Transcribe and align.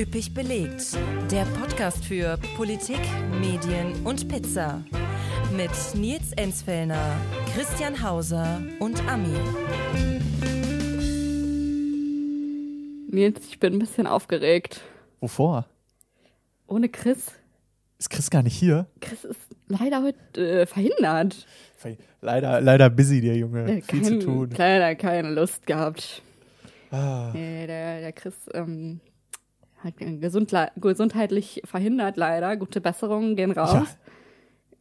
Üppig 0.00 0.32
belegt. 0.32 0.96
Der 1.30 1.44
Podcast 1.44 2.02
für 2.06 2.38
Politik, 2.56 3.00
Medien 3.38 3.92
und 4.06 4.30
Pizza. 4.30 4.82
Mit 5.54 5.70
Nils 5.94 6.32
Enzfellner, 6.36 7.20
Christian 7.54 8.02
Hauser 8.02 8.62
und 8.78 9.06
Ami. 9.06 9.28
Nils, 13.10 13.46
ich 13.46 13.60
bin 13.60 13.74
ein 13.74 13.78
bisschen 13.78 14.06
aufgeregt. 14.06 14.80
Wovor? 15.20 15.66
Ohne 16.66 16.88
Chris. 16.88 17.32
Ist 17.98 18.08
Chris 18.08 18.30
gar 18.30 18.42
nicht 18.42 18.56
hier? 18.56 18.86
Chris 19.02 19.24
ist 19.24 19.54
leider 19.68 20.02
heute 20.02 20.62
äh, 20.62 20.64
verhindert. 20.64 21.46
Leider, 22.22 22.62
leider 22.62 22.88
busy, 22.88 23.20
der 23.20 23.36
Junge. 23.36 23.64
Äh, 23.64 23.82
Viel 23.82 24.00
kein, 24.00 24.04
zu 24.04 24.18
tun. 24.20 24.50
Leider 24.56 24.94
keine 24.94 25.28
Lust 25.30 25.66
gehabt. 25.66 26.22
Ah, 26.90 27.32
Nee, 27.34 27.66
der, 27.66 28.00
der 28.00 28.12
Chris 28.14 28.34
ähm, 28.54 29.00
gesundle- 29.84 30.70
gesundheitlich 30.76 31.62
verhindert 31.64 32.16
leider. 32.16 32.56
Gute 32.56 32.80
Besserungen 32.80 33.36
gehen 33.36 33.52
raus. 33.52 33.72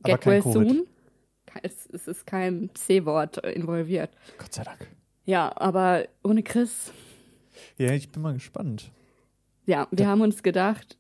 Ja, 0.06 0.14
aber 0.16 0.18
Get 0.18 0.26
well 0.26 0.42
Covid. 0.42 0.54
soon. 0.54 0.88
Es, 1.64 1.88
es 1.92 2.08
ist 2.08 2.28
kein 2.28 2.70
C-Wort 2.76 3.44
äh, 3.44 3.52
involviert. 3.52 4.12
Gott 4.38 4.54
sei 4.54 4.64
Dank. 4.64 4.88
Ja, 5.26 5.52
aber 5.56 6.06
ohne 6.24 6.44
Chris, 6.44 6.92
Ja, 7.78 7.92
ich 7.92 8.12
bin 8.12 8.22
mal 8.22 8.34
gespannt. 8.34 8.92
ja, 9.66 9.88
wir 9.92 10.08
haben 10.08 10.22
uns 10.22 10.44
gedacht, 10.44 10.98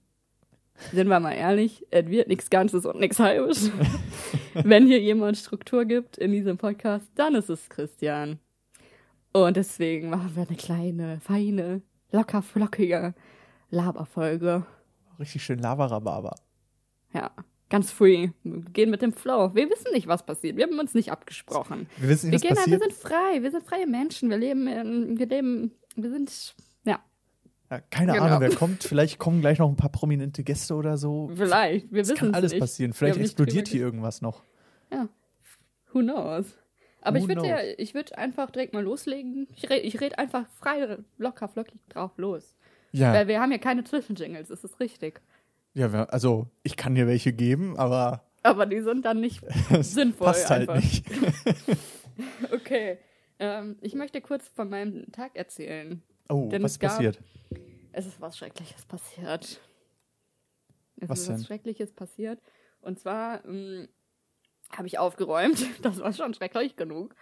sind 0.92 1.08
wir 1.08 1.20
mal 1.20 1.34
ehrlich, 1.34 1.86
es 1.92 2.08
wird 2.08 2.28
nichts 2.28 2.50
Ganzes 2.50 2.86
und 2.86 3.00
nichts 3.00 3.20
Halbes. 3.20 3.72
Wenn 4.54 4.88
hier 4.88 5.00
jemand 5.00 5.38
Struktur 5.38 5.86
gibt 5.86 6.18
in 6.18 6.32
diesem 6.32 6.58
Podcast, 6.58 7.08
dann 7.16 7.36
ist 7.36 7.50
es 7.50 7.70
Christian. 7.70 8.40
Und 9.34 9.56
deswegen 9.58 10.10
machen 10.10 10.32
wir 10.36 10.48
eine 10.48 10.58
kleine, 10.58 11.20
feine, 11.22 11.82
locker 12.12 12.42
flockige 12.42 13.14
Laberfolge. 13.70 14.66
Richtig 15.20 15.44
schön 15.44 15.60
Lavarababa. 15.60 16.36
Ja, 17.14 17.32
ganz 17.70 17.92
free. 17.92 18.30
Wir 18.44 18.62
gehen 18.72 18.90
mit 18.90 19.02
dem 19.02 19.14
Flow. 19.14 19.54
Wir 19.54 19.70
wissen 19.70 19.92
nicht, 19.94 20.08
was 20.08 20.26
passiert. 20.26 20.56
Wir 20.58 20.66
haben 20.66 20.80
uns 20.80 20.94
nicht 20.94 21.12
abgesprochen. 21.12 21.88
Wir 21.98 22.10
wissen 22.10 22.28
Wir 22.32 22.36
nicht, 22.38 22.44
gehen, 22.48 22.56
was 22.58 22.68
wir 22.68 22.80
passiert. 22.80 22.94
sind 22.94 23.10
frei. 23.12 23.42
Wir 23.44 23.52
sind 23.52 23.64
freie 23.64 23.88
Menschen. 23.88 24.30
Wir 24.30 24.38
leben, 24.38 24.68
in, 24.68 25.20
wir 25.20 25.28
leben, 25.28 25.72
wir 25.96 26.10
sind, 26.10 26.56
ja, 26.86 27.00
Ja, 27.70 27.82
keine 27.90 28.14
Genau. 28.14 28.26
Ahnung, 28.26 28.40
wer 28.42 28.56
kommt. 28.56 28.84
Vielleicht 28.84 29.20
kommen 29.20 29.42
gleich 29.42 29.60
noch 29.60 29.70
ein 29.70 29.76
paar 29.76 29.92
prominente 29.92 30.44
Gäste 30.44 30.76
oder 30.76 30.98
so. 30.98 31.30
vielleicht. 31.36 31.92
Wir 31.92 32.02
Es 32.02 32.10
wissen 32.10 32.18
kann 32.18 32.34
alles 32.34 32.52
nicht. 32.54 32.62
passieren. 32.62 32.92
Wir 32.92 32.96
Vielleicht 32.96 33.20
explodiert 33.20 33.68
hier 33.68 33.82
irgendwas 33.82 34.22
noch. 34.22 34.44
Ja, 34.92 35.08
who 35.94 36.00
knows? 36.00 36.46
Aber 37.02 37.18
Who 37.20 37.24
ich 37.24 37.28
würde 37.30 37.48
ja, 37.48 37.58
ich 37.78 37.94
würde 37.94 38.18
einfach 38.18 38.52
direkt 38.52 38.74
mal 38.74 38.84
loslegen. 38.84 39.48
Ich 39.56 39.70
rede 39.70 39.82
ich 39.88 40.02
red 40.02 40.18
einfach 40.20 40.48
frei, 40.60 40.98
locker, 41.18 41.48
flockig 41.48 41.80
drauf 41.90 42.12
los. 42.18 42.56
Ja, 42.92 43.14
Weil 43.14 43.28
wir 43.28 43.40
haben 43.40 43.52
ja 43.52 43.58
keine 43.60 43.84
Zwischenjingles, 43.84 44.48
das 44.50 44.64
ist 44.64 44.80
richtig. 44.80 45.22
ja 45.74 46.06
also 46.06 46.48
ich 46.64 46.76
kann 46.78 46.96
dir 46.96 47.06
welche 47.08 47.34
geben, 47.34 47.78
aber 47.78 48.24
Aber 48.44 48.66
die 48.66 48.82
sind 48.82 49.06
dann 49.06 49.20
nicht 49.20 49.42
sinnvoll. 49.82 50.28
passt 50.28 50.50
halt 50.50 50.70
einfach. 50.70 50.76
nicht. 50.84 51.06
Okay. 52.52 52.98
Ähm, 53.40 53.78
ich 53.82 53.94
möchte 53.96 54.20
kurz 54.22 54.48
von 54.50 54.70
meinem 54.70 55.10
Tag 55.12 55.36
erzählen. 55.38 56.02
Oh, 56.28 56.50
Denn 56.50 56.62
was 56.64 56.72
es 56.72 56.76
ist 56.76 56.80
gab- 56.82 56.92
passiert? 56.92 57.20
Es 57.94 58.06
ist 58.06 58.20
was 58.22 58.38
Schreckliches 58.38 58.86
passiert. 58.86 59.62
Es 60.98 61.10
Was 61.10 61.20
ist 61.22 61.30
was 61.30 61.36
denn? 61.38 61.46
Schreckliches 61.46 61.94
passiert. 61.94 62.42
Und 62.82 63.00
zwar 63.00 63.44
ähm, 63.46 63.88
habe 64.72 64.88
ich 64.88 65.00
aufgeräumt. 65.00 65.66
Das 65.82 66.00
war 66.00 66.12
schon 66.14 66.34
schrecklich 66.34 66.76
genug. 66.76 67.16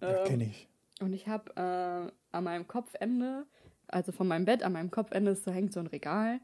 Ja, 0.00 0.18
Ähm, 0.20 0.24
kenn 0.26 0.40
ich. 0.40 0.68
Und 1.00 1.12
ich 1.12 1.26
habe 1.28 1.50
äh, 1.56 2.12
an 2.36 2.44
meinem 2.44 2.66
Kopfende, 2.68 3.46
also 3.88 4.12
von 4.12 4.28
meinem 4.28 4.44
Bett, 4.44 4.62
an 4.62 4.72
meinem 4.72 4.90
Kopfende 4.90 5.32
ist, 5.32 5.44
so 5.44 5.50
hängt 5.50 5.72
so 5.72 5.80
ein 5.80 5.86
Regal 5.86 6.40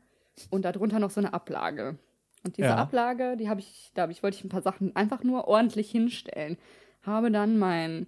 und 0.50 0.64
darunter 0.64 0.98
noch 0.98 1.10
so 1.10 1.20
eine 1.20 1.32
Ablage. 1.32 1.98
Und 2.44 2.56
diese 2.58 2.68
Ja. 2.68 2.76
Ablage, 2.76 3.36
die 3.36 3.48
habe 3.48 3.60
ich, 3.60 3.90
da 3.94 4.02
hab 4.02 4.10
ich, 4.10 4.22
wollte 4.22 4.36
ich 4.36 4.44
ein 4.44 4.48
paar 4.50 4.62
Sachen 4.62 4.94
einfach 4.96 5.22
nur 5.22 5.48
ordentlich 5.48 5.90
hinstellen. 5.90 6.58
Habe 7.02 7.30
dann 7.30 7.58
mein, 7.58 8.06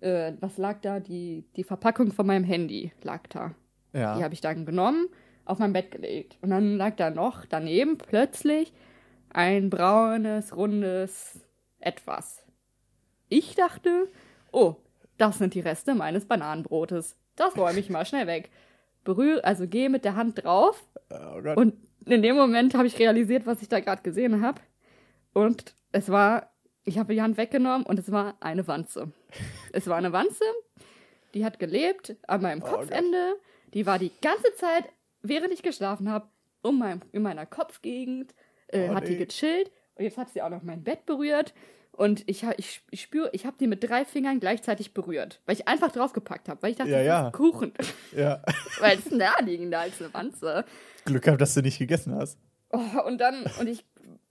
äh, 0.00 0.32
was 0.40 0.58
lag 0.58 0.80
da? 0.80 0.98
Die, 1.00 1.44
die 1.56 1.64
Verpackung 1.64 2.10
von 2.12 2.26
meinem 2.26 2.44
Handy 2.44 2.92
lag 3.02 3.26
da. 3.28 3.54
Die 3.92 3.98
Ja. 3.98 4.20
habe 4.22 4.34
ich 4.34 4.40
dann 4.40 4.66
genommen, 4.66 5.08
auf 5.44 5.58
mein 5.58 5.72
Bett 5.72 5.90
gelegt. 5.90 6.38
Und 6.42 6.50
dann 6.50 6.76
lag 6.76 6.96
da 6.96 7.10
noch 7.10 7.44
daneben 7.46 7.98
plötzlich 7.98 8.72
ein 9.30 9.70
braunes, 9.70 10.56
rundes 10.56 11.40
Etwas. 11.80 12.44
Ich 13.28 13.54
dachte, 13.54 14.08
oh, 14.52 14.76
das 15.18 15.38
sind 15.38 15.54
die 15.54 15.60
Reste 15.60 15.94
meines 15.94 16.24
Bananenbrotes. 16.26 17.16
Das 17.36 17.56
räume 17.56 17.78
ich 17.78 17.90
mal 17.90 18.04
schnell 18.06 18.26
weg. 18.26 18.50
Berühre, 19.04 19.44
also 19.44 19.66
gehe 19.66 19.88
mit 19.90 20.04
der 20.04 20.16
Hand 20.16 20.44
drauf 20.44 20.84
Oh 21.10 21.40
und 21.56 21.74
in 22.04 22.22
dem 22.22 22.36
Moment 22.36 22.74
habe 22.74 22.86
ich 22.86 22.98
realisiert, 22.98 23.46
was 23.46 23.60
ich 23.62 23.68
da 23.68 23.80
gerade 23.80 24.02
gesehen 24.02 24.40
habe. 24.42 24.60
Und 25.34 25.74
es 25.92 26.08
war, 26.10 26.50
ich 26.84 26.98
habe 26.98 27.12
die 27.14 27.20
Hand 27.22 27.36
weggenommen 27.36 27.86
und 27.86 27.98
es 27.98 28.10
war 28.10 28.36
eine 28.40 28.66
Wanze. 28.66 29.12
Es 29.72 29.86
war 29.86 29.96
eine 29.96 30.12
Wanze, 30.12 30.44
die 31.34 31.44
hat 31.44 31.58
gelebt 31.58 32.16
an 32.26 32.40
meinem 32.42 32.62
Oh. 32.62 32.66
Kopfende. 32.66 33.36
Die 33.74 33.84
war 33.84 33.98
die 33.98 34.12
ganze 34.22 34.54
Zeit, 34.56 34.84
während 35.22 35.52
ich 35.52 35.62
geschlafen 35.62 36.10
habe, 36.10 36.28
um 36.62 36.78
mein, 36.78 37.02
in 37.12 37.22
meiner 37.22 37.44
Kopfgegend, 37.46 38.34
äh, 38.68 38.88
Oh, 38.88 38.94
hat 38.94 39.06
die 39.06 39.12
nee. 39.12 39.24
gechillt. 39.24 39.70
Und 39.94 40.04
jetzt 40.04 40.16
hat 40.16 40.30
sie 40.30 40.40
auch 40.42 40.48
noch 40.50 40.62
mein 40.62 40.82
Bett 40.82 41.04
berührt. 41.06 41.52
Und 41.98 42.22
ich, 42.28 42.44
ich, 42.58 42.80
ich 42.92 43.02
spüre, 43.02 43.28
ich 43.32 43.44
habe 43.44 43.56
die 43.58 43.66
mit 43.66 43.82
drei 43.82 44.04
Fingern 44.04 44.38
gleichzeitig 44.38 44.94
berührt, 44.94 45.40
weil 45.46 45.56
ich 45.56 45.66
einfach 45.66 45.90
draufgepackt 45.90 46.48
habe, 46.48 46.62
weil 46.62 46.70
ich 46.70 46.76
dachte, 46.76 46.90
Ja, 46.92 46.98
das 46.98 47.06
ja. 47.06 47.26
ist 47.26 47.32
Kuchen, 47.34 47.72
ja. 48.16 48.40
weil 48.80 48.96
es 48.98 49.06
ist 49.06 49.12
naheliegender 49.12 49.80
als 49.80 50.00
eine 50.00 50.14
Wanze. 50.14 50.64
Glück 51.04 51.24
gehabt, 51.24 51.40
dass 51.40 51.54
du 51.54 51.60
nicht 51.62 51.78
gegessen 51.78 52.14
hast. 52.14 52.38
Oh, 52.70 52.80
und 53.06 53.18
dann, 53.18 53.44
und 53.58 53.66
ich, 53.66 53.84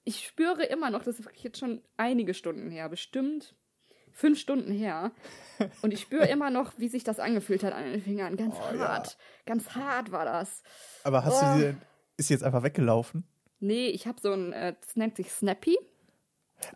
ich 0.06 0.26
spüre 0.26 0.64
immer 0.64 0.90
noch, 0.92 1.04
das 1.04 1.20
ist 1.20 1.26
wirklich 1.26 1.44
jetzt 1.44 1.60
schon 1.60 1.82
einige 1.98 2.34
Stunden 2.34 2.72
her, 2.72 2.88
bestimmt 2.88 3.54
fünf 4.14 4.40
Stunden 4.40 4.72
her. 4.72 5.12
Und 5.84 5.94
ich 5.94 6.02
spüre 6.02 6.26
immer 6.28 6.50
noch, 6.50 6.72
wie 6.78 6.88
sich 6.88 7.04
das 7.04 7.20
angefühlt 7.20 7.64
hat 7.64 7.74
an 7.74 7.84
den 7.92 8.02
Fingern. 8.02 8.36
Ganz 8.38 8.56
Oh, 8.58 8.76
ja. 8.76 8.88
hart. 8.88 9.18
Ganz 9.46 9.72
hart 9.76 10.12
war 10.12 10.26
das. 10.26 10.64
Aber 11.04 11.24
hast 11.26 11.44
Oh. 11.44 11.46
du 11.54 11.60
sie, 11.60 11.76
ist 12.18 12.28
sie 12.30 12.34
jetzt 12.34 12.44
einfach 12.44 12.64
weggelaufen? 12.64 13.26
Nee, 13.60 13.90
ich 13.90 14.08
habe 14.08 14.20
so 14.20 14.32
ein, 14.32 14.54
äh, 14.54 14.74
das 14.80 14.96
nennt 14.96 15.18
sich 15.18 15.32
Snappy. 15.32 15.78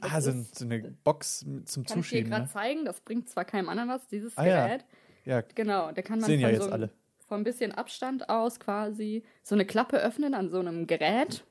Ah, 0.01 0.21
so, 0.21 0.31
ist- 0.31 0.57
so 0.59 0.65
eine 0.65 0.79
Box 1.03 1.39
zum 1.39 1.55
Kann 1.55 1.63
ich 1.65 1.73
dir 1.73 1.85
Zuschieben. 1.85 2.29
gerade 2.31 2.43
Ne? 2.43 2.49
zeigen. 2.49 2.85
Das 2.85 3.01
bringt 3.01 3.29
zwar 3.29 3.45
keinem 3.45 3.69
anderen 3.69 3.89
was, 3.89 4.07
dieses 4.07 4.37
Ah, 4.37 4.45
ja. 4.45 4.65
Gerät. 4.67 4.85
Ja, 5.25 5.41
Genau, 5.55 5.91
da 5.91 6.01
kann 6.01 6.19
man 6.19 6.27
Sehen 6.27 6.39
ja 6.39 6.47
von 6.47 6.55
jetzt 6.55 6.65
so 6.65 6.71
alle. 6.71 6.89
von 7.27 7.41
ein 7.41 7.43
bisschen 7.43 7.71
Abstand 7.71 8.29
aus 8.29 8.59
quasi 8.59 9.23
so 9.43 9.55
eine 9.55 9.65
Klappe 9.65 9.97
öffnen 9.97 10.33
an 10.33 10.49
so 10.49 10.59
einem 10.59 10.87
Gerät 10.87 11.43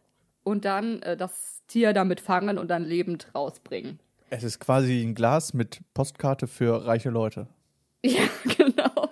und 0.42 0.64
dann 0.64 1.02
äh, 1.02 1.16
das 1.16 1.62
Tier 1.68 1.92
damit 1.92 2.20
fangen 2.20 2.58
und 2.58 2.68
dann 2.68 2.84
lebend 2.84 3.28
rausbringen. 3.34 4.00
es 4.30 4.42
ist 4.44 4.58
quasi 4.60 5.02
ein 5.02 5.14
Glas 5.14 5.54
mit 5.54 5.80
Postkarte 5.94 6.46
für 6.46 6.84
reiche 6.86 7.10
Leute. 7.10 7.46
Ja, 8.04 8.22
genau. 8.56 9.10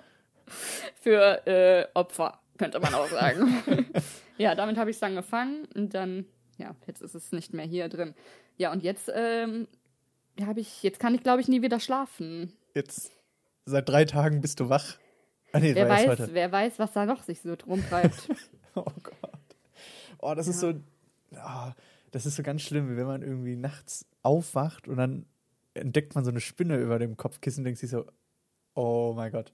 Für 1.00 1.46
äh, 1.46 1.86
Opfer, 1.94 2.40
könnte 2.56 2.80
man 2.80 2.94
auch 2.94 3.06
sagen. 3.08 3.62
ja, 4.38 4.54
damit 4.54 4.76
habe 4.78 4.90
ich 4.90 4.96
es 4.96 5.00
dann 5.00 5.14
gefangen 5.14 5.66
und 5.74 5.94
dann, 5.94 6.24
ja, 6.58 6.74
jetzt 6.86 7.00
ist 7.02 7.14
es 7.14 7.32
nicht 7.32 7.54
mehr 7.54 7.64
hier 7.64 7.88
drin. 7.88 8.14
Ja, 8.56 8.72
und 8.72 8.82
jetzt 8.82 9.10
ähm, 9.14 9.66
habe 10.40 10.60
ich, 10.60 10.82
jetzt 10.82 11.00
kann 11.00 11.14
ich, 11.14 11.22
glaube 11.22 11.40
ich, 11.40 11.48
nie 11.48 11.62
wieder 11.62 11.80
schlafen. 11.80 12.52
Jetzt 12.74 13.10
seit 13.64 13.88
drei 13.88 14.04
Tagen 14.04 14.40
bist 14.40 14.60
du 14.60 14.68
wach. 14.68 14.98
Ah, 15.52 15.60
nee, 15.60 15.74
Wer 15.74 15.88
weiß, 15.88 16.32
wer 16.32 16.52
weiß, 16.52 16.78
was 16.78 16.92
da 16.92 17.06
noch 17.06 17.22
sich 17.22 17.40
so 17.40 17.56
drum 17.56 17.82
treibt. 17.88 18.28
Oh 18.74 18.84
Gott. 19.02 19.56
Oh, 20.18 20.34
das 20.36 20.46
ist 20.46 20.60
so. 20.60 20.74
ah, 21.34 21.72
das 22.12 22.26
ist 22.26 22.36
so 22.36 22.44
ganz 22.44 22.62
schlimm, 22.62 22.96
wenn 22.96 23.06
man 23.06 23.22
irgendwie 23.22 23.56
nachts 23.56 24.06
aufwacht 24.22 24.86
und 24.86 24.98
dann 24.98 25.26
entdeckt 25.74 26.14
man 26.14 26.24
so 26.24 26.30
eine 26.30 26.40
Spinne 26.40 26.76
über 26.76 27.00
dem 27.00 27.16
Kopfkissen 27.16 27.62
und 27.62 27.64
denkt 27.64 27.80
sich 27.80 27.90
so, 27.90 28.06
oh 28.74 29.14
mein 29.16 29.32
Gott, 29.32 29.52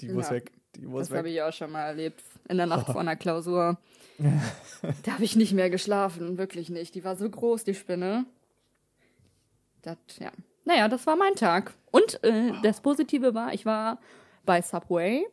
die 0.00 0.10
muss 0.10 0.26
Ja, 0.26 0.32
weg, 0.36 0.52
die 0.76 0.86
muss 0.86 1.08
Das 1.08 1.18
habe 1.18 1.30
ich 1.30 1.42
auch 1.42 1.52
schon 1.52 1.72
mal 1.72 1.86
erlebt. 1.86 2.22
In 2.48 2.56
der 2.56 2.66
Nacht 2.66 2.86
vor 2.92 3.00
einer 3.00 3.16
Klausur. 3.16 3.78
da 5.04 5.12
habe 5.12 5.24
ich 5.24 5.36
nicht 5.36 5.52
mehr 5.52 5.70
geschlafen, 5.70 6.38
wirklich 6.38 6.70
nicht. 6.70 6.94
Die 6.94 7.04
war 7.04 7.16
so 7.16 7.28
groß, 7.28 7.64
die 7.64 7.74
Spinne. 7.74 8.26
Das, 9.82 9.96
ja. 10.18 10.32
Naja, 10.64 10.88
das 10.88 11.06
war 11.06 11.16
mein 11.16 11.34
Tag. 11.34 11.74
Und 11.90 12.22
äh, 12.24 12.52
das 12.62 12.80
Positive 12.80 13.34
war, 13.34 13.54
ich 13.54 13.66
war 13.66 13.98
bei 14.44 14.62
Subway 14.62 15.26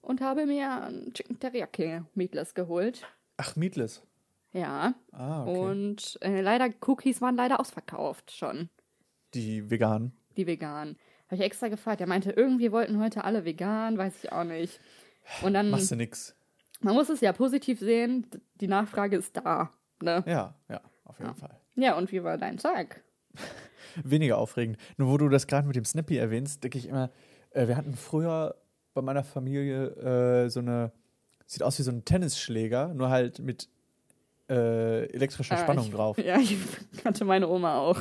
und 0.00 0.20
habe 0.20 0.46
mir 0.46 0.84
ein 0.84 1.12
Chicken 1.12 1.38
Teriyaki 1.38 2.02
Meatless 2.14 2.54
geholt. 2.54 3.06
Ach, 3.36 3.56
Meatless. 3.56 4.02
Ja. 4.52 4.94
Ah, 5.12 5.42
okay. 5.42 5.58
Und 5.58 6.18
äh, 6.20 6.40
leider, 6.40 6.68
Cookies 6.86 7.20
waren 7.20 7.36
leider 7.36 7.58
ausverkauft 7.60 8.32
schon. 8.32 8.68
die 9.34 9.70
veganen. 9.70 10.12
die 10.36 10.46
vegan. 10.46 10.96
Habe 11.32 11.40
ich 11.40 11.46
extra 11.46 11.68
gefragt. 11.68 12.02
Er 12.02 12.06
meinte, 12.06 12.30
irgendwie 12.30 12.72
wollten 12.72 13.00
heute 13.00 13.24
alle 13.24 13.46
vegan, 13.46 13.96
weiß 13.96 14.12
ich 14.22 14.32
auch 14.32 14.44
nicht. 14.44 14.78
Und 15.40 15.54
dann, 15.54 15.70
Machst 15.70 15.90
du 15.90 15.96
nix. 15.96 16.34
man 16.82 16.92
muss 16.94 17.08
es 17.08 17.22
ja 17.22 17.32
positiv 17.32 17.80
sehen, 17.80 18.26
die 18.60 18.68
Nachfrage 18.68 19.16
ist 19.16 19.34
da. 19.38 19.70
Ne? 20.02 20.22
Ja, 20.26 20.54
ja, 20.68 20.82
auf 21.04 21.18
jeden 21.18 21.30
Ja. 21.30 21.34
Fall. 21.34 21.56
Ja, 21.76 21.96
und 21.96 22.12
wie 22.12 22.22
war 22.22 22.36
dein 22.36 22.58
Tag? 22.58 23.00
Weniger 24.04 24.36
aufregend. 24.36 24.76
Nur 24.98 25.08
wo 25.08 25.16
du 25.16 25.30
das 25.30 25.46
gerade 25.46 25.66
mit 25.66 25.74
dem 25.74 25.86
Snappy 25.86 26.18
erwähnst, 26.18 26.62
denke 26.64 26.76
ich 26.76 26.86
immer, 26.86 27.08
äh, 27.52 27.66
wir 27.66 27.78
hatten 27.78 27.94
früher 27.96 28.54
bei 28.92 29.00
meiner 29.00 29.24
Familie 29.24 29.86
äh, 30.44 30.50
so 30.50 30.60
eine 30.60 30.92
sieht 31.46 31.62
aus 31.62 31.78
wie 31.78 31.82
so 31.82 31.92
ein 31.92 32.04
Tennisschläger, 32.04 32.88
nur 32.92 33.08
halt 33.08 33.38
mit 33.38 33.70
äh, 34.50 35.06
elektrischer 35.14 35.54
Ah, 35.54 35.62
Spannung 35.62 35.86
ich, 35.86 35.92
drauf. 35.94 36.18
Ja, 36.22 36.36
ich 36.38 36.58
kannte 37.02 37.24
meine 37.24 37.48
Oma 37.48 37.78
auch. 37.78 37.98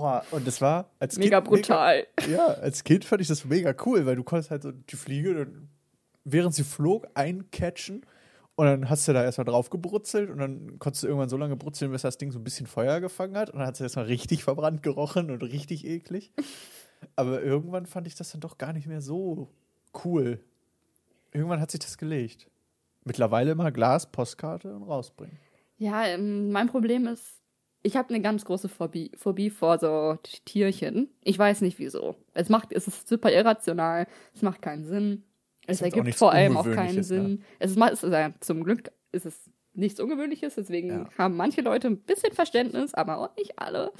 Oh, 0.00 0.20
und 0.30 0.46
das 0.46 0.60
war 0.60 0.90
als 1.00 1.18
Mega 1.18 1.40
Kind 1.40 1.48
brutal. 1.48 2.06
Mega, 2.20 2.32
ja, 2.32 2.46
als 2.46 2.84
Kind 2.84 3.04
fand 3.04 3.20
ich 3.20 3.26
das 3.26 3.44
mega 3.44 3.74
cool, 3.84 4.06
weil 4.06 4.14
du 4.14 4.22
konntest 4.22 4.52
halt 4.52 4.62
so 4.62 4.70
die 4.70 4.94
Fliege, 4.94 5.50
während 6.24 6.54
sie 6.54 6.62
flog, 6.62 7.08
eincatchen 7.14 8.06
und 8.54 8.66
dann 8.66 8.88
hast 8.88 9.08
du 9.08 9.12
da 9.12 9.24
erstmal 9.24 9.46
drauf 9.46 9.70
gebrutzelt 9.70 10.30
und 10.30 10.38
dann 10.38 10.78
konntest 10.78 11.02
du 11.02 11.08
irgendwann 11.08 11.28
so 11.28 11.36
lange 11.36 11.56
brutzeln, 11.56 11.90
bis 11.90 12.02
das 12.02 12.16
Ding 12.16 12.30
so 12.30 12.38
ein 12.38 12.44
bisschen 12.44 12.68
Feuer 12.68 13.00
gefangen 13.00 13.36
hat 13.36 13.50
und 13.50 13.58
dann 13.58 13.66
hat 13.66 13.74
es 13.74 13.80
erstmal 13.80 14.04
richtig 14.04 14.44
verbrannt 14.44 14.84
gerochen 14.84 15.32
und 15.32 15.42
richtig 15.42 15.84
eklig. 15.84 16.32
Aber 17.16 17.42
irgendwann 17.42 17.86
fand 17.86 18.06
ich 18.06 18.14
das 18.14 18.30
dann 18.30 18.40
doch 18.40 18.56
gar 18.56 18.72
nicht 18.72 18.86
mehr 18.86 19.00
so 19.00 19.48
cool. 20.04 20.40
Irgendwann 21.32 21.60
hat 21.60 21.72
sich 21.72 21.80
das 21.80 21.98
gelegt. 21.98 22.48
Mittlerweile 23.02 23.50
immer 23.50 23.72
Glas, 23.72 24.10
Postkarte 24.10 24.74
und 24.74 24.84
rausbringen. 24.84 25.38
Ja, 25.76 26.04
ähm, 26.04 26.50
mein 26.50 26.68
Problem 26.68 27.06
ist, 27.08 27.37
ich 27.82 27.96
habe 27.96 28.08
eine 28.10 28.20
ganz 28.20 28.44
große 28.44 28.68
Phobie, 28.68 29.12
Phobie 29.16 29.50
vor 29.50 29.78
so 29.78 30.18
Tierchen. 30.44 31.08
Ich 31.22 31.38
weiß 31.38 31.60
nicht 31.60 31.78
wieso. 31.78 32.16
Es 32.34 32.48
macht, 32.48 32.72
es 32.72 32.88
ist 32.88 33.08
super 33.08 33.32
irrational. 33.32 34.06
Es 34.34 34.42
macht 34.42 34.62
keinen 34.62 34.84
Sinn. 34.84 35.24
Es 35.66 35.80
ergibt 35.82 36.14
vor 36.14 36.32
allem 36.32 36.56
auch 36.56 36.64
keinen 36.70 36.96
ne? 36.96 37.02
Sinn. 37.04 37.44
Es 37.58 37.72
ist, 37.72 37.76
ma- 37.76 37.88
es 37.90 38.02
ist 38.02 38.12
ja, 38.12 38.32
zum 38.40 38.64
Glück 38.64 38.90
ist 39.12 39.26
es 39.26 39.50
nichts 39.74 40.00
Ungewöhnliches, 40.00 40.54
deswegen 40.56 40.88
Ja. 40.90 41.08
haben 41.18 41.36
manche 41.36 41.60
Leute 41.60 41.86
ein 41.88 41.98
bisschen 42.00 42.32
Verständnis, 42.32 42.94
aber 42.94 43.18
auch 43.18 43.36
nicht 43.36 43.58
alle. 43.58 43.92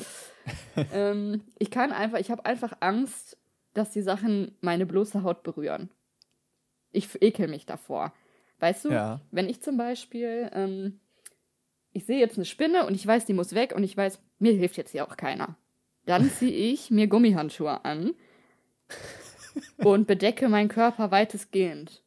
ähm, 0.92 1.42
ich 1.58 1.70
kann 1.70 1.92
einfach, 1.92 2.18
ich 2.18 2.30
habe 2.30 2.44
einfach 2.46 2.72
Angst, 2.80 3.36
dass 3.74 3.92
die 3.92 4.02
Sachen 4.02 4.56
meine 4.60 4.86
bloße 4.86 5.22
Haut 5.22 5.42
berühren. 5.42 5.90
Ich 6.90 7.20
ekel 7.22 7.48
mich 7.48 7.66
davor. 7.66 8.12
Weißt 8.60 8.86
du, 8.86 8.90
Ja. 8.90 9.20
wenn 9.30 9.48
ich 9.48 9.60
zum 9.62 9.76
Beispiel, 9.76 10.50
ähm, 10.52 10.98
ich 11.98 12.06
sehe 12.06 12.18
jetzt 12.18 12.36
eine 12.36 12.44
Spinne 12.44 12.86
und 12.86 12.94
ich 12.94 13.06
weiß, 13.06 13.26
die 13.26 13.34
muss 13.34 13.54
weg 13.54 13.74
und 13.74 13.84
ich 13.84 13.96
weiß, 13.96 14.20
mir 14.38 14.52
hilft 14.52 14.76
jetzt 14.76 14.92
hier 14.92 15.06
auch 15.06 15.16
keiner. 15.16 15.56
Dann 16.06 16.30
ziehe 16.38 16.50
ich 16.72 16.90
mir 16.90 17.06
Gummihandschuhe 17.08 17.84
an 17.84 18.14
und 19.78 20.06
bedecke 20.06 20.48
meinen 20.48 20.68
Körper 20.68 21.10
weitestgehend. 21.10 22.02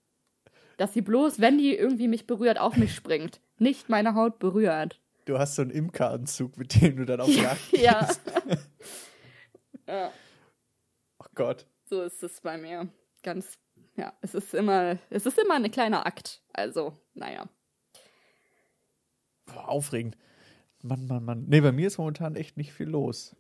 Dass 0.77 0.93
sie 0.93 1.01
bloß, 1.01 1.39
wenn 1.39 1.57
die 1.57 1.75
irgendwie 1.75 2.07
mich 2.07 2.25
berührt, 2.25 2.57
auf 2.59 2.75
mich 2.77 2.95
springt. 2.95 3.39
Nicht 3.59 3.89
meine 3.89 4.15
Haut 4.15 4.39
berührt. 4.39 4.99
Du 5.25 5.37
hast 5.37 5.55
so 5.55 5.61
einen 5.61 5.69
Imkeranzug, 5.71 6.57
mit 6.57 6.81
dem 6.81 6.95
du 6.97 7.05
dann 7.05 7.21
auf 7.21 7.27
Jagd 7.35 7.71
Ja. 7.73 7.99
gehst. 8.05 8.21
ja. 9.87 10.11
Oh 11.23 11.27
Gott. 11.35 11.67
So 11.85 12.01
ist 12.01 12.23
es 12.23 12.41
bei 12.41 12.57
mir. 12.57 12.87
Ganz, 13.21 13.59
ja, 13.95 14.11
es 14.21 14.33
ist 14.33 14.55
immer, 14.55 14.97
es 15.11 15.25
ist 15.27 15.37
immer 15.37 15.53
ein 15.55 15.69
kleiner 15.69 16.05
Akt. 16.07 16.41
Also, 16.51 16.97
naja. 17.13 17.47
Boah, 19.53 19.69
aufregend. 19.69 20.17
Mann, 20.81 21.07
Mann, 21.07 21.23
Mann. 21.23 21.45
Nee, 21.47 21.61
bei 21.61 21.71
mir 21.71 21.87
ist 21.87 21.97
momentan 21.97 22.35
echt 22.35 22.57
nicht 22.57 22.73
viel 22.73 22.87
los. 22.87 23.35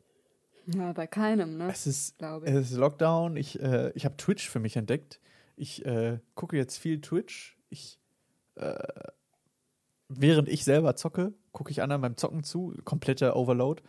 Ja, 0.67 0.93
bei 0.93 1.07
keinem, 1.07 1.57
ne? 1.57 1.69
Es 1.71 1.87
ist, 1.87 2.17
Glaube 2.19 2.45
ich. 2.45 2.53
es 2.53 2.71
ist 2.71 2.77
Lockdown. 2.77 3.35
Ich, 3.35 3.59
äh, 3.59 3.91
ich 3.95 4.05
habe 4.05 4.17
Twitch 4.17 4.49
für 4.49 4.59
mich 4.59 4.77
entdeckt. 4.77 5.19
Ich 5.55 5.85
äh, 5.85 6.19
gucke 6.35 6.55
jetzt 6.57 6.77
viel 6.77 7.01
Twitch. 7.01 7.57
Ich, 7.69 7.99
äh, 8.55 8.77
während 10.07 10.49
ich 10.49 10.63
selber 10.63 10.95
zocke, 10.95 11.33
gucke 11.51 11.71
ich 11.71 11.81
anderen 11.81 12.01
beim 12.01 12.17
Zocken 12.17 12.43
zu. 12.43 12.75
Kompletter 12.83 13.35
Overload. 13.35 13.81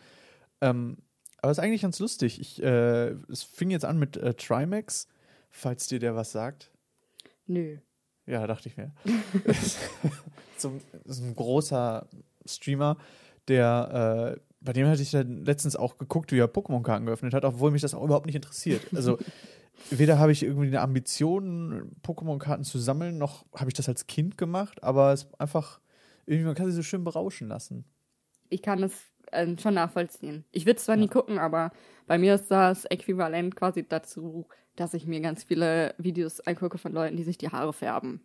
Ähm, 0.61 0.97
aber 1.41 1.51
es 1.51 1.57
ist 1.57 1.63
eigentlich 1.63 1.81
ganz 1.81 1.99
lustig. 1.99 2.39
Ich, 2.39 2.61
äh, 2.63 3.09
es 3.29 3.43
fing 3.43 3.69
jetzt 3.69 3.85
an 3.85 3.99
mit 3.99 4.17
äh, 4.17 4.33
Trimax, 4.33 5.07
falls 5.51 5.87
dir 5.87 5.99
der 5.99 6.15
was 6.15 6.31
sagt. 6.31 6.71
Nö. 7.45 7.77
Ja, 8.25 8.47
dachte 8.47 8.69
ich 8.69 8.77
mir. 8.77 8.91
so, 10.57 10.69
ein- 10.69 10.81
so 11.05 11.23
ein 11.23 11.35
großer 11.35 12.07
Streamer, 12.45 12.97
der, 13.47 14.37
äh, 14.37 14.41
bei 14.61 14.73
dem 14.73 14.87
hatte 14.87 15.01
ich 15.01 15.11
dann 15.11 15.43
letztens 15.45 15.75
auch 15.75 15.97
geguckt, 15.97 16.31
wie 16.31 16.39
er 16.39 16.47
Pokémon-Karten 16.47 17.05
geöffnet 17.05 17.33
hat, 17.33 17.43
obwohl 17.45 17.71
mich 17.71 17.81
das 17.81 17.93
auch 17.93 18.03
überhaupt 18.03 18.25
nicht 18.25 18.35
interessiert. 18.35 18.81
Also, 18.93 19.17
weder 19.89 20.19
habe 20.19 20.31
ich 20.31 20.43
irgendwie 20.43 20.67
eine 20.67 20.81
Ambition, 20.81 21.91
Pokémon-Karten 22.03 22.63
zu 22.63 22.79
sammeln, 22.79 23.17
noch 23.17 23.45
habe 23.55 23.69
ich 23.69 23.73
das 23.73 23.89
als 23.89 24.07
Kind 24.07 24.37
gemacht, 24.37 24.81
aber 24.83 25.11
es 25.11 25.23
ist 25.23 25.39
einfach, 25.41 25.79
irgendwie, 26.25 26.45
man 26.45 26.55
kann 26.55 26.67
sich 26.67 26.75
so 26.75 26.83
schön 26.83 27.03
berauschen 27.03 27.49
lassen. 27.49 27.83
Ich 28.49 28.61
kann 28.61 28.81
es 28.83 28.93
äh, 29.31 29.57
schon 29.57 29.73
nachvollziehen. 29.73 30.45
Ich 30.51 30.65
würde 30.65 30.77
es 30.77 30.85
zwar 30.85 30.95
nie 30.95 31.07
Ja. 31.07 31.11
gucken, 31.11 31.39
aber 31.39 31.71
bei 32.07 32.17
mir 32.17 32.35
ist 32.35 32.49
das 32.49 32.85
äquivalent 32.85 33.55
quasi 33.57 33.85
dazu, 33.85 34.47
dass 34.75 34.93
ich 34.93 35.05
mir 35.05 35.19
ganz 35.21 35.43
viele 35.43 35.93
Videos 35.97 36.39
angucke 36.41 36.77
von 36.77 36.93
Leuten, 36.93 37.15
die 37.17 37.23
sich 37.23 37.37
die 37.37 37.49
Haare 37.49 37.73
färben. 37.73 38.21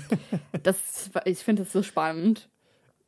das, 0.62 1.10
ich 1.24 1.38
finde 1.38 1.64
das 1.64 1.72
so 1.72 1.82
spannend. 1.82 2.48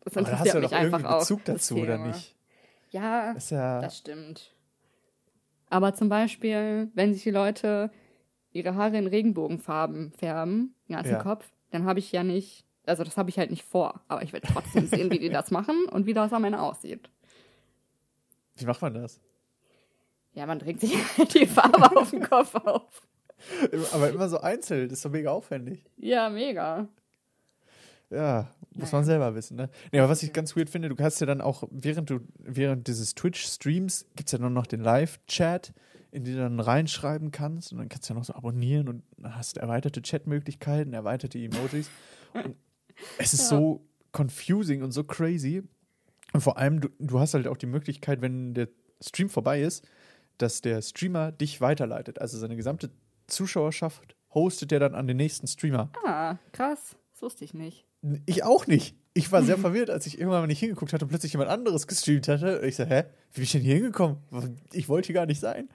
Das 0.03 0.17
Aber 0.17 0.27
da 0.27 0.39
hast 0.39 0.47
interessiert 0.47 0.55
du 0.57 0.61
mich 0.61 0.71
doch 0.71 0.77
einfach 0.77 0.99
irgendwie. 1.01 1.19
Bezug 1.19 1.45
dazu, 1.47 1.77
oder 1.79 1.99
nicht? 1.99 2.37
Ja, 2.91 3.33
Das 3.35 3.51
ja, 3.51 3.81
das 3.81 3.99
stimmt. 3.99 4.55
Aber 5.71 5.95
zum 5.95 6.09
Beispiel, 6.09 6.91
wenn 6.95 7.15
sich 7.15 7.23
die 7.23 7.31
Leute 7.31 7.91
ihre 8.53 8.75
Haare 8.77 8.99
in 8.99 9.07
Regenbogenfarben 9.07 10.13
färben, 10.13 10.75
den 10.89 10.97
ganzen 10.97 11.13
Ja. 11.13 11.23
Kopf, 11.23 11.51
dann 11.71 11.87
habe 11.87 11.99
ich 11.99 12.13
ja 12.13 12.23
nicht, 12.23 12.65
also 12.87 13.03
das 13.03 13.17
habe 13.17 13.31
ich 13.31 13.39
halt 13.39 13.51
nicht 13.51 13.65
vor, 13.65 14.03
aber 14.07 14.23
ich 14.23 14.33
will 14.33 14.41
trotzdem 14.41 14.87
sehen, 14.87 15.11
wie 15.11 15.19
die 15.19 15.31
das 15.31 15.51
machen 15.51 15.87
und 15.91 16.07
wie 16.07 16.15
das 16.15 16.33
am 16.33 16.45
Ende 16.45 16.61
aussieht. 16.61 17.11
wie 18.57 18.67
macht 18.67 18.83
man 18.83 18.95
das? 18.95 19.21
Ja, 20.35 20.47
man 20.47 20.59
trägt 20.59 20.81
sich 20.81 20.95
halt 21.17 21.35
die 21.35 21.47
Farbe 21.47 21.97
auf 21.97 22.11
den 22.11 22.23
Kopf 22.23 22.55
auf. 22.55 23.07
Aber 23.93 24.09
immer 24.11 24.29
so 24.29 24.41
einzeln, 24.41 24.89
das 24.89 24.99
ist 24.99 25.05
doch 25.05 25.11
mega 25.11 25.31
aufwendig. 25.31 25.85
Ja, 25.97 26.29
mega. 26.31 26.89
Ja, 28.11 28.49
muss 28.75 28.87
Naja. 28.87 28.97
man 28.99 29.05
selber 29.05 29.35
wissen, 29.35 29.57
ne? 29.57 29.71
Nee, 29.93 29.99
aber 29.99 30.09
was 30.09 30.23
ich 30.23 30.33
ganz 30.33 30.57
weird 30.57 30.71
finde, 30.71 30.89
du 30.89 30.95
kannst 30.95 31.21
ja 31.21 31.27
dann 31.27 31.41
auch, 31.41 31.65
während 31.71 32.11
du, 32.11 32.21
während 32.39 32.87
dieses 32.87 33.15
Twitch-Streams, 33.15 34.07
gibt 34.15 34.29
es 34.29 34.33
ja 34.33 34.39
nur 34.39 34.51
noch 34.51 34.67
den 34.67 34.81
Live-Chat, 34.81 35.73
in 36.13 36.25
den 36.25 36.35
du 36.37 36.41
dann 36.43 36.61
reinschreiben 36.61 37.33
kannst 37.33 37.73
und 37.73 37.79
dann 37.79 37.89
kannst 37.89 38.09
du 38.09 38.15
ja 38.15 38.19
noch 38.19 38.25
so 38.25 38.35
abonnieren 38.35 38.89
und 38.89 39.03
dann 39.19 39.35
hast 39.37 39.57
erweiterte 39.59 40.01
Chatmöglichkeiten, 40.01 40.93
erweiterte 40.93 41.39
Emojis. 41.39 41.91
Und 42.35 42.57
es 43.19 43.33
ist 43.35 43.51
Ja. 43.51 43.59
so 43.59 43.87
confusing 44.13 44.83
und 44.83 44.93
so 44.93 45.03
crazy. 45.03 45.63
Und 46.33 46.41
vor 46.41 46.57
allem, 46.59 46.81
du, 46.81 46.89
du 47.01 47.19
hast 47.19 47.35
halt 47.35 47.49
auch 47.49 47.57
die 47.57 47.67
Möglichkeit, 47.67 48.21
wenn 48.21 48.55
der 48.55 48.69
Stream 49.01 49.29
vorbei 49.29 49.61
ist, 49.61 49.85
dass 50.39 50.61
der 50.61 50.83
Streamer 50.83 51.33
dich 51.33 51.61
weiterleitet. 51.61 52.21
Also 52.21 52.39
seine 52.39 52.57
gesamte 52.57 52.91
Zuschauerschaft 53.27 54.17
hostet 54.33 54.73
er 54.73 54.81
dann 54.81 54.95
an 54.95 55.07
den 55.07 55.17
nächsten 55.17 55.47
Streamer. 55.47 55.91
Ah, 56.05 56.37
krass. 56.53 56.97
Das 57.13 57.23
wusste 57.23 57.45
ich 57.45 57.55
nicht. 57.55 57.87
Ich 58.27 58.45
auch 58.45 58.67
nicht. 58.67 58.97
Ich 59.15 59.31
war 59.31 59.43
sehr 59.43 59.59
verwirrt, 59.59 59.91
als 59.91 60.07
ich 60.07 60.19
irgendwann 60.19 60.43
mal 60.43 60.47
nicht 60.47 60.59
hingeguckt 60.59 60.93
hatte 60.93 61.05
und 61.05 61.09
plötzlich 61.09 61.33
jemand 61.33 61.51
anderes 61.51 61.87
gestreamt 61.87 62.29
hatte. 62.29 62.61
Und 62.61 62.67
ich 62.67 62.77
so, 62.77 62.85
hä? 62.85 63.05
Wie 63.33 63.37
bin 63.37 63.45
ich 63.45 63.53
denn 63.53 63.63
hier 63.63 63.77
hingekommen? 63.77 64.19
Ich 64.73 64.89
wollte 64.89 65.07
hier 65.07 65.15
gar 65.15 65.27
nicht 65.27 65.41
sein. 65.41 65.69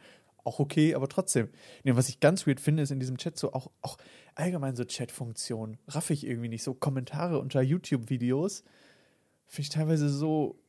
Auch 0.44 0.60
okay, 0.60 0.96
aber 0.96 1.08
trotzdem. 1.08 1.50
Nee, 1.84 1.96
was 1.96 2.10
ich 2.10 2.20
ganz 2.20 2.48
weird 2.48 2.60
finde, 2.60 2.84
ist 2.84 2.92
in 2.92 3.00
diesem 3.00 3.18
Chat 3.18 3.38
so 3.38 3.54
auch, 3.54 3.72
auch 3.82 3.98
allgemein 4.36 4.76
so 4.76 4.86
Chatfunktionen. 4.86 5.78
Raff 5.88 6.10
ich 6.10 6.26
irgendwie 6.26 6.50
nicht. 6.50 6.64
So 6.64 6.74
Kommentare 6.74 7.40
unter 7.40 7.62
YouTube-Videos 7.62 8.64
finde 9.48 9.62
ich 9.64 9.70
teilweise 9.70 10.10
so 10.10 10.60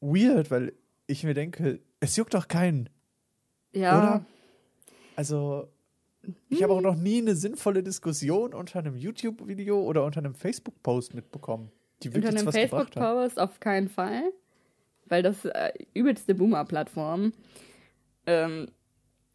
weird, 0.00 0.50
weil 0.50 0.72
ich 1.06 1.24
mir 1.24 1.34
denke, 1.34 1.80
es 2.00 2.16
juckt 2.16 2.34
doch 2.34 2.48
keinen. 2.48 2.88
Ja. 3.76 3.98
Oder? 3.98 4.24
Also, 5.16 5.68
ich 6.48 6.62
habe 6.62 6.72
auch 6.72 6.80
noch 6.80 6.96
nie 6.96 7.18
eine 7.18 7.34
sinnvolle 7.34 7.82
Diskussion 7.82 8.54
unter 8.54 8.78
einem 8.78 8.96
YouTube-Video 8.96 9.80
oder 9.80 10.04
unter 10.04 10.20
einem 10.20 10.34
Facebook-Post 10.34 11.14
mitbekommen, 11.14 11.70
die 12.02 12.08
Unter 12.08 12.22
wirklich 12.22 12.40
einem 12.40 12.46
gebracht 12.46 12.56
hat. 12.56 12.94
Facebook-Post 12.94 13.38
auf 13.38 13.60
keinen 13.60 13.88
Fall. 13.88 14.32
Weil 15.08 15.22
das 15.22 15.44
äh, 15.44 15.72
übelste 15.94 16.34
Boomer-Plattform. 16.34 17.32
Ähm, 18.26 18.68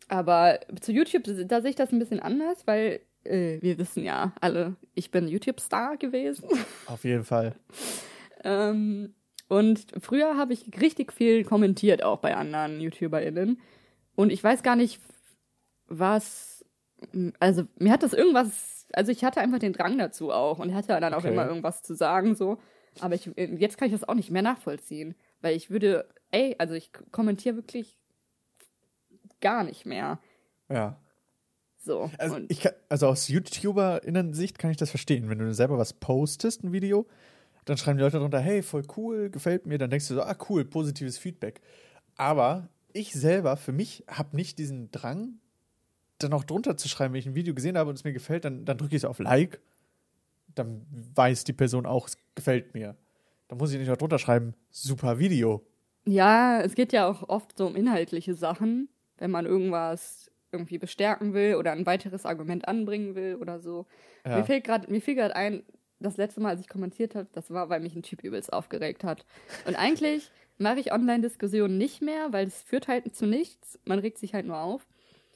aber 0.10 0.60
zu 0.82 0.92
YouTube, 0.92 1.24
da 1.48 1.62
sehe 1.62 1.70
ich 1.70 1.78
das 1.78 1.94
ein 1.94 2.00
bisschen 2.00 2.20
anders, 2.20 2.68
weil 2.68 3.00
äh, 3.24 3.62
wir 3.62 3.78
wissen 3.78 4.04
ja 4.04 4.34
alle, 4.42 4.76
ich 4.94 5.12
bin 5.12 5.30
YouTube-Star 5.30 5.96
gewesen. 5.96 6.50
Auf 6.88 7.06
jeden 7.06 7.24
Fall. 7.24 7.56
Ähm, 8.44 9.14
und 9.48 9.86
früher 10.02 10.36
habe 10.36 10.54
ich 10.54 10.66
richtig 10.82 11.14
viel 11.14 11.46
kommentiert, 11.46 12.04
auch 12.04 12.20
bei 12.20 12.36
anderen 12.36 12.82
YouTuberInnen. 12.82 13.62
Und 14.16 14.32
ich 14.32 14.44
weiß 14.44 14.64
gar 14.64 14.76
nicht, 14.76 15.00
was. 15.88 16.66
Also, 17.40 17.64
mir 17.78 17.92
hat 17.92 18.04
das 18.04 18.14
irgendwas. 18.14 18.88
Also, 18.94 19.12
ich 19.12 19.24
hatte 19.24 19.42
einfach 19.42 19.60
den 19.60 19.74
Drang 19.74 19.98
dazu 19.98 20.32
auch 20.32 20.60
und 20.60 20.74
hatte 20.74 21.00
dann 21.00 21.14
auch 21.14 21.20
Okay. 21.20 21.32
immer 21.34 21.48
irgendwas 21.48 21.82
zu 21.82 21.96
sagen, 21.96 22.36
so. 22.36 22.58
Aber 23.00 23.16
ich, 23.16 23.32
jetzt 23.36 23.78
kann 23.78 23.88
ich 23.88 23.94
das 23.94 24.08
auch 24.08 24.16
nicht 24.16 24.32
mehr 24.32 24.42
nachvollziehen. 24.42 25.16
Weil 25.42 25.56
ich 25.56 25.70
würde. 25.70 26.08
Ey, 26.32 26.56
also, 26.60 26.74
ich 26.74 26.92
kommentiere 27.12 27.56
wirklich 27.56 27.98
gar 29.42 29.64
nicht 29.64 29.86
mehr. 29.86 30.20
Ja. 30.70 30.98
So. 31.78 32.12
Also, 32.20 32.40
kann, 32.62 32.74
also 32.90 33.08
aus 33.08 33.28
YouTuberInnen-Sicht 33.28 34.60
kann 34.60 34.70
ich 34.72 34.78
das 34.78 34.92
verstehen. 34.92 35.30
Wenn 35.30 35.40
du 35.40 35.54
selber 35.54 35.78
was 35.80 35.94
postest, 35.94 36.64
ein 36.64 36.72
Video, 36.72 37.08
dann 37.66 37.78
schreiben 37.78 37.98
die 37.98 38.04
Leute 38.04 38.18
darunter, 38.18 38.40
hey, 38.40 38.62
voll 38.62 38.84
cool, 38.98 39.30
gefällt 39.32 39.66
mir. 39.66 39.80
Dann 39.80 39.90
denkst 39.90 40.08
du 40.08 40.14
so, 40.14 40.22
ah, 40.22 40.36
cool, 40.50 40.64
positives 40.64 41.18
Feedback. 41.18 41.60
Aber 42.18 42.70
ich 42.94 43.14
selber, 43.14 43.58
für 43.58 43.72
mich, 43.72 44.04
habe 44.08 44.36
nicht 44.36 44.60
diesen 44.60 44.92
Drang, 44.92 45.40
dann 46.20 46.34
auch 46.34 46.44
drunter 46.44 46.78
zu 46.78 46.88
schreiben, 46.88 47.14
wenn 47.14 47.20
ich 47.20 47.26
ein 47.28 47.36
Video 47.36 47.54
gesehen 47.54 47.78
habe 47.78 47.90
und 47.90 47.96
es 47.96 48.04
mir 48.04 48.14
gefällt, 48.14 48.46
dann, 48.46 48.66
dann 48.66 48.78
drücke 48.78 48.96
ich 48.96 49.02
es 49.02 49.06
auf 49.06 49.20
Like. 49.20 49.60
dann 50.56 50.86
weiß 51.16 51.44
die 51.44 51.54
Person 51.54 51.86
auch, 51.86 52.08
es 52.08 52.18
gefällt 52.36 52.74
mir. 52.74 52.96
Da 53.48 53.56
muss 53.56 53.72
ich 53.72 53.80
nicht 53.80 53.88
noch 53.88 53.98
drunter 53.98 54.20
schreiben, 54.20 54.54
super 54.70 55.20
Video. 55.20 55.66
Ja, 56.06 56.62
es 56.62 56.76
geht 56.76 56.94
ja 56.94 57.08
auch 57.08 57.28
oft 57.30 57.58
so 57.58 57.68
um 57.68 57.76
inhaltliche 57.76 58.34
Sachen, 58.34 58.90
wenn 59.18 59.32
man 59.32 59.46
irgendwas 59.46 60.32
irgendwie 60.52 60.78
bestärken 60.78 61.34
will 61.34 61.56
oder 61.56 61.72
ein 61.72 61.86
weiteres 61.86 62.26
Argument 62.26 62.68
anbringen 62.68 63.16
will 63.16 63.36
oder 63.36 63.60
so. 63.60 63.86
Ja. 64.26 64.38
Mir 64.38 64.44
fällt 64.44 64.64
gerade, 64.64 64.92
mir 64.92 65.02
fiel 65.02 65.16
gerade 65.16 65.36
ein, 65.36 65.64
das 66.00 66.18
letzte 66.18 66.42
Mal, 66.42 66.50
als 66.50 66.62
ich 66.62 66.68
kommentiert 66.68 67.16
habe, 67.16 67.28
das 67.34 67.52
war, 67.52 67.70
weil 67.70 67.80
mich 67.80 67.96
ein 67.96 68.04
Typ 68.04 68.24
übelst 68.24 68.52
aufgeregt 68.52 69.04
hat. 69.04 69.26
Und 69.66 69.76
eigentlich 69.76 70.32
mache 70.58 70.80
ich 70.80 70.92
Online-Diskussionen 70.92 71.78
nicht 71.78 72.02
mehr, 72.02 72.32
weil 72.32 72.48
es 72.48 72.62
führt 72.62 72.88
halt 72.88 73.16
zu 73.16 73.26
nichts. 73.26 73.80
Man 73.86 74.00
regt 74.00 74.18
sich 74.18 74.34
halt 74.34 74.46
nur 74.46 74.60
auf. 74.60 74.86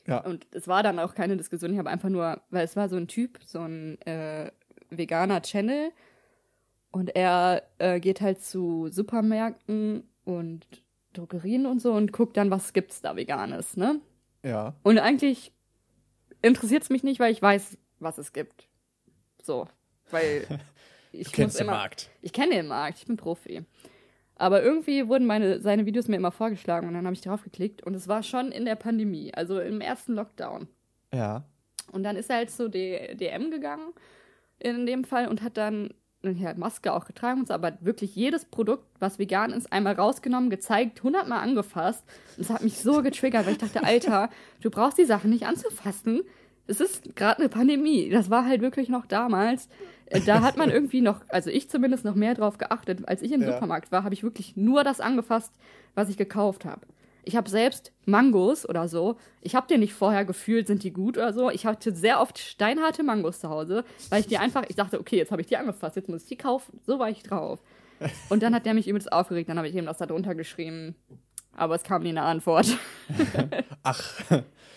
Ja. 0.07 0.19
Und 0.19 0.45
es 0.51 0.67
war 0.67 0.84
dann 0.84 1.00
auch 1.00 1.15
keine 1.15 1.36
Diskussion. 1.38 1.74
Ich 1.74 1.79
habe 1.79 1.89
einfach 1.89 2.10
nur, 2.10 2.41
weil 2.50 2.63
es 2.63 2.75
war 2.75 2.89
so 2.89 2.95
ein 2.95 3.07
Typ, 3.07 3.39
so 3.43 3.60
ein 3.60 4.00
äh, 4.01 4.51
veganer 4.89 5.41
Channel. 5.41 5.91
Und 6.91 7.15
er 7.15 7.63
äh, 7.79 8.00
geht 8.00 8.22
halt 8.22 8.41
zu 8.41 8.88
Supermärkten 8.89 10.07
und 10.24 10.65
Drogerien 11.13 11.65
und 11.65 11.81
so 11.81 11.93
und 11.93 12.12
guckt 12.12 12.38
dann, 12.38 12.51
was 12.51 12.74
gibt's 12.74 13.01
da 13.01 13.15
Veganes, 13.15 13.77
ne? 13.77 14.00
Ja. 14.43 14.75
Und 14.84 15.00
eigentlich 15.00 15.51
interessiert 16.41 16.84
es 16.84 16.89
mich 16.89 17.03
nicht, 17.03 17.19
weil 17.19 17.31
ich 17.31 17.41
weiß, 17.41 17.77
was 18.00 18.17
es 18.17 18.31
gibt. 18.31 18.67
So. 19.41 19.67
Weil 20.12 20.45
ich 21.12 21.27
Du 21.27 21.31
kennst 21.31 21.55
muss 21.55 21.57
den 21.57 21.67
immer, 21.67 21.77
Markt. 21.77 22.10
Ich 22.22 22.31
kenne 22.31 22.55
den 22.55 22.67
Markt, 22.67 23.00
ich 23.00 23.05
bin 23.05 23.17
Profi. 23.17 23.65
Aber 24.38 24.62
irgendwie 24.62 25.08
wurden 25.08 25.25
meine, 25.25 25.62
seine 25.62 25.86
Videos 25.86 26.08
mir 26.08 26.18
immer 26.18 26.32
vorgeschlagen 26.32 26.88
und 26.88 26.94
dann 26.94 27.06
habe 27.06 27.13
ich 27.13 27.22
drauf 27.22 27.44
geklickt 27.44 27.84
und 27.84 27.94
es 27.94 28.08
war 28.08 28.22
schon 28.22 28.51
in 28.51 28.65
der 28.65 28.75
Pandemie, 28.75 29.34
also 29.34 29.60
im 29.60 29.80
ersten 29.80 30.13
Lockdown. 30.13 30.68
Ja. 31.13 31.46
Und 31.92 32.04
dann 32.04 32.18
ist 32.18 32.30
er 32.30 32.38
halt 32.38 32.51
zu 32.51 32.70
D 32.70 33.15
DM 33.15 33.51
gegangen, 33.51 33.94
in 34.60 34.86
dem 34.86 35.04
Fall, 35.06 35.27
und 35.27 35.42
hat 35.42 35.58
dann 35.58 35.94
ja, 36.24 36.54
Maske 36.56 36.92
auch 36.92 37.06
getragen 37.06 37.42
und 37.42 37.48
so, 37.48 37.54
aber 37.54 37.77
wirklich 37.82 38.15
jedes 38.15 38.46
Produkt, 38.46 38.86
was 39.00 39.20
vegan 39.20 39.51
ist, 39.51 39.72
einmal 39.72 39.94
rausgenommen, 39.94 40.50
gezeigt, 40.50 41.04
hundertmal 41.04 41.42
angefasst. 41.42 42.04
Und 42.36 42.44
es 42.44 42.50
hat 42.50 42.63
mich 42.63 42.80
so 42.80 43.04
getriggert, 43.04 43.46
weil 43.46 43.54
ich 43.54 43.60
dachte, 43.60 43.84
Alter, 43.84 44.30
du 44.62 44.70
brauchst 44.70 44.98
die 44.98 45.06
Sachen 45.06 45.30
nicht 45.30 45.46
anzufassen. 45.46 46.24
Es 46.68 46.80
ist 46.80 47.15
gerade 47.15 47.39
eine 47.39 47.50
Pandemie. 47.50 48.10
Das 48.10 48.30
war 48.30 48.46
halt 48.46 48.62
wirklich 48.62 48.89
noch 48.89 49.06
damals. 49.06 49.70
Äh, 50.07 50.21
Da 50.21 50.41
hat 50.41 50.57
man 50.57 50.69
irgendwie 50.71 51.01
noch, 51.01 51.21
also 51.29 51.50
ich 51.50 51.69
zumindest 51.69 52.05
noch 52.05 52.15
mehr 52.15 52.33
drauf 52.35 52.57
geachtet. 52.57 53.07
Als 53.07 53.21
ich 53.21 53.31
im 53.31 53.41
Ja. 53.41 53.53
Supermarkt 53.53 53.91
war, 53.91 54.03
habe 54.03 54.13
ich 54.13 54.24
wirklich 54.24 54.55
nur 54.55 54.83
das 54.83 55.00
angefasst, 55.01 55.51
was 55.95 56.09
ich 56.09 56.17
gekauft 56.17 56.65
habe. 56.65 56.81
Ich 57.27 57.35
habe 57.35 57.50
selbst 57.50 57.91
Mangos 58.05 58.69
oder 58.69 58.88
so. 58.88 59.17
Ich 59.41 59.55
habe 59.55 59.65
dir 59.67 59.79
nicht 59.79 59.93
vorher 59.93 60.25
gefühlt, 60.25 60.67
sind 60.67 60.83
die 60.83 60.91
gut 60.93 61.17
oder 61.17 61.33
so. 61.33 61.50
Ich 61.50 61.65
hatte 61.65 61.95
sehr 61.95 62.21
oft 62.21 62.38
steinharte 62.38 63.01
Mangos 63.01 63.39
zu 63.39 63.50
Hause, 63.50 63.83
weil 64.09 64.19
ich 64.21 64.27
die 64.27 64.38
einfach, 64.38 64.63
ich 64.67 64.75
dachte, 64.75 65.00
okay, 65.00 65.17
jetzt 65.17 65.31
habe 65.31 65.41
ich 65.41 65.47
die 65.47 65.57
angefasst, 65.57 65.95
jetzt 65.95 66.07
muss 66.07 66.21
ich 66.24 66.29
die 66.29 66.35
kaufen. 66.38 66.79
So 66.85 67.00
war 67.00 67.09
ich 67.09 67.24
drauf. 67.24 67.59
Und 68.29 68.43
dann 68.43 68.53
hat 68.53 68.67
der 68.67 68.75
mich 68.75 68.88
übelst 68.88 69.12
aufgeregt, 69.12 69.50
dann 69.50 69.57
habe 69.57 69.67
ich 69.67 69.74
ihm 69.75 69.85
das 69.85 69.97
da 69.97 70.05
drunter 70.05 70.35
geschrieben. 70.35 70.93
Aber 71.57 71.74
es 71.74 71.81
kam 71.83 72.03
nie 72.03 72.09
eine 72.09 72.21
Antwort. 72.24 72.77
Ach, 73.83 74.21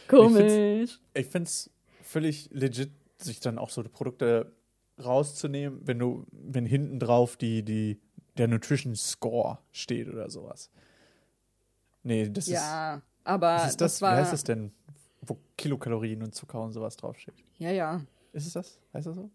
Komisch. 0.09 0.99
ich 1.15 1.27
finde 1.27 1.49
es 1.49 1.71
völlig 2.03 2.49
legit, 2.53 2.91
sich 3.19 3.41
dann 3.41 3.59
auch 3.59 3.71
so 3.71 3.83
die 3.83 3.89
Produkte 3.89 4.53
rauszunehmen, 5.05 5.81
wenn 5.85 5.99
du, 5.99 6.25
wenn 6.33 6.67
hinten 6.67 6.99
drauf 6.99 7.37
die, 7.37 7.63
die, 7.63 7.99
der 8.37 8.49
Nutrition 8.49 8.95
Score 8.97 9.59
steht 9.73 10.09
oder 10.09 10.31
sowas. 10.31 10.71
Nee, 12.03 12.29
das 12.31 12.47
Ja, 12.47 12.97
ist. 12.97 13.03
aber 13.25 13.47
Was 13.57 13.71
ist 13.71 13.81
das? 13.81 13.93
das 13.95 14.03
war. 14.03 14.15
Wie 14.17 14.21
heißt 14.21 14.33
das 14.33 14.45
denn? 14.45 14.73
Wo 15.23 15.37
Kilokalorien 15.57 16.23
und 16.23 16.35
Zucker 16.35 16.61
und 16.63 16.73
sowas 16.73 16.97
draufsteht. 16.97 17.35
Ja, 17.59 17.71
ja. 17.71 18.01
Ist 18.33 18.47
es 18.47 18.53
das? 18.53 18.79
Heißt 18.95 19.07
das 19.07 19.17
so? 19.17 19.31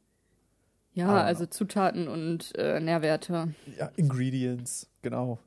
Ja, 0.93 1.09
Ah. 1.09 1.23
also 1.23 1.45
Zutaten 1.45 2.07
und 2.07 2.55
äh, 2.57 2.79
Nährwerte. 2.79 3.53
Ja, 3.77 3.91
Ingredients, 3.95 4.87
genau. 5.01 5.39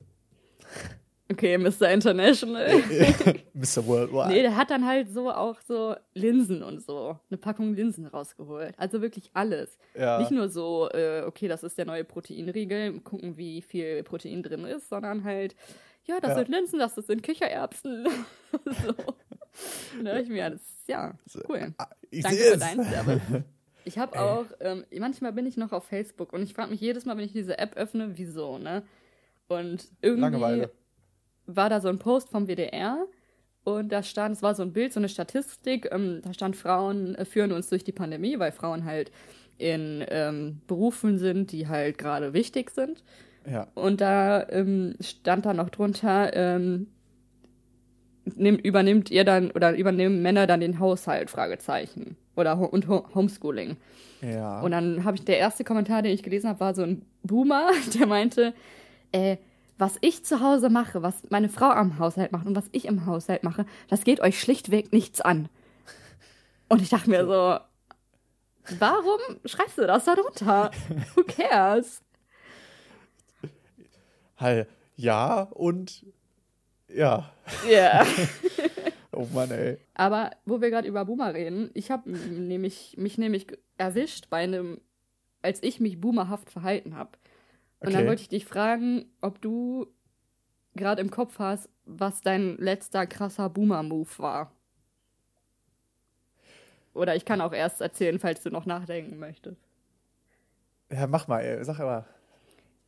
Okay, 1.30 1.58
Mr. 1.58 1.90
International. 1.90 2.66
Mr. 3.54 3.84
Worldwide. 3.86 4.28
Nee, 4.28 4.42
der 4.42 4.56
hat 4.56 4.70
dann 4.70 4.86
halt 4.86 5.10
so 5.12 5.30
auch 5.32 5.60
so 5.60 5.96
Linsen 6.14 6.62
und 6.62 6.80
so. 6.84 7.18
Eine 7.30 7.38
Packung 7.38 7.74
Linsen 7.74 8.06
rausgeholt. 8.06 8.74
Also 8.76 9.02
wirklich 9.02 9.30
alles. 9.34 9.76
ja. 9.98 10.18
Nicht 10.20 10.30
nur 10.30 10.48
so, 10.48 10.88
äh, 10.92 11.22
okay, 11.26 11.48
das 11.48 11.64
ist 11.64 11.78
der 11.78 11.84
neue 11.86 12.04
Proteinriegel, 12.04 13.00
gucken, 13.00 13.36
wie 13.36 13.60
viel 13.60 14.04
Protein 14.04 14.42
drin 14.44 14.64
ist, 14.66 14.88
sondern 14.88 15.24
halt, 15.24 15.56
ja, 16.04 16.20
das 16.20 16.30
Ja. 16.30 16.36
sind 16.36 16.48
Linsen, 16.48 16.78
das 16.78 16.94
sind 16.94 17.22
Kichererbsen. 17.24 18.06
so. 18.64 18.94
Ne, 20.02 20.20
ich 20.22 20.28
mir, 20.28 20.50
das 20.50 20.60
ist 20.60 20.88
ja 20.88 21.14
cool. 21.48 21.74
Ah, 21.78 21.88
ich 22.10 22.22
Danke 22.22 22.38
sehe 22.38 22.52
für 22.52 22.58
deinen 22.58 22.84
Service. 22.84 23.22
Ich 23.88 23.98
habe 23.98 24.18
auch, 24.18 24.46
ähm, 24.58 24.84
manchmal 24.98 25.32
bin 25.32 25.46
ich 25.46 25.56
noch 25.56 25.70
auf 25.70 25.84
Facebook 25.84 26.32
und 26.32 26.42
ich 26.42 26.54
frage 26.54 26.72
mich 26.72 26.80
jedes 26.80 27.04
Mal, 27.04 27.16
wenn 27.16 27.24
ich 27.24 27.32
diese 27.32 27.56
App 27.58 27.76
öffne, 27.76 28.18
wieso, 28.18 28.58
ne? 28.58 28.82
Und 29.46 29.86
irgendwie 30.02 30.22
Langeweile. 30.22 30.70
War 31.46 31.70
da 31.70 31.80
so 31.80 31.88
ein 31.88 31.98
Post 31.98 32.30
vom 32.30 32.46
WDR 32.46 33.06
und 33.64 33.90
da 33.90 34.02
stand, 34.02 34.36
es 34.36 34.42
war 34.42 34.54
so 34.54 34.62
ein 34.62 34.72
Bild, 34.72 34.92
so 34.92 35.00
eine 35.00 35.08
Statistik, 35.08 35.88
ähm, 35.90 36.20
da 36.22 36.32
stand, 36.32 36.56
Frauen 36.56 37.14
äh, 37.16 37.24
führen 37.24 37.52
uns 37.52 37.68
durch 37.68 37.82
die 37.82 37.92
Pandemie, 37.92 38.38
weil 38.38 38.52
Frauen 38.52 38.84
halt 38.84 39.10
in 39.58 40.04
ähm, 40.08 40.60
Berufen 40.66 41.18
sind, 41.18 41.50
die 41.52 41.66
halt 41.66 41.98
gerade 41.98 42.32
wichtig 42.32 42.70
sind. 42.70 43.02
Ja. 43.50 43.66
Und 43.74 44.00
da 44.00 44.48
ähm, 44.50 44.94
stand 45.00 45.46
da 45.46 45.54
noch 45.54 45.70
drunter, 45.70 46.34
ähm, 46.34 46.88
nimm, 48.34 48.56
übernimmt 48.56 49.10
ihr 49.10 49.24
dann 49.24 49.50
oder 49.50 49.76
übernehmen 49.76 50.22
Männer 50.22 50.46
dann 50.46 50.60
den 50.60 50.78
Haushalt? 50.78 51.30
Fragezeichen. 51.30 52.16
Oder 52.36 52.58
ho 52.58 52.66
und 52.66 52.86
ho 52.88 53.04
Homeschooling. 53.14 53.76
Ja. 54.20 54.60
Und 54.60 54.72
dann 54.72 55.04
habe 55.04 55.16
ich 55.16 55.24
der 55.24 55.38
erste 55.38 55.64
Kommentar, 55.64 56.02
den 56.02 56.12
ich 56.12 56.22
gelesen 56.22 56.48
habe, 56.48 56.60
war 56.60 56.74
so 56.74 56.82
ein 56.82 57.02
Boomer, 57.22 57.70
der 57.98 58.06
meinte, 58.06 58.54
äh, 59.12 59.36
was 59.78 59.98
ich 60.00 60.24
zu 60.24 60.40
Hause 60.40 60.70
mache, 60.70 61.02
was 61.02 61.22
meine 61.30 61.48
Frau 61.48 61.70
am 61.70 61.98
Haushalt 61.98 62.32
macht 62.32 62.46
und 62.46 62.56
was 62.56 62.68
ich 62.72 62.86
im 62.86 63.06
Haushalt 63.06 63.44
mache, 63.44 63.66
das 63.88 64.04
geht 64.04 64.20
euch 64.20 64.40
schlichtweg 64.40 64.92
nichts 64.92 65.20
an. 65.20 65.48
Und 66.68 66.82
ich 66.82 66.88
dachte 66.88 67.10
mir 67.10 67.24
so, 67.26 67.58
warum 68.78 69.20
schreibst 69.44 69.78
du 69.78 69.86
das 69.86 70.04
da 70.04 70.14
drunter? 70.14 70.70
Who 71.14 71.22
cares? 71.24 72.02
halt, 74.38 74.68
ja 74.96 75.42
und 75.42 76.04
ja. 76.88 77.30
Ja. 77.68 78.06
Oh 79.18 79.26
Mann, 79.32 79.50
ey. 79.50 79.78
Aber 79.94 80.32
wo 80.44 80.60
wir 80.60 80.68
gerade 80.68 80.86
über 80.86 81.06
Boomer 81.06 81.32
reden, 81.32 81.70
ich 81.72 81.90
habe 81.90 82.10
nämlich 82.10 82.96
mich 82.98 83.16
nämlich 83.16 83.46
erwischt 83.78 84.28
bei 84.28 84.44
einem, 84.44 84.78
als 85.40 85.62
ich 85.62 85.80
mich 85.80 85.98
boomerhaft 85.98 86.50
verhalten 86.50 86.94
habe. 86.96 87.12
Und 87.80 87.92
dann 87.92 88.02
Okay. 88.02 88.08
wollte 88.08 88.22
ich 88.22 88.28
dich 88.28 88.44
fragen, 88.46 89.06
ob 89.20 89.40
du 89.42 89.86
gerade 90.74 91.00
im 91.00 91.10
Kopf 91.10 91.38
hast, 91.38 91.68
was 91.84 92.20
dein 92.20 92.56
letzter 92.58 93.06
krasser 93.06 93.48
Boomer-Move 93.48 94.08
war. 94.18 94.52
Oder 96.94 97.14
ich 97.14 97.24
kann 97.24 97.40
auch 97.40 97.52
erst 97.52 97.80
erzählen, 97.80 98.18
falls 98.18 98.42
du 98.42 98.50
noch 98.50 98.64
nachdenken 98.66 99.18
möchtest. 99.18 99.60
Ja, 100.90 101.06
mach 101.06 101.28
mal, 101.28 101.40
ey. 101.40 101.62
Sag 101.64 101.80
aber. 101.80 102.06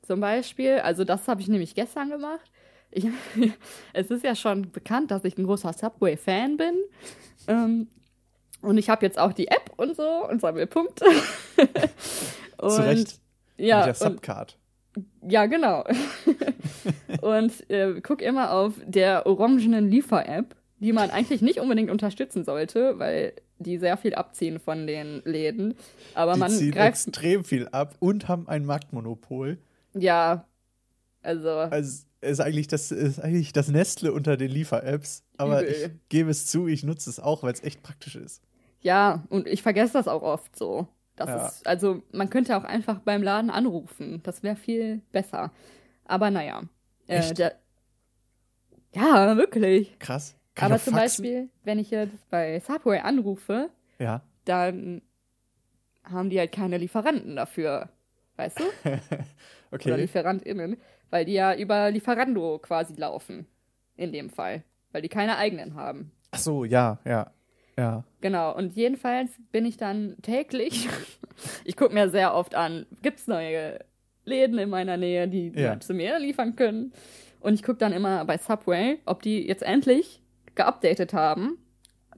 Zum 0.02 0.20
Beispiel, 0.20 0.78
also 0.78 1.04
das 1.04 1.28
habe 1.28 1.40
ich 1.40 1.48
nämlich 1.48 1.74
gestern 1.74 2.08
gemacht. 2.08 2.50
Ich, 2.90 3.06
es 3.92 4.10
ist 4.10 4.24
ja 4.24 4.34
schon 4.34 4.70
bekannt, 4.72 5.10
dass 5.10 5.24
ich 5.24 5.36
ein 5.36 5.44
großer 5.44 5.72
Subway-Fan 5.74 6.56
bin. 6.56 6.74
Ähm, 7.46 7.88
und 8.62 8.78
ich 8.78 8.88
habe 8.88 9.04
jetzt 9.04 9.18
auch 9.18 9.32
die 9.32 9.48
App 9.48 9.72
und 9.76 9.94
so 9.96 10.26
und 10.28 10.40
sammle 10.40 10.66
Punkte. 10.66 11.04
und, 12.58 12.70
Zu 12.70 12.82
Recht. 12.82 13.20
Ja, 13.58 13.78
Mit 13.78 13.86
der 13.86 13.94
Subcard. 13.94 14.56
Ja, 15.26 15.46
genau. 15.46 15.84
und 17.22 17.70
äh, 17.70 18.00
guck 18.02 18.22
immer 18.22 18.52
auf 18.52 18.74
der 18.84 19.26
orangenen 19.26 19.88
Liefer-App, 19.90 20.54
die 20.80 20.92
man 20.92 21.10
eigentlich 21.10 21.42
nicht 21.42 21.58
unbedingt 21.58 21.90
unterstützen 21.90 22.44
sollte, 22.44 22.98
weil 22.98 23.32
die 23.58 23.78
sehr 23.78 23.96
viel 23.96 24.14
abziehen 24.14 24.60
von 24.60 24.86
den 24.86 25.22
Läden. 25.24 25.74
Aber 26.14 26.34
Die 26.34 26.38
man 26.38 26.50
ziehen 26.50 26.70
greift. 26.72 27.06
extrem 27.06 27.44
viel 27.44 27.68
ab 27.68 27.96
und 27.98 28.28
haben 28.28 28.48
ein 28.48 28.64
Marktmonopol. 28.64 29.58
Ja. 29.94 30.46
Also. 31.22 31.50
Also 31.50 32.04
ist 32.20 32.40
eigentlich 32.40 32.66
das 32.66 32.90
ist 32.90 33.20
eigentlich 33.20 33.52
das 33.52 33.68
Nestle 33.68 34.12
unter 34.12 34.36
den 34.36 34.50
Liefer-Apps. 34.50 35.24
Aber 35.36 35.62
Übel. 35.62 35.72
ich 35.72 36.08
gebe 36.08 36.30
es 36.30 36.46
zu, 36.46 36.66
ich 36.66 36.82
nutze 36.84 37.10
es 37.10 37.20
auch, 37.20 37.42
weil 37.42 37.52
es 37.52 37.62
echt 37.62 37.82
praktisch 37.82 38.16
ist. 38.16 38.42
Ja, 38.80 39.24
und 39.28 39.46
ich 39.48 39.62
vergesse 39.62 39.92
das 39.94 40.08
auch 40.08 40.22
oft 40.22 40.56
so. 40.56 40.86
Das 41.18 41.28
Ja. 41.28 41.46
ist, 41.48 41.66
also 41.66 42.02
man 42.12 42.30
könnte 42.30 42.56
auch 42.56 42.64
einfach 42.64 43.00
beim 43.00 43.22
Laden 43.22 43.50
anrufen. 43.50 44.20
Das 44.22 44.42
wäre 44.42 44.56
viel 44.56 45.02
besser. 45.12 45.52
Aber 46.04 46.30
naja. 46.30 46.62
Äh, 47.06 47.34
der, 47.34 47.56
ja, 48.94 49.36
wirklich. 49.36 49.98
Krass. 49.98 50.36
Kann 50.54 50.72
Aber 50.72 50.80
zum 50.82 50.94
faxen? 50.94 51.22
Beispiel, 51.24 51.48
wenn 51.64 51.78
ich 51.78 51.90
jetzt 51.90 52.28
bei 52.30 52.58
Subway 52.60 52.98
anrufe, 53.00 53.70
Ja. 53.98 54.22
dann 54.44 55.02
haben 56.04 56.30
die 56.30 56.38
halt 56.38 56.52
keine 56.52 56.78
Lieferanten 56.78 57.36
dafür. 57.36 57.90
Weißt 58.36 58.58
du? 58.60 58.64
Oder 58.84 59.24
Okay. 59.70 59.94
LieferantInnen. 59.96 60.78
Weil 61.10 61.24
die 61.24 61.32
ja 61.34 61.54
über 61.54 61.90
Lieferando 61.90 62.58
quasi 62.58 62.94
laufen. 62.94 63.46
In 63.96 64.12
dem 64.12 64.30
Fall. 64.30 64.62
Weil 64.92 65.02
die 65.02 65.08
keine 65.08 65.36
eigenen 65.36 65.74
haben. 65.74 66.12
Ach 66.30 66.38
so, 66.38 66.64
ja, 66.64 66.98
ja. 67.04 67.30
Ja. 67.78 68.04
Genau, 68.20 68.54
und 68.54 68.74
jedenfalls 68.74 69.30
bin 69.52 69.64
ich 69.64 69.76
dann 69.76 70.16
täglich, 70.22 70.88
ich 71.64 71.76
gucke 71.76 71.94
mir 71.94 72.10
sehr 72.10 72.34
oft 72.34 72.54
an, 72.54 72.84
gibt 73.02 73.20
es 73.20 73.26
neue 73.28 73.78
Läden 74.24 74.58
in 74.58 74.68
meiner 74.68 74.96
Nähe, 74.96 75.28
die 75.28 75.52
Ja. 75.54 75.78
zu 75.80 75.94
mir 75.94 76.18
liefern 76.18 76.56
können. 76.56 76.92
Und 77.40 77.54
ich 77.54 77.62
gucke 77.62 77.78
dann 77.78 77.92
immer 77.92 78.24
bei 78.24 78.36
Subway, 78.36 78.98
ob 79.06 79.22
die 79.22 79.46
jetzt 79.46 79.62
endlich 79.62 80.20
geupdatet 80.56 81.14
haben, 81.14 81.56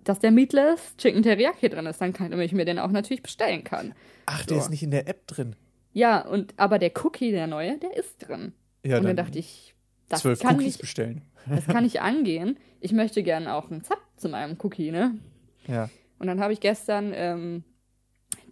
dass 0.02 0.18
der 0.18 0.30
Meatless 0.30 0.96
Chicken 0.96 1.22
Teriyaki 1.22 1.68
drin 1.68 1.84
ist. 1.84 2.00
Dann 2.00 2.14
kann 2.14 2.32
ich 2.40 2.52
mir 2.52 2.64
den 2.64 2.78
auch 2.78 2.90
natürlich 2.90 3.22
bestellen 3.22 3.62
kann. 3.62 3.94
Ach, 4.24 4.46
der 4.46 4.56
So. 4.56 4.62
ist 4.64 4.70
nicht 4.70 4.82
in 4.82 4.90
der 4.90 5.06
App 5.08 5.26
drin. 5.26 5.56
Ja, 5.92 6.26
und 6.26 6.54
aber 6.56 6.78
der 6.78 6.90
Cookie, 7.04 7.32
der 7.32 7.46
neue, 7.46 7.76
der 7.76 7.94
ist 7.96 8.26
drin. 8.26 8.54
Ja, 8.82 8.96
und 8.96 9.04
dann 9.04 9.16
dachte 9.16 9.38
ich, 9.38 9.74
das 10.08 10.20
zwölf 10.20 10.40
kann 10.40 10.54
Cookies 10.54 10.66
nicht, 10.68 10.80
bestellen. 10.80 11.20
das 11.46 11.66
kann 11.66 11.82
nicht 11.84 12.00
angehen. 12.00 12.56
Ich 12.80 12.92
möchte 12.92 13.22
gerne 13.22 13.52
auch 13.54 13.70
einen 13.70 13.84
Zap 13.84 14.00
zu 14.16 14.30
meinem 14.30 14.56
Cookie, 14.62 14.90
ne? 14.90 15.18
Ja. 15.70 15.88
Und 16.18 16.26
dann 16.26 16.40
habe 16.40 16.52
ich 16.52 16.60
gestern 16.60 17.12
ähm, 17.14 17.64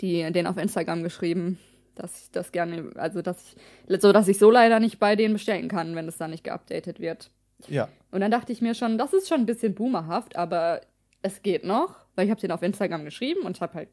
die, 0.01 0.31
den 0.33 0.47
auf 0.47 0.57
Instagram 0.57 1.03
geschrieben, 1.03 1.59
dass 1.95 2.23
ich 2.23 2.31
das 2.31 2.53
gerne, 2.53 2.93
also 2.95 3.23
dass 3.23 3.55
ich, 3.89 4.01
so 4.01 4.13
dass 4.13 4.29
ich 4.29 4.39
so 4.39 4.51
leider 4.51 4.81
nicht 4.81 4.99
bei 4.99 5.17
denen 5.17 5.35
bestellen 5.35 5.69
kann, 5.69 5.95
wenn 5.97 6.09
es 6.09 6.17
dann 6.17 6.31
nicht 6.31 6.45
geupdatet 6.45 7.01
wird. 7.01 7.31
Ja. 7.67 7.89
Und 8.11 8.21
dann 8.21 8.31
dachte 8.31 8.53
ich 8.53 8.63
mir 8.63 8.75
schon, 8.75 8.99
das 8.99 9.13
ist 9.13 9.29
schon 9.29 9.41
ein 9.41 9.47
bisschen 9.47 9.75
boomerhaft, 9.75 10.37
aber 10.37 10.81
es 11.23 11.43
geht 11.43 11.65
noch, 11.65 11.97
weil 12.15 12.27
ich 12.27 12.31
habe 12.31 12.41
den 12.41 12.53
auf 12.53 12.63
Instagram 12.63 13.05
geschrieben 13.05 13.43
und 13.43 13.61
habe 13.61 13.75
halt 13.75 13.89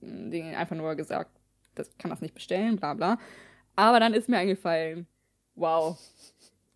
mh, 0.00 0.30
denen 0.30 0.54
einfach 0.54 0.76
nur 0.76 0.94
gesagt, 0.94 1.30
das 1.74 1.96
kann 1.98 2.10
das 2.10 2.20
nicht 2.20 2.34
bestellen, 2.34 2.76
bla 2.76 2.94
bla. 2.94 3.18
Aber 3.76 4.00
dann 4.00 4.14
ist 4.14 4.28
mir 4.28 4.38
eingefallen, 4.38 5.06
wow, 5.54 5.98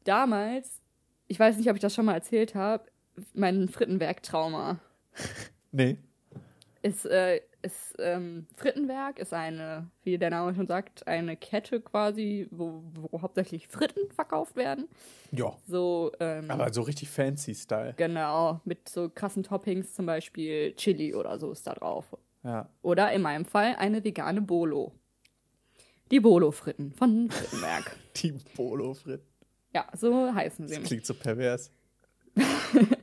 damals, 0.05 0.83
ich 1.29 1.39
weiß 1.39 1.57
nicht, 1.57 1.71
ob 1.71 1.77
ich 1.77 1.83
das 1.83 1.95
schon 1.95 2.05
mal 2.05 2.15
erzählt 2.15 2.55
habe, 2.55 2.85
mein 3.33 3.69
Frittenwerk-Trauma 3.69 4.79
Nee. 5.73 5.97
ist, 6.83 7.05
äh, 7.07 7.41
ist 7.63 7.95
ähm, 7.99 8.47
Frittenwerk 8.57 9.19
ist 9.19 9.35
eine, 9.35 9.91
wie 10.05 10.17
der 10.17 10.31
Name 10.31 10.55
schon 10.55 10.67
sagt, 10.67 11.07
eine 11.07 11.37
Kette 11.37 11.81
quasi, 11.81 12.47
wo, 12.51 12.83
wo 12.95 13.21
hauptsächlich 13.21 13.67
Fritten 13.69 14.11
verkauft 14.13 14.55
werden. 14.57 14.89
Ja. 15.33 15.57
So, 15.67 16.13
ähm, 16.21 16.51
Aber 16.51 16.73
so 16.73 16.83
richtig 16.83 17.11
fancy 17.11 17.55
Style. 17.55 17.95
genau, 17.97 18.61
mit 18.65 18.89
so 18.89 19.09
krassen 19.09 19.43
Toppings, 19.43 19.95
zum 19.95 20.07
Beispiel 20.07 20.73
Chili 20.75 21.15
oder 21.15 21.39
so 21.39 21.51
ist 21.53 21.67
da 21.67 21.75
drauf. 21.75 22.17
Ja. 22.45 22.69
Oder 22.83 23.13
in 23.13 23.23
meinem 23.23 23.45
Fall 23.45 23.75
eine 23.77 24.03
vegane 24.05 24.41
Bolo. 24.41 24.93
Die 26.11 26.21
Bolo-Fritten 26.21 26.93
von 26.93 27.29
Frittenwerk. 27.31 27.97
Polo 28.57 28.95
Frit. 28.95 29.21
ja, 29.75 29.87
so 29.95 30.33
heißen 30.33 30.67
sie. 30.69 30.77
Das 30.77 30.85
klingt 30.85 31.05
so 31.05 31.13
pervers. 31.15 31.71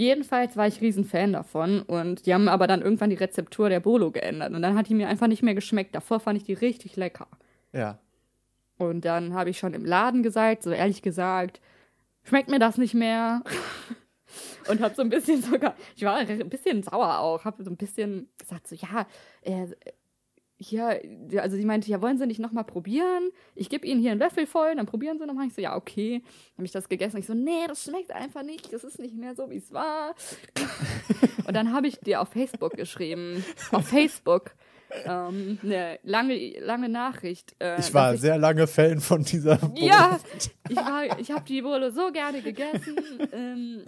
Jedenfalls 0.00 0.56
war 0.56 0.66
ich 0.66 0.80
riesen 0.80 1.04
Fan 1.04 1.34
davon 1.34 1.82
und 1.82 2.24
die 2.24 2.32
haben 2.32 2.48
aber 2.48 2.66
dann 2.66 2.80
irgendwann 2.80 3.10
die 3.10 3.16
Rezeptur 3.16 3.68
der 3.68 3.80
Bolo 3.80 4.10
geändert 4.10 4.54
und 4.54 4.62
dann 4.62 4.74
hat 4.74 4.88
die 4.88 4.94
mir 4.94 5.08
einfach 5.08 5.26
nicht 5.26 5.42
mehr 5.42 5.54
geschmeckt. 5.54 5.94
Davor 5.94 6.20
fand 6.20 6.38
ich 6.38 6.44
die 6.44 6.54
richtig 6.54 6.96
lecker. 6.96 7.28
Ja. 7.74 7.98
Und 8.78 9.04
dann 9.04 9.34
habe 9.34 9.50
ich 9.50 9.58
schon 9.58 9.74
im 9.74 9.84
Laden 9.84 10.22
gesagt, 10.22 10.62
so 10.62 10.70
ehrlich 10.70 11.02
gesagt, 11.02 11.60
schmeckt 12.22 12.48
mir 12.48 12.58
das 12.58 12.78
nicht 12.78 12.94
mehr. 12.94 13.42
Und 14.70 14.80
habe 14.80 14.94
so 14.94 15.02
ein 15.02 15.10
bisschen 15.10 15.42
sogar, 15.42 15.74
ich 15.94 16.02
war 16.02 16.16
ein 16.16 16.48
bisschen 16.48 16.82
sauer 16.82 17.18
auch, 17.18 17.44
habe 17.44 17.62
so 17.62 17.68
ein 17.68 17.76
bisschen 17.76 18.30
gesagt, 18.38 18.68
so 18.68 18.76
ja, 18.76 19.06
äh, 19.42 19.66
hier, 20.62 21.00
also 21.38 21.56
sie 21.56 21.64
meinte, 21.64 21.90
ja, 21.90 22.02
wollen 22.02 22.18
Sie 22.18 22.26
nicht 22.26 22.38
nochmal 22.38 22.64
probieren? 22.64 23.30
Ich 23.54 23.70
gebe 23.70 23.86
Ihnen 23.86 24.00
hier 24.00 24.10
einen 24.10 24.20
Löffel 24.20 24.46
voll, 24.46 24.76
dann 24.76 24.84
probieren 24.84 25.18
Sie 25.18 25.24
nochmal. 25.26 25.46
Ich 25.46 25.54
so, 25.54 25.62
ja, 25.62 25.74
okay. 25.74 26.22
Habe 26.54 26.66
ich 26.66 26.70
das 26.70 26.88
gegessen. 26.88 27.16
Ich 27.16 27.26
so, 27.26 27.32
nee, 27.32 27.66
das 27.66 27.82
schmeckt 27.84 28.12
einfach 28.12 28.42
nicht. 28.42 28.70
Das 28.72 28.84
ist 28.84 28.98
nicht 28.98 29.14
mehr 29.16 29.34
so, 29.34 29.48
wie 29.50 29.56
es 29.56 29.72
war. 29.72 30.14
Und 31.46 31.54
dann 31.56 31.72
habe 31.72 31.86
ich 31.88 31.98
dir 32.00 32.20
auf 32.20 32.28
Facebook 32.28 32.76
geschrieben, 32.76 33.42
auf 33.72 33.88
Facebook, 33.88 34.54
ähm, 35.06 35.58
eine 35.62 35.98
lange, 36.02 36.60
lange 36.60 36.90
Nachricht. 36.90 37.56
Äh, 37.58 37.80
Ich 37.80 37.94
war 37.94 38.12
dass 38.12 38.20
sehr 38.20 38.36
lange 38.36 38.66
Fan 38.66 39.00
von 39.00 39.24
dieser 39.24 39.56
Polo. 39.56 39.74
ja, 39.86 40.20
ich, 40.68 40.76
war, 40.76 41.18
ich 41.18 41.30
habe 41.30 41.44
die 41.46 41.62
Bolo 41.62 41.90
so 41.90 42.12
gerne 42.12 42.42
gegessen. 42.42 42.96
Ähm, 43.32 43.84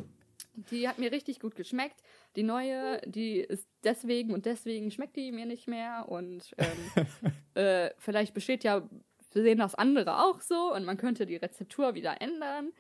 die 0.71 0.89
hat 0.89 0.99
mir 0.99 1.13
richtig 1.13 1.41
gut 1.41 1.55
geschmeckt. 1.55 1.97
Die 2.37 2.43
neue, 2.43 3.01
die 3.07 3.39
ist 3.39 3.69
deswegen 3.85 4.33
und 4.33 4.47
deswegen 4.47 4.91
schmeckt 4.91 5.17
die 5.17 5.33
mir 5.33 5.47
nicht 5.47 5.69
mehr. 5.69 6.07
Und 6.09 6.55
ähm, 6.59 7.07
äh, 7.55 7.91
vielleicht 7.99 8.35
besteht 8.35 8.65
ja, 8.65 8.89
wir 9.33 9.43
sehen 9.43 9.59
das 9.59 9.75
andere 9.75 10.23
auch 10.23 10.41
so 10.41 10.75
und 10.75 10.85
man 10.85 10.97
könnte 10.97 11.27
die 11.27 11.37
Rezeptur 11.37 11.95
wieder 11.95 12.21
ändern. 12.21 12.73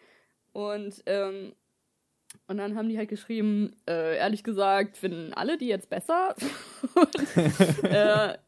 Und, 0.53 1.03
ähm, 1.07 1.55
und 2.47 2.57
dann 2.57 2.77
haben 2.77 2.89
die 2.89 2.99
halt 2.99 3.09
geschrieben, 3.09 3.77
äh, 3.89 4.17
ehrlich 4.17 4.43
gesagt, 4.45 4.97
finden 4.97 5.35
alle 5.35 5.59
die 5.59 5.69
jetzt 5.69 5.91
besser. 5.91 6.35
und, 6.95 7.85
äh, 7.85 8.39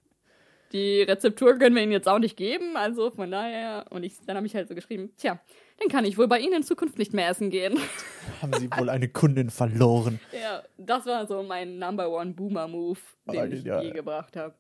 die 0.73 1.03
Rezeptur 1.03 1.57
können 1.59 1.77
wir 1.77 1.83
ihnen 1.83 1.93
jetzt 1.93 2.09
auch 2.09 2.19
nicht 2.19 2.37
geben, 2.37 2.77
also 2.77 3.11
von 3.11 3.31
daher. 3.31 3.87
Und 3.91 4.03
ich, 4.03 4.15
dann 4.27 4.37
habe 4.37 4.47
ich 4.47 4.55
halt 4.55 4.69
so 4.69 4.75
geschrieben, 4.75 5.13
tja, 5.17 5.39
dann 5.79 5.89
kann 5.89 6.05
ich 6.05 6.17
wohl 6.19 6.29
bei 6.29 6.39
Ihnen 6.39 6.55
in 6.55 6.63
Zukunft 6.63 6.99
nicht 6.99 7.13
mehr 7.13 7.29
essen 7.29 7.51
gehen. 7.51 7.79
Haben 8.43 8.53
sie 8.55 8.71
wohl 8.71 8.89
eine 8.89 9.09
Kundin 9.09 9.51
verloren. 9.51 10.21
ja, 10.33 10.63
das 10.79 11.07
war 11.07 11.27
so 11.27 11.43
mein 11.43 11.79
Number 11.79 12.11
One 12.11 12.33
Boomer 12.33 12.69
Move, 12.69 12.99
den 13.31 13.41
Oh, 13.41 13.45
ich 13.55 13.65
ja. 13.65 13.83
je 13.83 13.91
gebracht 13.91 14.37
habe. 14.37 14.55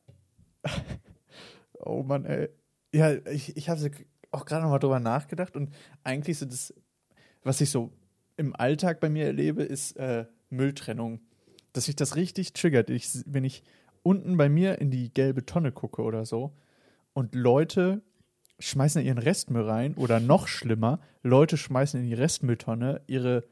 Oh 1.86 2.02
Mann, 2.02 2.24
ey. 2.24 2.48
Ja, 2.94 3.12
ich, 3.26 3.56
ich 3.56 3.68
habe 3.68 3.90
auch 4.30 4.44
gerade 4.46 4.62
noch 4.62 4.70
mal 4.70 4.78
drüber 4.78 5.00
nachgedacht 5.00 5.56
und 5.56 5.70
eigentlich 6.02 6.38
so 6.38 6.46
das, 6.46 6.72
was 7.42 7.60
ich 7.60 7.70
so 7.70 7.92
im 8.36 8.54
Alltag 8.56 9.00
bei 9.00 9.08
mir 9.10 9.26
erlebe, 9.26 9.62
ist 9.64 9.96
äh, 9.96 10.24
Mülltrennung. 10.50 11.20
Dass 11.72 11.84
sich 11.86 11.96
das 11.96 12.16
richtig 12.16 12.52
triggert. 12.52 12.88
Ich, 12.88 13.08
wenn 13.26 13.44
ich 13.44 13.62
unten 14.02 14.36
bei 14.36 14.48
mir 14.48 14.78
in 14.80 14.90
die 14.90 15.12
gelbe 15.12 15.44
Tonne 15.44 15.72
gucke 15.72 16.02
oder 16.02 16.24
so 16.24 16.56
und 17.12 17.34
Leute 17.34 18.00
schmeißen 18.58 19.02
ihren 19.02 19.18
Restmüll 19.18 19.62
rein 19.62 19.94
oder 19.94 20.20
noch 20.20 20.48
schlimmer, 20.48 21.00
Leute 21.22 21.56
schmeißen 21.56 22.00
in 22.00 22.06
die 22.06 22.14
Restmülltonne 22.14 23.00
ihre 23.06 23.44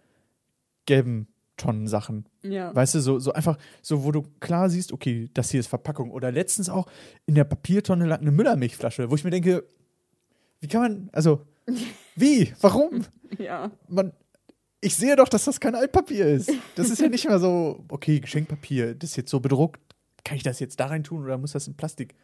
gelben 0.87 1.29
Tonnensachen. 1.57 2.27
Ja. 2.43 2.75
Weißt 2.75 2.95
du, 2.95 3.01
so, 3.01 3.19
so 3.19 3.33
einfach, 3.33 3.59
so 3.83 4.05
wo 4.05 4.11
du 4.11 4.23
klar 4.41 4.71
siehst, 4.71 4.93
okay, 4.93 5.29
das 5.35 5.51
hier 5.51 5.61
ist 5.61 5.69
Verpackung. 5.69 6.11
Oder 6.11 6.33
letztens 6.33 6.69
auch 6.69 6.87
in 7.27 7.35
der 7.35 7.45
Papiertonne 7.45 8.07
lag 8.07 8.21
eine 8.21 8.33
Müllermilchflasche, 8.33 9.11
wo 9.11 9.15
ich 9.15 9.25
mir 9.25 9.31
denke, 9.31 9.65
wie 10.61 10.69
kann 10.69 10.83
man, 10.83 11.11
also, 11.13 11.47
wie? 12.17 12.53
Warum? 12.61 13.05
ja. 13.39 13.71
Man, 13.89 14.13
ich 14.81 14.97
sehe 14.97 15.15
doch, 15.15 15.29
dass 15.29 15.45
das 15.45 15.61
kein 15.61 15.75
Altpapier 15.75 16.27
ist. 16.27 16.51
Das 16.75 16.91
ist 16.91 17.01
ja 17.01 17.09
nicht 17.09 17.29
mal 17.29 17.39
so, 17.39 17.85
okay, 17.89 18.19
Geschenkpapier, 18.19 18.95
das 18.95 19.11
ist 19.11 19.17
jetzt 19.17 19.31
so 19.31 19.41
bedruckt. 19.41 19.81
Kann 20.25 20.37
ich 20.37 20.43
das 20.43 20.61
jetzt 20.61 20.81
da 20.81 20.87
rein 20.87 21.05
tun 21.05 21.23
oder 21.23 21.39
muss 21.39 21.53
das 21.53 21.69
in 21.69 21.75
Plastik? 21.75 22.15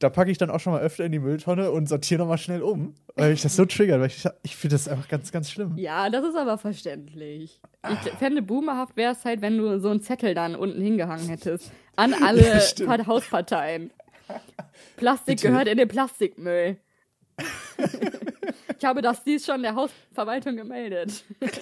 Da 0.00 0.10
packe 0.10 0.30
ich 0.30 0.38
dann 0.38 0.50
auch 0.50 0.60
schon 0.60 0.72
mal 0.72 0.80
öfter 0.80 1.04
in 1.04 1.12
die 1.12 1.18
Mülltonne 1.18 1.72
und 1.72 1.88
sortiere 1.88 2.20
nochmal 2.20 2.38
schnell 2.38 2.62
um, 2.62 2.94
weil 3.16 3.32
ich 3.32 3.42
das 3.42 3.56
so 3.56 3.64
triggert, 3.64 3.98
weil 4.00 4.06
ich, 4.06 4.24
ich 4.44 4.56
finde 4.56 4.76
das 4.76 4.86
einfach 4.86 5.08
ganz, 5.08 5.32
ganz 5.32 5.50
schlimm. 5.50 5.76
Ja, 5.76 6.08
das 6.08 6.24
ist 6.24 6.36
aber 6.36 6.56
verständlich. 6.56 7.60
Ich 8.04 8.12
fände 8.12 8.42
boomerhaft 8.42 8.96
wäre 8.96 9.12
es 9.12 9.24
halt, 9.24 9.40
wenn 9.40 9.58
du 9.58 9.80
so 9.80 9.90
einen 9.90 10.00
Zettel 10.00 10.34
dann 10.34 10.54
unten 10.54 10.80
hingehangen 10.80 11.28
hättest. 11.28 11.72
An 11.96 12.14
alle 12.14 12.62
Ja, 12.78 13.06
Hausparteien. 13.06 13.90
Plastik 14.96 15.38
Bitte. 15.38 15.48
gehört 15.48 15.66
in 15.68 15.78
den 15.78 15.88
Plastikmüll. 15.88 16.76
ich 18.78 18.84
habe 18.84 19.02
das 19.02 19.24
dies 19.24 19.44
schon 19.46 19.62
der 19.62 19.74
Hausverwaltung 19.74 20.54
gemeldet. 20.56 21.24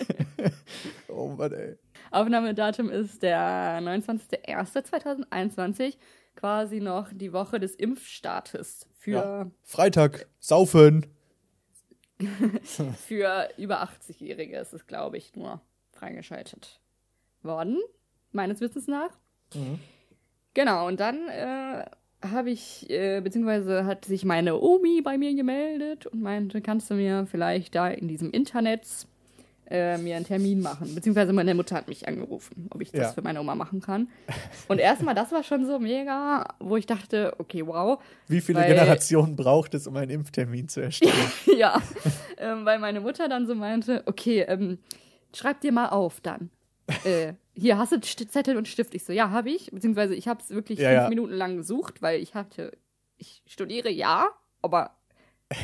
Oh 1.08 1.28
Mann, 1.28 1.52
ey. 1.52 1.76
Aufnahmedatum 2.10 2.90
ist 2.90 3.22
der 3.22 3.80
29.01.2021, 3.80 5.94
quasi 6.36 6.80
noch 6.80 7.08
die 7.12 7.32
Woche 7.32 7.58
des 7.58 7.74
Impfstartes 7.74 8.86
für, 8.98 9.10
Ja. 9.10 9.50
Freitag, 9.62 10.26
saufen. 10.38 11.06
für 13.06 13.48
über 13.58 13.82
80-Jährige 13.82 14.58
ist 14.58 14.72
es, 14.72 14.86
glaube 14.86 15.16
ich, 15.18 15.34
nur 15.34 15.60
freigeschaltet 15.92 16.80
worden, 17.42 17.78
meines 18.32 18.60
Wissens 18.60 18.86
nach. 18.86 19.10
Genau, 20.54 20.86
und 20.86 21.00
dann 21.00 21.28
äh, 21.28 21.84
habe 22.22 22.50
ich, 22.50 22.88
äh, 22.90 23.20
beziehungsweise 23.20 23.84
hat 23.84 24.04
sich 24.04 24.24
meine 24.24 24.58
Omi 24.58 25.02
bei 25.02 25.18
mir 25.18 25.34
gemeldet 25.34 26.06
und 26.06 26.22
meinte, 26.22 26.62
kannst 26.62 26.90
du 26.90 26.94
mir 26.94 27.26
vielleicht 27.30 27.74
da 27.74 27.88
in 27.88 28.08
diesem 28.08 28.30
Internet 28.30 28.86
äh, 29.68 29.98
mir 29.98 30.16
einen 30.16 30.24
Termin 30.24 30.60
machen? 30.60 30.94
Beziehungsweise 30.94 31.32
meine 31.32 31.54
Mutter 31.54 31.74
hat 31.76 31.88
mich 31.88 32.06
angerufen, 32.06 32.68
ob 32.70 32.80
ich 32.82 32.92
das 32.92 33.00
Ja. 33.00 33.12
für 33.12 33.22
meine 33.22 33.40
Oma 33.40 33.54
machen 33.54 33.80
kann. 33.80 34.08
Und 34.68 34.78
erstmal, 34.78 35.14
das 35.14 35.32
war 35.32 35.42
schon 35.42 35.66
so 35.66 35.78
mega, 35.78 36.46
wo 36.60 36.76
ich 36.76 36.86
dachte, 36.86 37.34
okay, 37.38 37.66
wow, 37.66 38.00
Wie 38.28 38.40
viele 38.40 38.60
Weil- 38.60 38.68
Generationen 38.74 39.36
braucht 39.36 39.74
es, 39.74 39.86
um 39.86 39.96
einen 39.96 40.10
Impftermin 40.10 40.68
zu 40.68 40.80
erstellen? 40.80 41.12
ja, 41.58 41.80
ähm, 42.38 42.64
weil 42.64 42.78
meine 42.78 43.00
Mutter 43.00 43.28
dann 43.28 43.46
so 43.46 43.54
meinte, 43.54 44.02
okay, 44.06 44.42
ähm, 44.48 44.78
schreib 45.34 45.60
dir 45.60 45.72
mal 45.72 45.88
auf 45.88 46.20
dann. 46.20 46.50
äh, 47.04 47.32
hier, 47.52 47.78
hast 47.78 47.90
du 47.92 48.00
Zettel 48.00 48.56
und 48.56 48.68
Stift? 48.68 48.94
Ich 48.94 49.04
so, 49.04 49.12
ja, 49.12 49.30
habe 49.30 49.50
ich. 49.50 49.70
Beziehungsweise 49.72 50.14
ich 50.14 50.28
habe 50.28 50.40
es 50.42 50.50
wirklich 50.50 50.78
Ja, 50.78 50.90
fünf 50.90 51.02
ja. 51.02 51.08
Minuten 51.08 51.32
lang 51.32 51.56
gesucht, 51.56 52.02
weil 52.02 52.20
ich 52.20 52.34
hatte, 52.34 52.70
ich 53.16 53.42
studiere 53.46 53.90
ja, 53.90 54.28
aber 54.62 54.92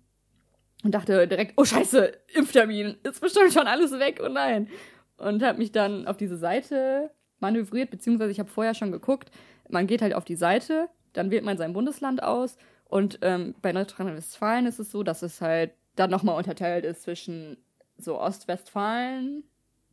und 0.85 0.95
dachte 0.95 1.27
direkt, 1.27 1.55
oh 1.57 1.65
scheiße, 1.65 2.13
Impftermin, 2.35 2.97
ist 3.03 3.23
bestimmt 3.23 3.55
schon 3.55 3.67
alles 3.67 3.93
weg, 3.93 4.21
oh 4.23 4.29
nein. 4.29 4.69
Und 5.17 5.43
habe 5.43 5.57
mich 5.57 5.73
dann 5.73 6.07
auf 6.07 6.19
diese 6.19 6.37
Seite 6.37 7.11
manövriert, 7.41 7.91
beziehungsweise 7.91 8.31
ich 8.31 8.39
habe 8.39 8.51
vorher 8.51 8.75
schon 8.75 8.93
geguckt, 8.93 9.31
man 9.73 9.87
geht 9.87 10.03
halt 10.03 10.15
auf 10.15 10.25
die 10.25 10.37
Seite, 10.37 10.89
dann 11.13 11.31
wählt 11.31 11.45
man 11.45 11.57
sein 11.59 11.73
Bundesland 11.73 12.23
aus 12.23 12.57
und 12.85 13.19
ähm, 13.23 13.55
bei 13.63 13.73
Nordrhein-Westfalen 13.73 14.67
ist 14.67 14.79
es 14.79 14.91
so, 14.91 15.03
dass 15.03 15.23
es 15.23 15.41
halt 15.41 15.73
dann 15.97 16.11
nochmal 16.11 16.37
unterteilt 16.37 16.85
ist 16.85 17.03
zwischen 17.03 17.57
so 17.99 18.19
Ostwestfalen 18.21 19.45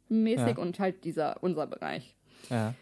mäßig 0.10 0.58
Ja. 0.58 0.58
und 0.58 0.80
halt 0.80 1.04
dieser, 1.04 1.42
unser 1.44 1.68
Bereich. 1.68 2.16
Ja. 2.50 2.74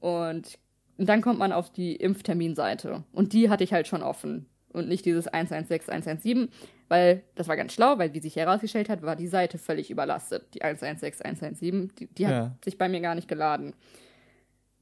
Und 0.00 0.58
dann 0.98 1.20
kommt 1.20 1.38
man 1.38 1.52
auf 1.52 1.70
die 1.72 1.96
Impfterminseite. 1.96 3.02
Und 3.12 3.32
die 3.32 3.50
hatte 3.50 3.64
ich 3.64 3.72
halt 3.72 3.86
schon 3.86 4.02
offen. 4.02 4.46
Und 4.72 4.88
nicht 4.88 5.04
dieses 5.06 5.26
116, 5.26 5.90
117, 5.92 6.48
weil 6.88 7.22
das 7.34 7.48
war 7.48 7.56
ganz 7.56 7.72
schlau, 7.72 7.98
weil 7.98 8.12
wie 8.14 8.20
sich 8.20 8.36
herausgestellt 8.36 8.88
hat, 8.90 9.02
war 9.02 9.16
die 9.16 9.26
Seite 9.26 9.58
völlig 9.58 9.90
überlastet. 9.90 10.46
Die 10.54 10.62
116, 10.62 11.24
117, 11.24 11.92
die, 11.98 12.06
die 12.08 12.26
hat 12.26 12.32
Ja. 12.32 12.56
sich 12.64 12.76
bei 12.78 12.88
mir 12.88 13.00
gar 13.00 13.14
nicht 13.14 13.26
geladen. 13.28 13.74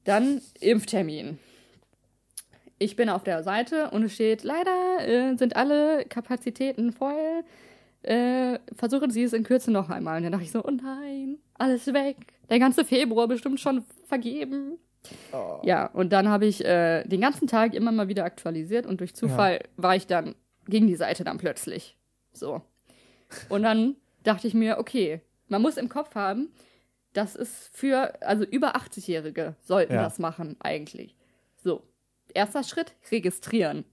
Dann 0.04 0.40
Impftermin. 0.60 1.38
Ich 2.84 2.96
bin 2.96 3.08
auf 3.08 3.24
der 3.24 3.42
Seite 3.42 3.90
und 3.92 4.02
es 4.02 4.12
steht, 4.12 4.44
leider 4.44 5.08
äh, 5.08 5.36
sind 5.38 5.56
alle 5.56 6.04
Kapazitäten 6.04 6.92
voll. 6.92 7.42
Äh, 8.02 8.58
versuchen 8.76 9.10
Sie 9.10 9.22
es 9.22 9.32
in 9.32 9.42
Kürze 9.42 9.70
noch 9.70 9.88
einmal. 9.88 10.18
Und 10.18 10.24
dann 10.24 10.32
dachte 10.32 10.44
ich 10.44 10.50
so, 10.52 10.62
oh 10.62 10.70
nein, 10.70 11.38
alles 11.54 11.86
weg. 11.86 12.16
Der 12.50 12.58
ganze 12.58 12.84
Februar 12.84 13.26
bestimmt 13.26 13.58
schon 13.58 13.82
vergeben. 14.06 14.76
Oh. 15.32 15.60
Ja, 15.62 15.86
und 15.86 16.12
dann 16.12 16.28
habe 16.28 16.44
ich 16.44 16.62
äh, 16.62 17.04
den 17.04 17.22
ganzen 17.22 17.46
Tag 17.48 17.72
immer 17.72 17.90
mal 17.90 18.08
wieder 18.08 18.24
aktualisiert 18.24 18.84
und 18.84 19.00
durch 19.00 19.14
Zufall 19.14 19.60
war 19.78 19.96
ich 19.96 20.06
dann 20.06 20.34
gegen 20.66 20.86
die 20.86 20.96
Seite 20.96 21.24
dann 21.24 21.38
plötzlich. 21.38 21.96
So. 22.34 22.60
Und 23.48 23.62
dann 23.62 23.96
dachte 24.24 24.46
ich 24.46 24.52
mir, 24.52 24.76
okay, 24.76 25.22
man 25.48 25.62
muss 25.62 25.78
im 25.78 25.88
Kopf 25.88 26.14
haben, 26.14 26.52
das 27.14 27.34
ist 27.34 27.70
für, 27.72 28.20
also 28.22 28.44
über 28.44 28.76
80-Jährige 28.76 29.54
sollten 29.62 29.94
Ja. 29.94 30.02
das 30.02 30.18
machen 30.18 30.56
eigentlich. 30.60 31.16
So. 31.56 31.82
Erster 32.32 32.64
Schritt, 32.64 32.94
registrieren. 33.10 33.84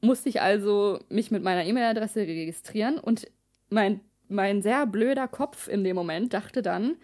Musste 0.00 0.28
ich 0.28 0.40
also 0.40 0.98
mich 1.08 1.30
mit 1.30 1.42
meiner 1.42 1.64
E-Mail-Adresse 1.64 2.20
registrieren 2.20 2.98
und 2.98 3.26
mein, 3.70 4.00
mein 4.28 4.62
sehr 4.62 4.86
blöder 4.86 5.28
Kopf 5.28 5.68
in 5.68 5.84
dem 5.84 5.96
Moment 5.96 6.32
dachte 6.34 6.62
dann, 6.62 6.96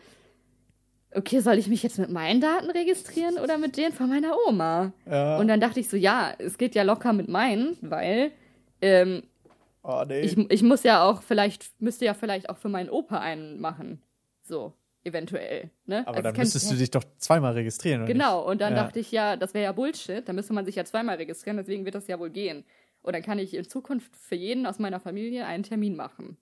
okay, 1.14 1.40
soll 1.40 1.58
ich 1.58 1.68
mich 1.68 1.82
jetzt 1.82 1.98
mit 1.98 2.10
meinen 2.10 2.40
Daten 2.40 2.70
registrieren 2.70 3.38
oder 3.38 3.58
mit 3.58 3.76
denen 3.76 3.92
von 3.92 4.08
meiner 4.08 4.36
Oma? 4.46 4.92
Ja. 5.06 5.38
Und 5.38 5.48
dann 5.48 5.60
dachte 5.60 5.80
ich 5.80 5.88
so, 5.88 5.96
ja, 5.96 6.32
es 6.38 6.58
geht 6.58 6.74
ja 6.74 6.82
locker 6.82 7.12
mit 7.12 7.28
meinen, 7.28 7.76
weil 7.80 8.32
ähm, 8.80 9.22
oh, 9.82 10.04
nee. 10.06 10.20
ich, 10.20 10.38
ich 10.38 10.62
muss 10.62 10.82
ja 10.82 11.02
auch 11.04 11.22
vielleicht, 11.22 11.80
müsste 11.80 12.04
ja 12.04 12.14
vielleicht 12.14 12.48
auch 12.48 12.58
für 12.58 12.68
meinen 12.68 12.90
Opa 12.90 13.18
einen 13.18 13.60
machen. 13.60 14.02
So, 14.42 14.72
eventuell. 15.04 15.70
Ne? 15.86 16.00
aber 16.06 16.18
Also 16.18 16.28
dann 16.30 16.36
müsstest 16.36 16.70
du 16.70 16.76
dich 16.76 16.90
doch 16.90 17.04
zweimal 17.18 17.52
registrieren, 17.54 18.02
oder 18.02 18.12
Genau, 18.12 18.46
und 18.46 18.60
dann 18.60 18.74
Ja. 18.74 18.82
dachte 18.84 18.98
ich 19.00 19.10
ja, 19.12 19.36
das 19.36 19.54
wäre 19.54 19.64
ja 19.64 19.72
Bullshit, 19.72 20.28
da 20.28 20.32
müsste 20.32 20.52
man 20.52 20.64
sich 20.66 20.74
ja 20.76 20.84
zweimal 20.84 21.16
registrieren, 21.16 21.56
deswegen 21.56 21.84
wird 21.84 21.94
das 21.94 22.06
ja 22.06 22.18
wohl 22.18 22.30
gehen. 22.30 22.64
Und 23.02 23.14
dann 23.14 23.22
kann 23.22 23.38
ich 23.38 23.54
in 23.54 23.64
Zukunft 23.64 24.14
für 24.14 24.34
jeden 24.34 24.66
aus 24.66 24.78
meiner 24.78 25.00
Familie 25.00 25.46
einen 25.46 25.62
Termin 25.62 25.96
machen. 25.96 26.36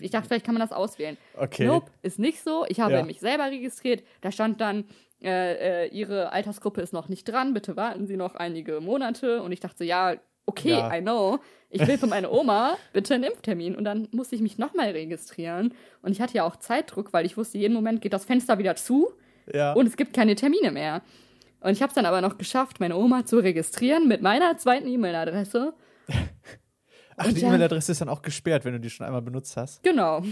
Ich 0.00 0.10
dachte, 0.10 0.28
vielleicht 0.28 0.46
kann 0.46 0.54
man 0.54 0.60
das 0.60 0.72
auswählen. 0.72 1.16
nicht? 1.32 1.42
Okay. 1.42 1.66
Nope, 1.66 1.90
ist 2.02 2.18
nicht 2.18 2.40
so. 2.42 2.64
Ich 2.68 2.80
habe 2.80 2.94
Ja. 2.94 3.02
mich 3.02 3.20
selber 3.20 3.44
registriert. 3.50 4.02
Da 4.22 4.30
stand 4.32 4.60
dann, 4.60 4.84
äh, 5.22 5.84
äh, 5.84 5.88
Ihre 5.88 6.32
Altersgruppe 6.32 6.80
ist 6.80 6.92
noch 6.92 7.08
nicht 7.08 7.24
dran, 7.24 7.54
bitte 7.54 7.76
warten 7.76 8.06
Sie 8.06 8.16
noch 8.16 8.34
einige 8.34 8.80
Monate. 8.80 9.42
Und 9.42 9.52
ich 9.52 9.60
dachte 9.60 9.84
ja, 9.84 10.16
okay, 10.46 10.70
Ja. 10.70 10.94
I 10.94 11.00
know. 11.00 11.38
Ich 11.70 11.84
will 11.86 11.98
für 11.98 12.06
meine 12.06 12.30
Oma 12.30 12.76
bitte 12.92 13.14
einen 13.14 13.24
Impftermin. 13.24 13.74
Und 13.74 13.84
dann 13.84 14.06
musste 14.12 14.36
ich 14.36 14.40
mich 14.42 14.58
nochmal 14.58 14.90
registrieren. 14.90 15.74
Und 16.02 16.12
ich 16.12 16.20
hatte 16.20 16.34
ja 16.34 16.44
auch 16.44 16.56
Zeitdruck, 16.56 17.12
weil 17.12 17.26
ich 17.26 17.36
wusste, 17.36 17.58
jeden 17.58 17.74
Moment 17.74 18.00
geht 18.00 18.12
das 18.12 18.24
Fenster 18.24 18.58
wieder 18.58 18.76
zu 18.76 19.10
Ja. 19.52 19.72
und 19.72 19.86
es 19.86 19.96
gibt 19.96 20.12
keine 20.14 20.36
Termine 20.36 20.70
mehr. 20.70 21.02
Und 21.60 21.72
ich 21.72 21.82
habe 21.82 21.88
es 21.88 21.94
dann 21.94 22.06
aber 22.06 22.20
noch 22.20 22.38
geschafft, 22.38 22.78
meine 22.78 22.94
Oma 22.96 23.24
zu 23.26 23.38
registrieren 23.38 24.06
mit 24.06 24.22
meiner 24.22 24.56
zweiten 24.58 24.86
E-Mail-Adresse. 24.86 25.74
Ach, 27.16 27.26
und 27.26 27.36
die 27.36 27.42
E-Mail-Adresse 27.42 27.92
ist 27.92 28.00
dann 28.00 28.08
auch 28.08 28.22
gesperrt, 28.22 28.64
wenn 28.64 28.74
du 28.74 28.80
die 28.80 28.90
schon 28.90 29.06
einmal 29.06 29.22
benutzt 29.22 29.56
hast. 29.56 29.82
Genau. 29.82 30.22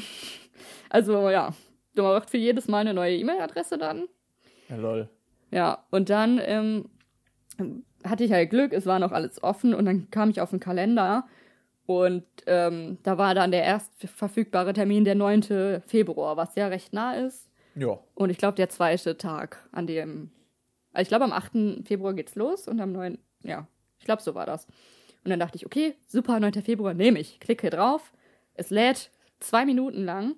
Also 0.90 1.30
ja, 1.30 1.54
du 1.94 2.02
brauchst 2.02 2.30
für 2.30 2.36
jedes 2.38 2.68
Mal 2.68 2.78
eine 2.80 2.94
neue 2.94 3.16
E-Mail-Adresse 3.16 3.78
dann. 3.78 4.08
Ja, 4.68 4.76
lol. 4.76 5.08
Ja, 5.50 5.84
und 5.90 6.08
dann 6.10 6.40
ähm, 6.44 6.84
hatte 8.04 8.24
ich 8.24 8.32
halt 8.32 8.50
Glück, 8.50 8.72
es 8.72 8.86
war 8.86 8.98
noch 8.98 9.12
alles 9.12 9.42
offen 9.42 9.74
und 9.74 9.84
dann 9.84 10.10
kam 10.10 10.30
ich 10.30 10.40
auf 10.40 10.50
den 10.50 10.60
Kalender 10.60 11.26
und 11.86 12.24
ähm, 12.46 12.98
da 13.02 13.18
war 13.18 13.34
dann 13.34 13.50
der 13.50 13.64
erst 13.64 13.92
verfügbare 14.08 14.72
Termin 14.72 15.04
der 15.04 15.14
9. 15.14 15.82
Februar, 15.86 16.36
was 16.36 16.54
ja 16.54 16.68
recht 16.68 16.92
nah 16.92 17.14
ist. 17.14 17.48
Ja. 17.74 17.98
Und 18.14 18.30
ich 18.30 18.38
glaube, 18.38 18.54
der 18.56 18.68
zweite 18.68 19.16
Tag, 19.16 19.68
an 19.72 19.86
dem. 19.86 20.30
Also 20.92 21.02
ich 21.02 21.08
glaube, 21.08 21.24
am 21.24 21.32
8. 21.32 21.86
Februar 21.86 22.14
geht's 22.14 22.34
los 22.34 22.68
und 22.68 22.80
am 22.80 22.92
9. 22.92 23.18
Ja, 23.42 23.66
ich 23.98 24.04
glaube, 24.04 24.22
so 24.22 24.34
war 24.34 24.46
das. 24.46 24.66
Und 25.24 25.30
dann 25.30 25.40
dachte 25.40 25.56
ich, 25.56 25.66
okay, 25.66 25.94
super, 26.06 26.38
9. 26.38 26.62
Februar 26.62 26.94
nehme 26.94 27.18
ich. 27.18 27.40
Klicke 27.40 27.70
drauf. 27.70 28.12
Es 28.54 28.70
lädt 28.70 29.10
zwei 29.40 29.64
Minuten 29.64 30.04
lang 30.04 30.36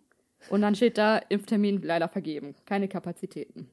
und 0.50 0.62
dann 0.62 0.74
steht 0.74 0.98
da 0.98 1.18
Impftermin 1.18 1.82
leider 1.82 2.08
vergeben. 2.08 2.54
Keine 2.66 2.88
Kapazitäten. 2.88 3.70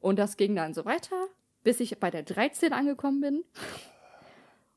Und 0.00 0.18
das 0.18 0.36
ging 0.36 0.54
dann 0.54 0.74
so 0.74 0.84
weiter, 0.84 1.16
bis 1.64 1.80
ich 1.80 1.98
bei 1.98 2.10
der 2.10 2.22
13 2.22 2.72
angekommen 2.72 3.20
bin. 3.20 3.44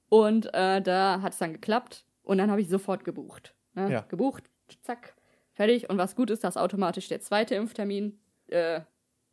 Und 0.09 0.47
äh, 0.53 0.81
da 0.81 1.21
hat 1.21 1.33
es 1.33 1.39
dann 1.39 1.53
geklappt 1.53 2.05
und 2.23 2.39
dann 2.39 2.49
habe 2.49 2.61
ich 2.61 2.69
sofort 2.69 3.03
gebucht. 3.03 3.53
Ne? 3.75 3.91
Ja. 3.91 4.01
Gebucht, 4.07 4.45
zack, 4.81 5.13
fertig. 5.53 5.89
Und 5.89 5.97
was 5.97 6.15
gut 6.15 6.31
ist, 6.31 6.43
dass 6.43 6.57
automatisch 6.57 7.09
der 7.09 7.21
zweite 7.21 7.55
Impftermin 7.55 8.17
äh, 8.47 8.81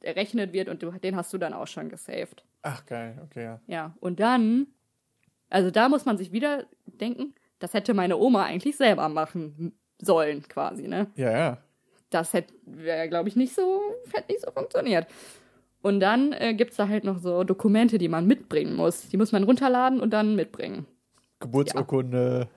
errechnet 0.00 0.52
wird 0.52 0.68
und 0.68 0.82
du, 0.82 0.90
den 0.90 1.16
hast 1.16 1.32
du 1.32 1.38
dann 1.38 1.54
auch 1.54 1.68
schon 1.68 1.88
gesaved. 1.88 2.44
Ach, 2.62 2.84
geil. 2.86 3.18
Okay, 3.24 3.44
ja. 3.44 3.60
Ja, 3.66 3.94
und 4.00 4.20
dann, 4.20 4.66
also 5.48 5.70
da 5.70 5.88
muss 5.88 6.04
man 6.04 6.18
sich 6.18 6.32
wieder 6.32 6.66
denken, 6.86 7.34
das 7.60 7.72
hätte 7.72 7.94
meine 7.94 8.16
Oma 8.18 8.44
eigentlich 8.44 8.76
selber 8.76 9.08
machen 9.08 9.72
sollen, 9.98 10.42
quasi, 10.48 10.88
ne? 10.88 11.06
Ja, 11.14 11.30
ja. 11.30 11.58
Das 12.10 12.32
hätte, 12.32 12.52
glaube 13.08 13.28
ich, 13.28 13.36
nicht 13.36 13.54
so, 13.54 13.80
hätte 14.12 14.32
nicht 14.32 14.44
so 14.44 14.50
funktioniert. 14.50 15.06
Und 15.84 16.00
dann 16.00 16.32
äh, 16.32 16.54
gibt's 16.54 16.76
da 16.76 16.88
halt 16.88 17.04
noch 17.04 17.18
so 17.18 17.44
Dokumente, 17.44 17.98
die 17.98 18.08
man 18.08 18.26
mitbringen 18.26 18.74
muss. 18.74 19.06
Die 19.10 19.18
muss 19.18 19.32
man 19.32 19.44
runterladen 19.44 20.00
und 20.00 20.14
dann 20.14 20.34
mitbringen. 20.34 20.86
Geburtsurkunde. 21.40 22.48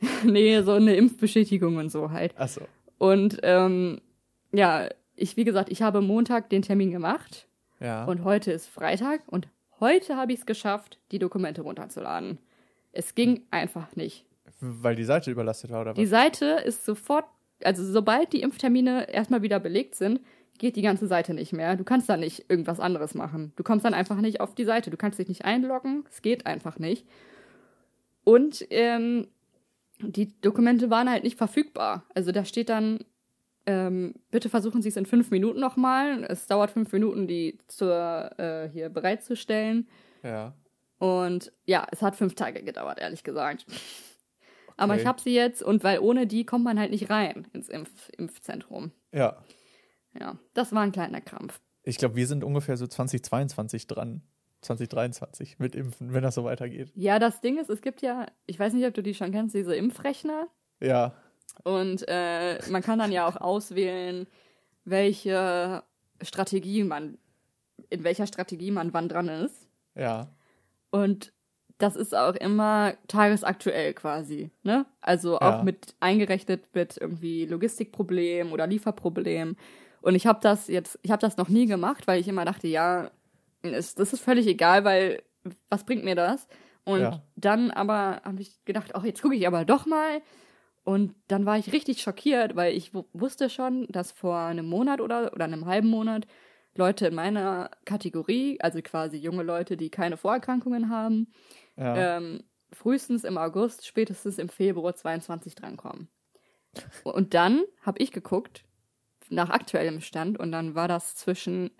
nee, 0.24 0.60
so 0.62 0.72
eine 0.72 0.96
Impfbestätigung 0.96 1.76
und 1.76 1.90
so 1.90 2.10
halt. 2.10 2.36
Achso. 2.36 2.62
Und 2.98 3.38
ähm, 3.44 4.00
ja, 4.50 4.88
ich, 5.14 5.36
wie 5.36 5.44
gesagt, 5.44 5.70
ich 5.70 5.80
habe 5.80 6.00
Montag 6.00 6.50
den 6.50 6.62
Termin 6.62 6.90
gemacht 6.90 7.46
Ja. 7.78 8.04
und 8.06 8.24
heute 8.24 8.50
ist 8.50 8.66
Freitag 8.66 9.20
und 9.28 9.46
heute 9.78 10.16
habe 10.16 10.32
ich 10.32 10.40
es 10.40 10.46
geschafft, 10.46 10.98
die 11.12 11.20
Dokumente 11.20 11.62
runterzuladen. 11.62 12.38
Es 12.90 13.14
ging 13.14 13.42
einfach 13.52 13.94
nicht. 13.94 14.24
Weil 14.60 14.96
die 14.96 15.04
Seite 15.04 15.30
überlastet 15.30 15.70
war, 15.70 15.82
oder 15.82 15.94
Die 15.94 16.02
was? 16.02 16.10
Seite 16.10 16.46
ist 16.64 16.84
sofort, 16.84 17.26
also 17.62 17.84
sobald 17.84 18.32
die 18.32 18.40
Impftermine 18.42 19.08
erstmal 19.08 19.42
wieder 19.42 19.60
belegt 19.60 19.94
sind, 19.94 20.18
geht 20.58 20.76
die 20.76 20.82
ganze 20.82 21.06
Seite 21.06 21.34
nicht 21.34 21.52
mehr. 21.52 21.76
Du 21.76 21.84
kannst 21.84 22.08
da 22.08 22.16
nicht 22.16 22.46
irgendwas 22.50 22.80
anderes 22.80 23.14
machen. 23.14 23.52
Du 23.56 23.62
kommst 23.62 23.84
dann 23.84 23.94
einfach 23.94 24.20
nicht 24.20 24.40
auf 24.40 24.54
die 24.54 24.64
Seite. 24.64 24.90
Du 24.90 24.96
kannst 24.96 25.18
dich 25.18 25.28
nicht 25.28 25.44
einloggen. 25.44 26.04
Es 26.10 26.22
geht 26.22 26.46
einfach 26.46 26.78
nicht. 26.78 27.06
Und 28.24 28.66
ähm, 28.70 29.28
die 30.00 30.38
Dokumente 30.40 30.90
waren 30.90 31.10
halt 31.10 31.24
nicht 31.24 31.38
verfügbar. 31.38 32.04
Also 32.14 32.30
da 32.32 32.44
steht 32.44 32.68
dann, 32.68 33.00
ähm, 33.66 34.14
bitte 34.30 34.48
versuchen 34.48 34.82
Sie 34.82 34.88
es 34.88 34.96
in 34.96 35.06
fünf 35.06 35.30
Minuten 35.30 35.60
nochmal. 35.60 36.24
Es 36.24 36.46
dauert 36.46 36.70
fünf 36.70 36.92
Minuten, 36.92 37.26
die 37.26 37.58
zur, 37.68 38.30
äh, 38.38 38.68
hier 38.68 38.88
bereitzustellen. 38.90 39.88
Ja. 40.22 40.54
Und 40.98 41.52
ja, 41.64 41.86
es 41.92 42.02
hat 42.02 42.16
fünf 42.16 42.34
Tage 42.34 42.62
gedauert, 42.62 42.98
ehrlich 42.98 43.22
gesagt. 43.24 43.66
Aber 44.76 44.92
Okay. 44.94 45.02
ich 45.02 45.06
habe 45.08 45.20
sie 45.20 45.34
jetzt 45.34 45.62
und 45.62 45.82
weil 45.84 45.98
ohne 45.98 46.26
die 46.26 46.44
kommt 46.44 46.64
man 46.64 46.78
halt 46.78 46.90
nicht 46.92 47.10
rein 47.10 47.46
ins 47.52 47.68
Impf 47.68 48.08
Impfzentrum. 48.16 48.92
Ja. 49.12 49.36
Ja, 50.20 50.36
das 50.54 50.72
war 50.72 50.82
ein 50.82 50.92
kleiner 50.92 51.20
Krampf. 51.20 51.60
Ich 51.82 51.98
glaube, 51.98 52.16
wir 52.16 52.26
sind 52.26 52.44
ungefähr 52.44 52.76
so 52.76 52.86
2022 52.86 53.86
dran. 53.86 54.22
2023 54.62 55.58
mit 55.60 55.76
Impfen, 55.76 56.12
wenn 56.12 56.22
das 56.24 56.34
so 56.34 56.42
weitergeht. 56.44 56.90
Ja, 56.96 57.18
das 57.20 57.40
Ding 57.40 57.58
ist, 57.58 57.70
es 57.70 57.80
gibt 57.80 58.02
ja, 58.02 58.26
ich 58.46 58.58
weiß 58.58 58.72
nicht, 58.72 58.86
ob 58.86 58.94
du 58.94 59.02
die 59.04 59.14
schon 59.14 59.30
kennst, 59.30 59.54
diese 59.54 59.76
Impfrechner. 59.76 60.48
Ja. 60.80 61.14
Und 61.62 62.04
äh, 62.08 62.58
man 62.68 62.82
kann 62.82 62.98
dann 62.98 63.12
ja 63.12 63.26
auch 63.28 63.36
auswählen, 63.36 64.26
welche 64.84 65.82
Strategie 66.22 66.82
man, 66.84 67.18
in 67.90 68.02
welcher 68.04 68.26
Strategie 68.26 68.70
man 68.72 68.92
wann 68.92 69.08
dran 69.08 69.28
ist. 69.28 69.68
Ja. 69.94 70.28
Und 70.90 71.32
das 71.78 71.94
ist 71.94 72.14
auch 72.14 72.34
immer 72.34 72.94
tagesaktuell 73.06 73.94
quasi, 73.94 74.50
ne? 74.64 74.84
Also 75.00 75.36
auch 75.38 75.58
Ja. 75.58 75.62
mit 75.62 75.94
eingerechnet 76.00 76.64
mit 76.74 76.96
irgendwie 76.96 77.46
Logistikproblem 77.46 78.52
oder 78.52 78.66
Lieferproblem. 78.66 79.56
Und 80.00 80.14
ich 80.14 80.26
habe 80.26 80.38
das 80.42 80.68
jetzt, 80.68 80.98
ich 81.02 81.10
habe 81.10 81.20
das 81.20 81.36
noch 81.36 81.48
nie 81.48 81.66
gemacht, 81.66 82.06
weil 82.06 82.20
ich 82.20 82.28
immer 82.28 82.44
dachte, 82.44 82.68
ja, 82.68 83.10
ist, 83.62 83.98
das 83.98 84.12
ist 84.12 84.20
völlig 84.22 84.46
egal, 84.46 84.84
weil 84.84 85.22
was 85.68 85.84
bringt 85.84 86.04
mir 86.04 86.14
das? 86.14 86.46
Und 86.84 87.00
Ja. 87.00 87.22
dann 87.36 87.70
aber 87.70 88.20
habe 88.24 88.40
ich 88.40 88.64
gedacht, 88.64 88.94
ach, 88.94 89.04
jetzt 89.04 89.22
gucke 89.22 89.34
ich 89.34 89.46
aber 89.46 89.64
doch 89.64 89.86
mal. 89.86 90.20
Und 90.84 91.14
dann 91.26 91.44
war 91.44 91.58
ich 91.58 91.72
richtig 91.72 92.00
schockiert, 92.00 92.56
weil 92.56 92.74
ich 92.74 92.94
wu- 92.94 93.04
wusste 93.12 93.50
schon, 93.50 93.86
dass 93.88 94.12
vor 94.12 94.38
einem 94.38 94.66
Monat 94.66 95.00
oder, 95.00 95.32
oder 95.34 95.44
einem 95.44 95.66
halben 95.66 95.88
Monat 95.88 96.26
Leute 96.76 97.08
in 97.08 97.14
meiner 97.14 97.70
Kategorie, 97.84 98.58
also 98.60 98.80
quasi 98.82 99.16
junge 99.18 99.42
Leute, 99.42 99.76
die 99.76 99.90
keine 99.90 100.16
Vorerkrankungen 100.16 100.88
haben, 100.88 101.32
Ja. 101.76 102.16
ähm, 102.18 102.44
frühestens 102.72 103.24
im 103.24 103.36
August, 103.36 103.86
spätestens 103.86 104.38
im 104.38 104.48
Februar 104.48 104.94
22 104.94 105.54
drankommen. 105.56 106.08
Und 107.02 107.34
dann 107.34 107.64
habe 107.82 107.98
ich 107.98 108.12
geguckt 108.12 108.64
nach 109.30 109.50
aktuellem 109.50 110.00
Stand 110.00 110.38
und 110.38 110.52
dann 110.52 110.74
war 110.74 110.88
das 110.88 111.14
zwischen 111.16 111.70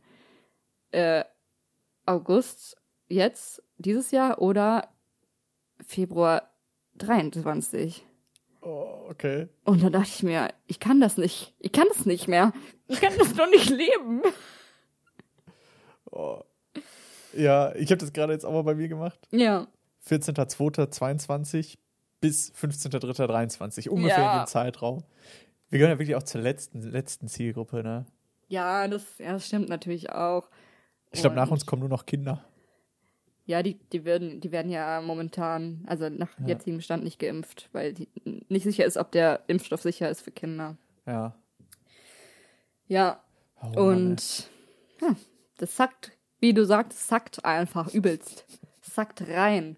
äh, 0.90 1.24
August 2.06 2.76
jetzt, 3.08 3.62
dieses 3.78 4.10
Jahr, 4.10 4.40
oder 4.40 4.88
Februar 5.86 6.50
23. 6.96 8.04
oh, 8.62 9.06
okay. 9.08 9.48
Und 9.64 9.82
dann 9.82 9.92
dachte 9.92 10.08
ich 10.14 10.22
mir, 10.22 10.48
ich 10.66 10.80
kann 10.80 11.00
das 11.00 11.16
nicht. 11.16 11.54
Ich 11.58 11.72
kann 11.72 11.86
das 11.88 12.06
nicht 12.06 12.28
mehr. 12.28 12.52
Ich 12.88 13.00
kann 13.00 13.12
das 13.18 13.34
doch 13.34 13.48
nicht 13.50 13.70
leben. 13.70 14.22
Oh. 16.10 16.40
Ja, 17.34 17.74
ich 17.74 17.90
habe 17.90 17.98
das 17.98 18.12
gerade 18.12 18.32
jetzt 18.32 18.44
auch 18.44 18.52
mal 18.52 18.62
bei 18.62 18.74
mir 18.74 18.88
gemacht. 18.88 19.18
Ja. 19.30 19.66
14.02.22 20.08 21.76
bis 22.20 22.50
15.03.23. 22.52 23.88
Ungefähr 23.90 24.18
Ja. 24.18 24.32
in 24.32 24.40
dem 24.40 24.46
Zeitraum. 24.46 25.04
Wir 25.70 25.78
gehören 25.78 25.92
ja 25.94 25.98
wirklich 25.98 26.16
auch 26.16 26.22
zur 26.22 26.40
letzten, 26.40 26.82
letzten 26.82 27.28
Zielgruppe, 27.28 27.82
ne? 27.82 28.06
Ja, 28.48 28.88
das, 28.88 29.18
ja, 29.18 29.32
das 29.32 29.46
stimmt 29.46 29.68
natürlich 29.68 30.10
auch. 30.10 30.48
Ich 31.10 31.20
glaube, 31.20 31.36
nach 31.36 31.50
uns 31.50 31.66
kommen 31.66 31.80
nur 31.80 31.88
noch 31.88 32.06
Kinder. 32.06 32.44
Ja, 33.44 33.62
die, 33.62 33.74
die, 33.92 34.04
werden, 34.04 34.40
die 34.40 34.52
werden 34.52 34.70
ja 34.70 35.00
momentan, 35.00 35.82
also 35.86 36.08
nach 36.10 36.38
Ja. 36.40 36.48
jetzigem 36.48 36.80
Stand 36.80 37.04
nicht 37.04 37.18
geimpft, 37.18 37.68
weil 37.72 37.94
die 37.94 38.08
nicht 38.48 38.64
sicher 38.64 38.84
ist, 38.84 38.96
ob 38.98 39.10
der 39.12 39.42
Impfstoff 39.46 39.82
sicher 39.82 40.10
ist 40.10 40.20
für 40.22 40.30
Kinder. 40.30 40.76
Ja. 41.06 41.34
Ja, 42.86 43.22
Oh, 43.60 43.66
Mann, 43.66 43.76
und 44.12 44.50
ja, 45.00 45.16
das 45.56 45.76
sackt, 45.76 46.12
wie 46.40 46.54
du 46.54 46.64
sagst, 46.64 47.08
sackt 47.08 47.44
einfach 47.44 47.92
übelst. 47.92 48.46
Sackt 48.82 49.22
rein. 49.28 49.76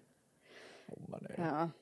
Oh 0.87 1.01
Mann, 1.07 1.25
ey. 1.25 1.37
Ja. 1.39 1.73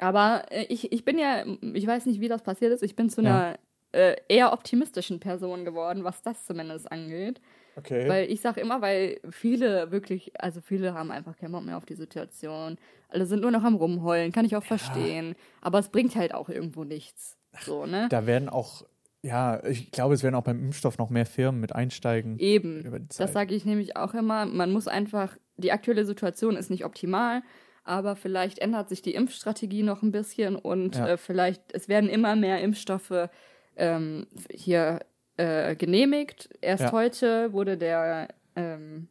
Aber 0.00 0.44
äh, 0.50 0.64
ich, 0.68 0.92
ich 0.92 1.04
bin 1.04 1.18
ja, 1.18 1.44
ich 1.74 1.86
weiß 1.86 2.06
nicht, 2.06 2.20
wie 2.20 2.28
das 2.28 2.42
passiert 2.42 2.72
ist, 2.72 2.82
ich 2.82 2.96
bin 2.96 3.10
zu 3.10 3.22
Ja. 3.22 3.36
einer 3.36 3.58
äh, 3.92 4.16
eher 4.28 4.52
optimistischen 4.52 5.20
Person 5.20 5.64
geworden, 5.64 6.04
was 6.04 6.22
das 6.22 6.46
zumindest 6.46 6.90
angeht. 6.90 7.40
Okay. 7.76 8.08
Weil 8.08 8.30
ich 8.30 8.40
sage 8.40 8.60
immer, 8.60 8.80
weil 8.82 9.20
viele 9.30 9.90
wirklich, 9.90 10.32
also 10.38 10.60
viele 10.60 10.92
haben 10.94 11.10
einfach 11.10 11.36
keinen 11.36 11.52
Bock 11.52 11.64
mehr 11.64 11.76
auf 11.76 11.86
die 11.86 11.94
Situation. 11.94 12.78
Alle 13.08 13.26
sind 13.26 13.40
nur 13.40 13.50
noch 13.50 13.64
am 13.64 13.74
Rumheulen, 13.76 14.32
kann 14.32 14.44
ich 14.44 14.56
auch 14.56 14.64
verstehen. 14.64 15.34
Aber 15.60 15.78
es 15.78 15.88
bringt 15.88 16.14
halt 16.16 16.34
auch 16.34 16.48
irgendwo 16.48 16.84
nichts. 16.84 17.36
So, 17.60 17.86
ne? 17.86 18.06
da 18.10 18.26
werden 18.26 18.48
auch, 18.48 18.84
ja, 19.22 19.64
ich 19.64 19.90
glaube, 19.90 20.14
es 20.14 20.22
werden 20.22 20.34
auch 20.34 20.44
beim 20.44 20.62
Impfstoff 20.62 20.98
noch 20.98 21.10
mehr 21.10 21.26
Firmen 21.26 21.60
mit 21.60 21.74
einsteigen. 21.74 22.38
Eben. 22.38 23.08
Das 23.16 23.32
sage 23.32 23.54
ich 23.54 23.64
nämlich 23.64 23.96
auch 23.96 24.14
immer. 24.14 24.46
Man 24.46 24.72
muss 24.72 24.86
einfach, 24.86 25.36
die 25.56 25.72
aktuelle 25.72 26.04
Situation 26.04 26.56
ist 26.56 26.70
nicht 26.70 26.84
optimal, 26.84 27.42
aber 27.84 28.16
vielleicht 28.16 28.58
ändert 28.58 28.88
sich 28.88 29.02
die 29.02 29.14
Impfstrategie 29.14 29.82
noch 29.82 30.02
ein 30.02 30.12
bisschen 30.12 30.56
und 30.56 30.96
Ja. 30.96 31.08
äh, 31.08 31.16
vielleicht, 31.16 31.62
es 31.72 31.88
werden 31.88 32.08
immer 32.10 32.36
mehr 32.36 32.60
Impfstoffe 32.60 33.28
ähm, 33.76 34.26
hier 34.50 35.00
äh, 35.36 35.74
genehmigt. 35.76 36.48
Erst 36.60 36.84
Ja. 36.84 36.92
heute 36.92 37.52
wurde 37.52 37.76
der 37.78 38.28
ähm, 38.56 39.08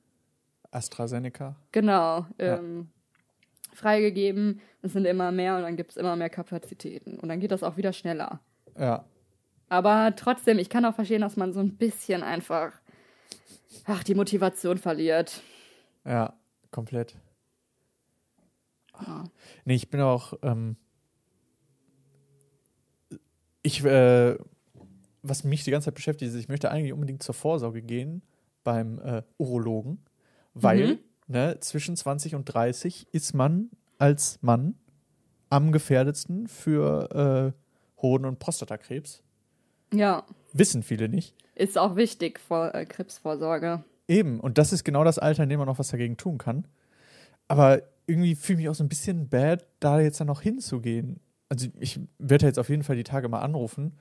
AstraZeneca. 0.71 1.55
Genau, 1.71 2.25
Ja. 2.39 2.57
ähm, 2.57 2.89
freigegeben. 3.73 4.61
Es 4.81 4.93
sind 4.93 5.05
immer 5.05 5.31
mehr 5.31 5.55
und 5.55 5.63
dann 5.63 5.75
gibt 5.77 5.91
es 5.91 5.97
immer 5.97 6.15
mehr 6.15 6.29
Kapazitäten. 6.29 7.19
Und 7.19 7.29
dann 7.29 7.39
geht 7.39 7.51
das 7.51 7.63
auch 7.63 7.77
wieder 7.77 7.93
schneller. 7.93 8.39
Ja. 8.77 9.05
Aber 9.69 10.13
trotzdem, 10.15 10.57
ich 10.59 10.69
kann 10.69 10.85
auch 10.85 10.95
verstehen, 10.95 11.21
dass 11.21 11.37
man 11.37 11.53
so 11.53 11.59
ein 11.59 11.77
bisschen 11.77 12.23
einfach, 12.23 12.73
ach, 13.85 14.03
die 14.03 14.15
Motivation 14.15 14.77
verliert. 14.77 15.41
Ja, 16.05 16.33
komplett. 16.71 17.15
Nee, 19.69 19.75
ich 19.75 19.91
bin 19.91 20.01
auch, 20.01 20.33
ähm, 20.41 20.77
ich, 23.61 23.85
äh, 23.85 24.35
was 25.21 25.43
mich 25.43 25.63
die 25.63 25.69
ganze 25.69 25.85
Zeit 25.85 25.93
beschäftigt, 25.93 26.33
ist, 26.33 26.39
ich 26.39 26.47
möchte 26.47 26.71
eigentlich 26.71 26.91
unbedingt 26.91 27.21
zur 27.21 27.35
Vorsorge 27.35 27.83
gehen 27.83 28.23
beim 28.63 28.97
äh, 28.97 29.21
Urologen, 29.37 29.99
weil 30.55 30.87
Mhm. 30.87 30.99
ne, 31.27 31.57
zwischen 31.59 31.95
20 31.95 32.33
und 32.33 32.45
30 32.45 33.09
ist 33.11 33.35
man 33.35 33.69
als 33.99 34.39
Mann 34.41 34.73
am 35.51 35.71
gefährdetsten 35.71 36.47
für 36.47 37.53
äh, 37.55 38.01
Hoden- 38.01 38.25
und 38.25 38.39
Prostatakrebs. 38.39 39.21
Ja, 39.93 40.25
Wissen 40.51 40.81
viele 40.81 41.09
nicht. 41.09 41.35
ist 41.53 41.77
auch 41.77 41.95
wichtig 41.95 42.39
vor 42.39 42.73
äh, 42.73 42.87
Krebsvorsorge. 42.87 43.83
Eben, 44.07 44.39
und 44.39 44.57
das 44.57 44.73
ist 44.73 44.83
genau 44.83 45.03
das 45.03 45.19
Alter, 45.19 45.43
in 45.43 45.49
dem 45.49 45.59
man 45.59 45.67
noch 45.67 45.77
was 45.77 45.89
dagegen 45.89 46.17
tun 46.17 46.39
kann. 46.39 46.65
Aber 47.47 47.83
irgendwie 48.09 48.35
fühle 48.35 48.59
ich 48.59 48.63
mich 48.65 48.69
auch 48.69 48.75
so 48.75 48.83
ein 48.83 48.89
bisschen 48.89 49.29
bad, 49.29 49.65
da 49.79 49.99
jetzt 49.99 50.19
dann 50.19 50.27
noch 50.27 50.41
hinzugehen. 50.41 51.19
Also 51.47 51.67
ich 51.79 51.99
werde 52.17 52.45
jetzt 52.45 52.59
auf 52.59 52.69
jeden 52.69 52.83
Fall 52.83 52.95
die 52.95 53.03
Tage 53.03 53.29
mal 53.29 53.39
anrufen, 53.39 53.97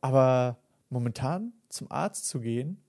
aber 0.00 0.58
momentan 0.90 1.52
zum 1.68 1.90
Arzt 1.90 2.26
zu 2.28 2.40
gehen, 2.40 2.80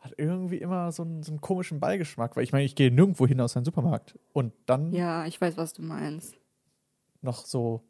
hat 0.00 0.12
irgendwie 0.18 0.58
immer 0.58 0.92
so 0.92 1.02
einen, 1.02 1.22
so 1.22 1.32
einen 1.32 1.40
komischen 1.40 1.80
Beigeschmack, 1.80 2.36
weil 2.36 2.44
ich 2.44 2.52
meine, 2.52 2.64
ich 2.64 2.74
gehe 2.74 2.90
nirgendwo 2.90 3.26
hin 3.26 3.40
aus 3.40 3.56
einem 3.56 3.64
Supermarkt 3.64 4.18
und 4.32 4.52
dann 4.66 4.92
Ja, 4.92 5.24
ich 5.26 5.40
weiß, 5.40 5.56
was 5.56 5.72
du 5.72 5.82
meinst. 5.82 6.36
noch 7.22 7.46
so, 7.46 7.82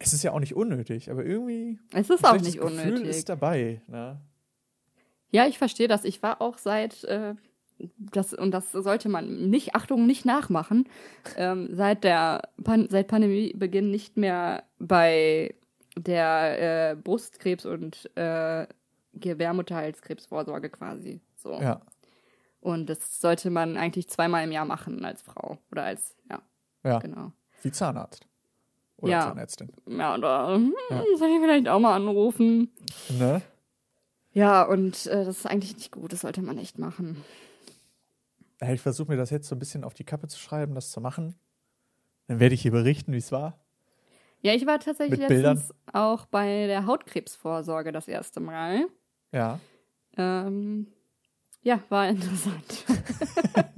es 0.00 0.12
ist 0.12 0.24
ja 0.24 0.32
auch 0.32 0.40
nicht 0.40 0.56
unnötig, 0.56 1.10
aber 1.10 1.24
irgendwie 1.24 1.78
Es 1.92 2.10
ist 2.10 2.24
auch 2.24 2.34
nicht 2.40 2.58
Gefühl 2.58 2.94
unnötig. 2.94 3.08
ist 3.08 3.28
dabei. 3.28 3.80
Ne? 3.86 4.20
Ja, 5.30 5.46
ich 5.46 5.58
verstehe 5.58 5.86
das. 5.88 6.04
Ich 6.04 6.20
war 6.22 6.40
auch 6.40 6.58
seit, 6.58 7.04
äh, 7.04 7.34
das, 7.98 8.32
und 8.32 8.52
das 8.52 8.72
sollte 8.72 9.08
man 9.08 9.50
nicht, 9.50 9.74
Achtung, 9.74 10.06
nicht 10.06 10.24
nachmachen, 10.24 10.88
ähm, 11.36 11.68
seit 11.72 12.04
der 12.04 12.42
Pan 12.64 12.86
seit 12.90 13.08
Pandemiebeginn 13.08 13.90
nicht 13.90 14.16
mehr 14.16 14.64
bei 14.78 15.54
der 15.96 16.90
äh, 16.92 16.96
Brustkrebs- 16.96 17.66
und 17.66 18.10
äh, 18.16 18.66
Gebärmutterhalskrebsvorsorge 19.14 20.70
quasi. 20.70 21.20
So. 21.36 21.52
Ja, 21.60 21.80
Und 22.60 22.86
das 22.90 23.20
sollte 23.20 23.50
man 23.50 23.76
eigentlich 23.76 24.08
zweimal 24.08 24.44
im 24.44 24.52
Jahr 24.52 24.64
machen 24.64 25.04
als 25.04 25.22
Frau. 25.22 25.58
Oder 25.72 25.84
als, 25.84 26.16
ja, 26.30 26.42
ja, 26.84 26.98
genau. 26.98 27.32
wie 27.62 27.72
Zahnarzt 27.72 28.26
oder 28.98 29.12
Ja. 29.12 29.20
Zahnärztin. 29.22 29.72
Ja, 29.86 30.14
oder 30.16 30.54
hm, 30.54 30.74
Ja. 30.90 31.02
soll 31.16 31.28
ich 31.28 31.40
vielleicht 31.40 31.68
auch 31.68 31.78
mal 31.80 31.94
anrufen? 31.94 32.70
Ne? 33.18 33.42
Ja, 34.32 34.62
und 34.64 35.06
äh, 35.06 35.24
das 35.24 35.38
ist 35.38 35.46
eigentlich 35.46 35.74
nicht 35.76 35.92
gut. 35.92 36.12
Das 36.12 36.20
sollte 36.20 36.42
man 36.42 36.58
echt 36.58 36.78
machen. 36.78 37.24
Ich 38.60 38.80
versuche 38.80 39.10
mir 39.10 39.16
das 39.16 39.30
jetzt 39.30 39.48
so 39.48 39.54
ein 39.54 39.58
bisschen 39.58 39.84
auf 39.84 39.94
die 39.94 40.04
Kappe 40.04 40.28
zu 40.28 40.38
schreiben, 40.38 40.74
das 40.74 40.90
zu 40.90 41.00
machen. 41.00 41.34
Dann 42.26 42.40
werde 42.40 42.54
ich 42.54 42.62
hier 42.62 42.72
berichten, 42.72 43.12
wie 43.12 43.18
es 43.18 43.32
war. 43.32 43.60
Ja, 44.42 44.54
ich 44.54 44.66
war 44.66 44.78
tatsächlich 44.78 45.18
Mit 45.18 45.28
Bildern? 45.28 45.56
letztens 45.56 45.74
auch 45.92 46.26
bei 46.26 46.66
der 46.66 46.86
Hautkrebsvorsorge 46.86 47.92
das 47.92 48.08
erste 48.08 48.40
Mal. 48.40 48.86
Ja. 49.32 49.60
Ähm, 50.16 50.86
ja, 51.62 51.82
war 51.88 52.08
interessant. 52.08 52.84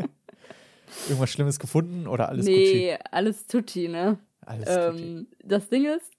Irgendwas 1.08 1.30
Schlimmes 1.30 1.58
gefunden 1.58 2.06
oder 2.06 2.28
alles 2.28 2.46
nee, 2.46 2.92
Gucci? 2.92 2.98
alles 3.10 3.46
tutti, 3.46 3.88
ne? 3.88 4.18
Alles. 4.44 4.68
Ähm, 4.68 5.28
das 5.42 5.68
Ding 5.68 5.86
ist, 5.86 6.12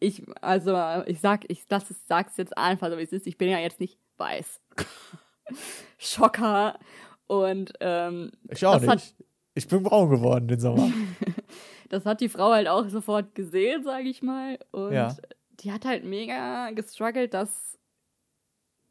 ich, 0.00 0.22
also 0.40 0.76
ich 1.06 1.20
sag, 1.20 1.44
ich 1.48 1.66
das 1.66 1.90
ist, 1.90 2.08
sag's 2.08 2.36
jetzt 2.36 2.56
einfach 2.56 2.90
so 2.90 2.98
wie 2.98 3.02
es 3.02 3.12
ist, 3.12 3.26
ich 3.26 3.38
bin 3.38 3.48
ja 3.48 3.58
jetzt 3.58 3.80
nicht 3.80 3.98
weiß. 4.16 4.60
Schocker. 5.98 6.78
Und 7.26 7.72
ähm, 7.80 8.32
Ich 8.50 8.64
auch 8.66 8.74
das 8.78 8.86
hat- 8.88 8.94
nicht. 8.96 9.14
Ich 9.54 9.68
bin 9.68 9.82
braun 9.82 10.10
geworden 10.10 10.48
den 10.48 10.58
Sommer. 10.60 10.90
das 11.88 12.04
hat 12.06 12.20
die 12.20 12.28
Frau 12.28 12.50
halt 12.52 12.66
auch 12.68 12.88
sofort 12.88 13.34
gesehen, 13.34 13.84
sag 13.84 14.04
ich 14.04 14.22
mal. 14.22 14.58
Und 14.72 14.92
Ja. 14.92 15.16
die 15.60 15.72
hat 15.72 15.84
halt 15.84 16.04
mega 16.04 16.70
gestruggelt, 16.72 17.34
das 17.34 17.78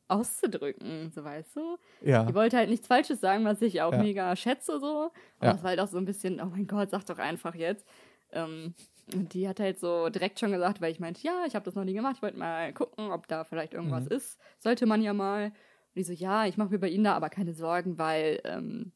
auszudrücken, 0.08 1.12
so 1.16 1.24
weißt 1.24 1.56
du. 1.56 1.78
ja. 2.02 2.24
Die 2.26 2.36
wollte 2.36 2.58
halt 2.58 2.70
nichts 2.70 2.88
Falsches 2.88 3.20
sagen, 3.20 3.46
was 3.46 3.62
ich 3.62 3.82
auch 3.82 3.94
Ja. 3.94 3.98
mega 4.02 4.36
schätze 4.36 4.80
so. 4.80 5.12
Aber 5.40 5.48
Ja. 5.48 5.52
es 5.56 5.64
war 5.64 5.70
halt 5.72 5.80
auch 5.80 5.88
so 5.88 5.98
ein 5.98 6.06
bisschen, 6.06 6.40
oh 6.42 6.46
mein 6.46 6.68
Gott, 6.68 6.92
sag 6.92 7.06
doch 7.06 7.18
einfach 7.20 7.56
jetzt. 7.56 7.86
Ähm, 8.32 8.74
und 9.14 9.34
die 9.34 9.48
hat 9.48 9.60
halt 9.60 9.80
so 9.80 10.10
direkt 10.10 10.40
schon 10.40 10.52
gesagt, 10.52 10.82
weil 10.82 10.92
ich 10.92 11.00
meinte, 11.00 11.22
ja, 11.24 11.44
ich 11.48 11.56
habe 11.56 11.66
das 11.66 11.76
noch 11.76 11.84
nie 11.84 11.94
gemacht, 11.94 12.16
ich 12.18 12.22
wollte 12.22 12.38
mal 12.38 12.74
gucken, 12.74 13.12
ob 13.12 13.28
da 13.28 13.44
vielleicht 13.44 13.74
irgendwas 13.74 14.06
Mhm. 14.06 14.12
ist. 14.12 14.40
Sollte 14.60 14.86
man 14.86 15.02
ja 15.02 15.14
mal. 15.14 15.52
Und 15.96 16.00
die 16.00 16.04
so, 16.04 16.14
ja, 16.14 16.46
ich 16.48 16.58
mache 16.58 16.70
mir 16.72 16.80
bei 16.80 16.90
Ihnen 16.90 17.04
da 17.06 17.14
aber 17.16 17.30
keine 17.30 17.54
Sorgen, 17.54 17.98
weil, 17.98 18.42
ähm, 18.46 18.94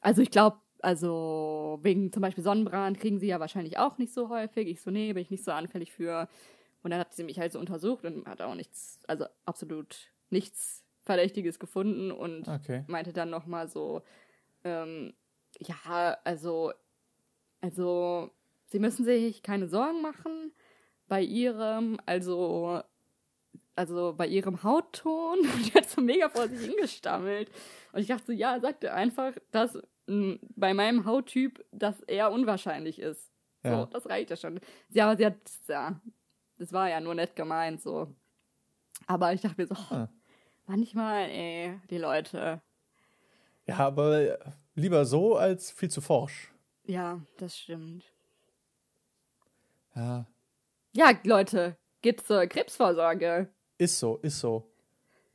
also 0.00 0.22
ich 0.22 0.30
glaube, 0.30 0.58
also 0.82 1.78
wegen 1.82 2.12
zum 2.12 2.22
Beispiel 2.22 2.44
Sonnenbrand 2.44 2.98
kriegen 2.98 3.18
sie 3.18 3.26
ja 3.26 3.40
wahrscheinlich 3.40 3.78
auch 3.78 3.98
nicht 3.98 4.12
so 4.14 4.28
häufig. 4.30 4.66
Ich 4.68 4.80
so, 4.80 4.90
nee, 4.90 5.12
bin 5.12 5.22
ich 5.22 5.30
nicht 5.30 5.44
so 5.44 5.52
anfällig 5.52 5.92
für. 5.92 6.28
Und 6.82 6.90
dann 6.90 7.00
hat 7.00 7.14
sie 7.14 7.24
mich 7.24 7.38
halt 7.38 7.52
so 7.52 7.58
untersucht 7.60 8.04
und 8.04 8.26
hat 8.26 8.40
auch 8.42 8.54
nichts, 8.54 9.00
also 9.08 9.26
absolut 9.44 10.12
nichts 10.30 10.84
Verdächtiges 11.02 11.58
gefunden 11.58 12.10
und 12.12 12.48
Okay. 12.48 12.84
meinte 12.86 13.12
dann 13.12 13.30
noch 13.30 13.46
mal 13.46 13.68
so, 13.68 14.02
ähm, 14.64 15.14
ja, 15.60 16.18
also, 16.24 16.72
also, 17.60 18.30
sie 18.66 18.78
müssen 18.78 19.04
sich 19.04 19.42
keine 19.42 19.68
Sorgen 19.68 20.02
machen 20.02 20.52
bei 21.08 21.22
ihrem, 21.22 21.98
also, 22.06 22.82
also 23.76 24.14
bei 24.16 24.26
ihrem 24.26 24.62
Hautton. 24.62 25.38
Die 25.64 25.72
hat 25.74 25.88
so 25.88 26.00
mega 26.00 26.28
vor 26.28 26.48
sich 26.48 26.66
hingestammelt. 26.68 27.50
Und 27.92 28.00
ich 28.00 28.06
dachte 28.08 28.26
so, 28.26 28.32
ja, 28.32 28.58
sagte 28.60 28.92
einfach, 28.92 29.32
dass 29.50 29.78
mh, 30.06 30.38
bei 30.56 30.74
meinem 30.74 31.04
Hauttyp 31.04 31.64
das 31.72 32.00
eher 32.02 32.30
unwahrscheinlich 32.32 32.98
ist. 32.98 33.30
Ja. 33.62 33.80
So, 33.80 33.86
das 33.86 34.06
reicht 34.08 34.30
ja 34.30 34.36
schon. 34.36 34.60
Ja, 34.90 35.06
aber 35.08 35.16
sie 35.16 35.26
hat, 35.26 35.36
ja, 35.68 36.00
das 36.58 36.72
war 36.72 36.88
ja 36.88 37.00
nur 37.00 37.14
nett 37.14 37.36
gemeint, 37.36 37.80
so. 37.82 38.14
Aber 39.06 39.32
ich 39.32 39.40
dachte 39.40 39.60
mir 39.60 39.66
so, 39.66 39.74
oh, 39.74 39.94
Ah. 39.94 40.08
manchmal, 40.66 41.28
ey, 41.30 41.80
die 41.90 41.98
Leute. 41.98 42.60
Ja, 43.66 43.76
aber 43.78 44.38
lieber 44.74 45.04
so 45.04 45.36
als 45.36 45.70
viel 45.70 45.90
zu 45.90 46.00
forsch. 46.00 46.52
Ja, 46.84 47.20
das 47.38 47.58
stimmt. 47.58 48.04
Ja. 49.94 50.26
Ja, 50.92 51.12
Leute, 51.24 51.76
geht 52.02 52.20
zur 52.26 52.46
Krebsvorsorge. 52.46 53.48
Ist 53.80 53.98
so, 53.98 54.18
ist 54.18 54.38
so. 54.40 54.70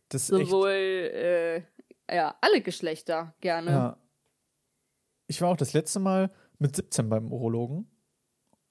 Das. 0.09 0.27
Sowohl, 0.27 0.69
äh, 0.69 1.63
ja, 2.13 2.35
alle 2.41 2.61
Geschlechter 2.61 3.33
gerne. 3.41 3.71
Ja. 3.71 3.97
Ich 5.27 5.41
war 5.41 5.49
auch 5.49 5.57
das 5.57 5.73
letzte 5.73 5.99
Mal 5.99 6.29
mit 6.59 6.75
17 6.75 7.09
beim 7.09 7.31
Urologen. 7.31 7.89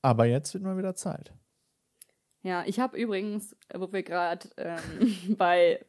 Aber 0.01 0.27
jetzt 0.27 0.55
wird 0.55 0.63
mal 0.63 0.79
wieder 0.79 0.95
Zeit. 0.95 1.33
Ja, 2.43 2.63
ich 2.67 2.79
habe 2.79 2.97
übrigens, 2.97 3.57
wo 3.75 3.91
wir 3.93 4.03
gerade 4.05 4.49
ähm, 4.59 5.35
bei 5.37 5.85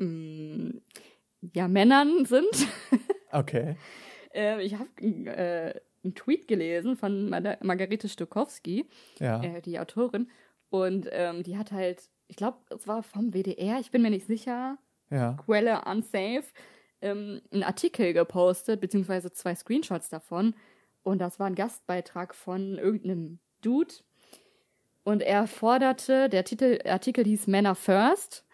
ähm, 0.00 0.80
ja, 1.54 1.68
Männern 1.68 2.24
sind, 2.24 2.66
Okay. 3.32 3.76
äh, 4.32 4.62
ich 4.62 4.74
habe 4.76 4.88
äh, 5.02 5.80
einen 6.02 6.14
Tweet 6.14 6.48
gelesen 6.48 6.96
von 6.96 7.28
Mar 7.28 7.58
Margarete 7.62 8.08
Stokowski, 8.08 8.88
Ja. 9.18 9.42
äh, 9.42 9.60
die 9.60 9.78
Autorin, 9.78 10.30
und 10.70 11.08
ähm, 11.12 11.42
die 11.42 11.56
hat 11.58 11.72
halt, 11.72 12.08
ich 12.28 12.36
glaube, 12.36 12.58
es 12.70 12.86
war 12.88 13.02
vom 13.02 13.32
WDR, 13.32 13.78
ich 13.80 13.90
bin 13.90 14.02
mir 14.02 14.10
nicht 14.10 14.26
sicher, 14.26 14.78
Ja. 15.10 15.36
Quelle 15.44 15.82
unsafe, 15.84 16.44
ähm, 17.02 17.40
einen 17.52 17.62
Artikel 17.62 18.12
gepostet, 18.12 18.80
beziehungsweise 18.80 19.30
zwei 19.32 19.54
Screenshots 19.54 20.08
davon. 20.08 20.54
Und 21.02 21.18
das 21.20 21.38
war 21.38 21.46
ein 21.46 21.54
Gastbeitrag 21.54 22.34
von 22.34 22.78
irgendeinem 22.78 23.38
Dude. 23.60 23.94
Und 25.04 25.22
er 25.22 25.46
forderte, 25.46 26.28
der 26.28 26.44
Titel, 26.44 26.78
Artikel 26.86 27.24
hieß 27.24 27.46
Männer 27.46 27.74
First. 27.74 28.44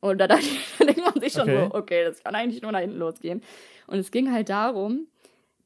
Und 0.00 0.18
da, 0.18 0.28
dachte 0.28 0.42
ich, 0.44 0.74
da 0.78 0.84
denkt 0.84 1.02
man 1.02 1.20
sich 1.20 1.32
schon 1.32 1.42
Okay. 1.42 1.68
so, 1.70 1.74
okay, 1.74 2.04
das 2.04 2.22
kann 2.22 2.34
eigentlich 2.34 2.62
nur 2.62 2.72
nach 2.72 2.80
hinten 2.80 2.98
losgehen. 2.98 3.42
Und 3.86 3.98
es 3.98 4.10
ging 4.10 4.32
halt 4.32 4.48
darum, 4.48 5.08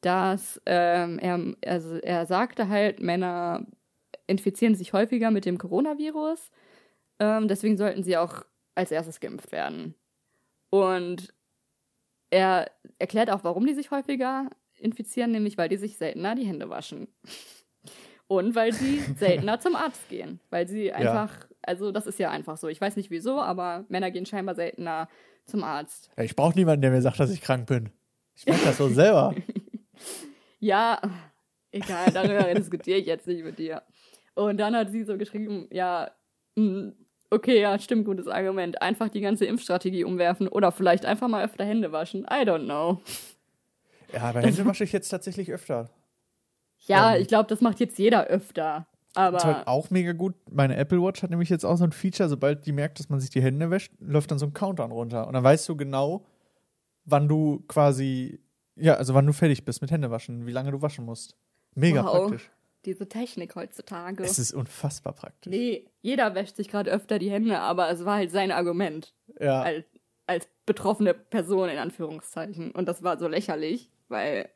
dass 0.01 0.61
ähm, 0.67 1.19
er, 1.19 1.55
also 1.67 1.97
er 1.97 2.27
sagte 2.27 2.69
halt, 2.69 3.01
Männer 3.01 3.67
infizieren 4.27 4.75
sich 4.75 4.93
häufiger 4.93 5.31
mit 5.31 5.45
dem 5.45 5.59
Coronavirus. 5.59 6.51
Ähm, 7.21 7.49
deswegen 7.49 7.77
sollten 7.77 8.03
sie 8.03 8.17
auch 8.17 8.45
als 8.75 8.91
erstes 8.91 9.21
geimpft 9.21 9.53
werden. 9.53 9.95
Und 10.71 11.35
er 12.31 12.71
erklärt 12.99 13.31
auch, 13.31 13.45
warum 13.45 13.67
die 13.67 13.75
sich 13.75 13.91
häufiger 13.91 14.51
infizieren, 14.77 15.33
nämlich 15.33 15.59
weil 15.59 15.69
die 15.69 15.77
sich 15.77 15.97
seltener 15.97 16.35
die 16.35 16.47
Hände 16.47 16.69
waschen. 16.69 17.09
Und 18.31 18.55
weil 18.55 18.75
sie 18.75 18.99
seltener 19.17 19.59
zum 19.59 19.75
Arzt 19.75 20.07
gehen. 20.11 20.39
Weil 20.51 20.69
sie 20.69 20.93
einfach, 20.93 21.49
also 21.63 21.91
das 21.93 22.07
ist 22.07 22.19
ja 22.19 22.31
einfach 22.31 22.59
so. 22.59 22.69
Ich 22.69 22.79
weiß 22.79 22.97
nicht 22.97 23.11
wieso, 23.11 23.41
aber 23.41 23.87
Männer 23.89 24.11
gehen 24.11 24.27
scheinbar 24.27 24.55
seltener 24.55 25.09
zum 25.47 25.65
Arzt. 25.65 26.11
ja 26.19 26.25
ich 26.25 26.37
brauche 26.37 26.55
niemanden, 26.55 26.83
der 26.83 26.91
mir 26.91 27.01
sagt, 27.01 27.19
dass 27.19 27.31
ich 27.31 27.41
krank 27.41 27.67
bin. 27.67 27.91
Ich 28.37 28.45
merke 28.45 28.67
das 28.67 28.77
so 28.77 28.89
selber. 28.91 29.35
Ja, 30.61 31.01
egal, 31.71 32.13
darüber 32.13 32.43
diskutiere 32.55 32.99
ich 32.99 33.07
jetzt 33.07 33.27
nicht 33.27 33.43
mit 33.45 33.59
dir. 33.59 33.83
Und 34.35 34.59
dann 34.59 34.77
hat 34.77 34.91
sie 34.91 35.05
so 35.05 35.17
geschrieben, 35.17 35.67
ja, 35.73 36.11
mh, 36.57 36.93
okay, 37.31 37.61
ja, 37.61 37.79
stimmt, 37.79 38.05
gutes 38.05 38.27
Argument. 38.29 38.81
Einfach 38.83 39.09
die 39.09 39.21
ganze 39.21 39.45
Impfstrategie 39.47 40.05
umwerfen 40.05 40.49
oder 40.49 40.73
vielleicht 40.73 41.05
einfach 41.05 41.29
mal 41.29 41.45
öfter 41.45 41.65
Hände 41.65 41.93
waschen. 41.93 42.23
I 42.23 42.45
don't 42.45 42.65
know. 42.65 43.01
Ja, 44.13 44.23
aber 44.23 44.41
Hände 44.41 44.65
wasche 44.67 44.85
ich 44.85 44.93
jetzt 44.93 45.09
tatsächlich 45.09 45.53
öfter. 45.53 45.91
Ja, 46.87 47.15
Ähm. 47.15 47.23
ich 47.23 47.29
glaube, 47.29 47.49
das 47.49 47.61
macht 47.61 47.81
jetzt 47.81 47.99
jeder 47.99 48.27
öfter. 48.27 48.87
Das 49.15 49.35
ist 49.37 49.45
halt 49.45 49.57
Aber 49.57 49.69
auch 49.69 49.91
mega 49.91 50.13
gut. 50.13 50.35
Meine 50.51 50.77
Apple 50.77 51.03
Watch 51.03 51.23
hat 51.23 51.31
nämlich 51.31 51.49
jetzt 51.49 51.65
auch 51.65 51.77
so 51.77 51.83
ein 51.85 51.91
Feature, 51.93 52.29
sobald 52.29 52.67
die 52.67 52.73
merkt, 52.73 53.01
dass 53.01 53.09
man 53.09 53.19
sich 53.19 53.31
die 53.31 53.43
Hände 53.43 53.69
wäscht, 53.71 53.93
läuft 54.01 54.31
dann 54.31 54.39
so 54.39 54.47
ein 54.47 54.53
Countdown 54.53 54.93
runter. 54.93 55.27
Und 55.27 55.33
dann 55.33 55.43
weißt 55.43 55.69
du 55.69 55.77
genau, 55.77 56.25
wann 57.05 57.27
du 57.27 57.65
quasi, 57.67 58.39
ja, 58.77 58.95
also 58.95 59.15
wann 59.15 59.27
du 59.27 59.33
fertig 59.33 59.65
bist 59.65 59.81
mit 59.81 59.91
Händewaschen, 59.91 60.47
wie 60.47 60.53
lange 60.53 60.71
du 60.71 60.83
waschen 60.83 61.05
musst. 61.05 61.35
Mega 61.75 62.05
Wow. 62.05 62.13
praktisch. 62.29 62.51
Diese 62.89 63.09
Technik 63.09 63.55
heutzutage. 63.55 64.25
Es 64.25 64.39
ist 64.39 64.53
unfassbar 64.53 65.13
praktisch. 65.13 65.51
Nee, 65.51 65.87
jeder 66.01 66.35
wäscht 66.35 66.57
sich 66.57 66.69
gerade 66.69 66.91
öfter 66.91 67.19
die 67.19 67.31
Hände, 67.31 67.59
aber 67.59 67.91
es 67.91 68.05
war 68.05 68.17
halt 68.17 68.31
sein 68.31 68.51
Argument 68.51 69.15
Ja, 69.39 69.63
als, 69.63 69.85
als 70.27 70.49
betroffene 70.67 71.15
Person 71.15 71.69
in 71.69 71.79
Anführungszeichen. 71.79 72.73
Und 72.73 72.89
das 72.89 73.03
war 73.03 73.19
so 73.19 73.29
lächerlich, 73.29 73.91
weil, 74.09 74.49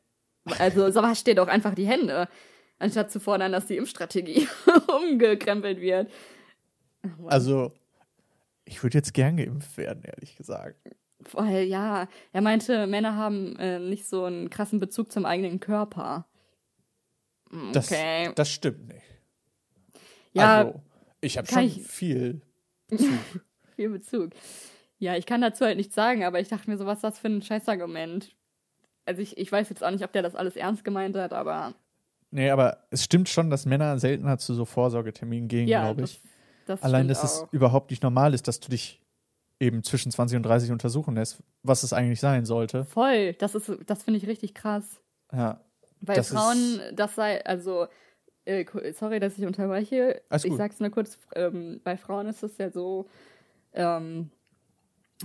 also 0.59 0.89
so 0.91 1.01
wascht 1.03 1.27
dir 1.27 1.35
doch 1.35 1.47
einfach 1.47 1.75
die 1.75 1.87
Hände, 1.87 2.27
anstatt 2.79 3.11
zu 3.11 3.19
fordern, 3.19 3.51
dass 3.51 3.67
die 3.67 3.77
Impfstrategie 3.77 4.47
umgekrempelt 4.87 5.79
wird. 5.79 6.11
also 7.27 7.71
ich 8.65 8.81
würde 8.81 8.97
jetzt 8.97 9.13
gern 9.13 9.37
geimpft 9.37 9.77
werden, 9.77 10.03
ehrlich 10.03 10.35
gesagt. 10.35 10.77
Weil, 11.31 11.63
ja, 11.63 12.07
er 12.31 12.41
meinte, 12.41 12.87
Männer 12.87 13.15
haben 13.15 13.55
äh, 13.57 13.79
nicht 13.79 14.07
so 14.07 14.25
einen 14.25 14.49
krassen 14.49 14.79
Bezug 14.79 15.11
zum 15.11 15.25
eigenen 15.25 15.59
Körper. 15.59 16.25
Das, 17.73 17.91
Okay. 17.91 18.31
das 18.35 18.49
stimmt 18.49 18.87
nicht. 18.87 19.03
ja, 20.33 20.57
also, 20.59 20.81
ich 21.21 21.37
habe 21.37 21.47
schon 21.47 21.63
ich- 21.63 21.83
viel. 21.85 22.41
viel 23.75 23.89
Bezug. 23.89 24.31
Ja, 24.99 25.15
ich 25.17 25.25
kann 25.25 25.41
dazu 25.41 25.65
halt 25.65 25.77
nichts 25.77 25.95
sagen, 25.95 26.23
aber 26.23 26.39
ich 26.39 26.47
dachte 26.47 26.69
mir 26.69 26.77
so, 26.77 26.85
was 26.85 26.99
ist 26.99 27.03
das 27.03 27.19
für 27.19 27.27
ein 27.27 27.41
Scheißargument? 27.41 28.35
Also 29.05 29.21
ich, 29.21 29.37
ich 29.37 29.51
weiß 29.51 29.69
jetzt 29.69 29.83
auch 29.83 29.91
nicht, 29.91 30.03
ob 30.03 30.13
der 30.13 30.21
das 30.21 30.35
alles 30.35 30.55
ernst 30.55 30.83
gemeint 30.85 31.15
hat, 31.17 31.33
aber 31.33 31.73
Nee, 32.31 32.49
aber 32.49 32.87
es 32.89 33.03
stimmt 33.03 33.29
schon, 33.29 33.49
dass 33.51 33.65
Männer 33.67 33.99
seltener 33.99 34.37
zu 34.39 34.53
so 34.55 34.65
Vorsorgeterminen 34.65 35.47
gehen, 35.47 35.67
ja, 35.67 35.83
glaube 35.83 36.01
das, 36.01 36.11
ich. 36.13 36.21
das 36.65 36.81
Allein, 36.81 37.01
stimmt 37.05 37.11
dass 37.11 37.23
es 37.23 37.41
auch. 37.41 37.53
überhaupt 37.53 37.91
nicht 37.91 38.01
normal 38.01 38.33
ist, 38.33 38.47
dass 38.47 38.59
du 38.59 38.69
dich 38.69 39.01
eben 39.59 39.83
zwischen 39.83 40.11
20 40.11 40.37
und 40.37 40.43
30 40.43 40.71
untersuchen 40.71 41.15
lässt, 41.15 41.43
was 41.61 41.83
es 41.83 41.93
eigentlich 41.93 42.19
sein 42.19 42.45
sollte. 42.45 42.85
Voll, 42.85 43.33
das 43.33 43.53
ist, 43.55 43.71
das 43.85 44.03
finde 44.03 44.17
ich 44.19 44.25
richtig 44.27 44.55
krass. 44.55 44.99
Ja, 45.31 45.61
Weil 46.05 46.17
Das 46.17 46.29
Frauen, 46.29 46.81
das 46.93 47.15
sei, 47.15 47.43
also, 47.45 47.87
äh, 48.45 48.65
sorry, 48.93 49.19
dass 49.19 49.37
ich 49.37 49.45
unterbreche. 49.45 50.21
Alles 50.29 50.43
ich 50.43 50.49
gut. 50.51 50.57
sag's 50.57 50.79
nur 50.79 50.89
kurz, 50.89 51.17
ähm, 51.35 51.79
bei 51.83 51.95
Frauen 51.97 52.27
ist 52.27 52.43
es 52.43 52.57
ja 52.57 52.69
so, 52.69 53.07
ähm, 53.73 54.29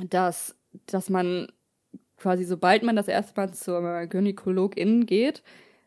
dass, 0.09 0.55
dass 0.87 1.11
man 1.11 1.49
quasi, 2.16 2.45
sobald 2.45 2.83
man 2.83 2.97
das 2.97 3.09
erste 3.09 3.39
Mal 3.41 3.53
zur 3.53 4.07
Gynäkologin 4.07 5.07
geht 5.07 5.43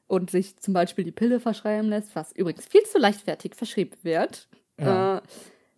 und 0.07 0.29
sich 0.29 0.57
zum 0.57 0.73
Beispiel 0.73 1.05
die 1.05 1.11
Pille 1.11 1.39
verschreiben 1.39 1.89
lässt, 1.89 2.15
was 2.15 2.31
übrigens 2.33 2.65
viel 2.65 2.83
zu 2.83 2.97
leichtfertig 2.99 3.55
verschrieben 3.55 3.95
wird, 4.03 4.49
Ja. 4.79 5.17
äh, 5.17 5.21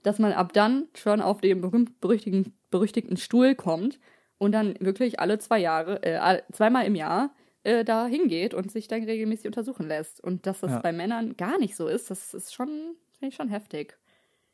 dass 0.01 0.19
man 0.19 0.33
ab 0.33 0.53
dann 0.53 0.87
schon 0.95 1.21
auf 1.21 1.39
den 1.41 1.61
berühmt-berüchtigten 1.61 2.53
berüchtigten 2.71 3.17
Stuhl 3.17 3.53
kommt 3.53 3.99
und 4.39 4.51
dann 4.51 4.75
wirklich 4.79 5.19
alle 5.19 5.37
zwei 5.37 5.59
Jahre, 5.59 6.01
äh, 6.01 6.41
zweimal 6.51 6.85
im 6.87 6.95
Jahr 6.95 7.29
äh, 7.63 7.83
da 7.83 8.05
hingeht 8.07 8.53
und 8.53 8.71
sich 8.71 8.87
dann 8.87 9.03
regelmäßig 9.03 9.47
untersuchen 9.47 9.87
lässt. 9.87 10.21
Und 10.21 10.45
dass 10.45 10.59
das 10.61 10.71
Ja. 10.71 10.79
bei 10.79 10.91
Männern 10.91 11.35
gar 11.37 11.57
nicht 11.59 11.75
so 11.75 11.87
ist, 11.87 12.09
das 12.11 12.33
ist 12.33 12.53
schon, 12.53 12.67
finde 13.19 13.29
ich 13.29 13.35
schon 13.35 13.49
heftig. 13.49 13.97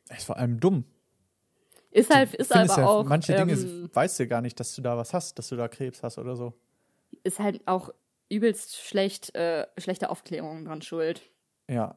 Das 0.08 0.18
ist 0.18 0.24
vor 0.24 0.36
allem 0.36 0.58
dumm. 0.60 0.84
Ist 1.92 2.14
halt, 2.14 2.34
ist 2.34 2.54
aber 2.54 2.66
ja, 2.66 2.86
auch. 2.86 3.04
Manche 3.04 3.34
Dinge 3.34 3.52
ähm, 3.54 3.90
weißt 3.92 4.20
du 4.20 4.28
gar 4.28 4.40
nicht, 4.40 4.60
dass 4.60 4.74
du 4.76 4.82
da 4.82 4.96
was 4.96 5.12
hast, 5.12 5.38
dass 5.38 5.48
du 5.48 5.56
da 5.56 5.66
Krebs 5.68 6.02
hast 6.02 6.18
oder 6.18 6.36
so. 6.36 6.54
ist 7.24 7.40
halt 7.40 7.66
auch 7.66 7.90
übelst 8.28 8.76
schlecht, 8.76 9.34
äh, 9.34 9.66
schlechte 9.76 10.08
Aufklärung 10.10 10.64
dran 10.64 10.82
schuld. 10.82 11.22
Ja. 11.68 11.96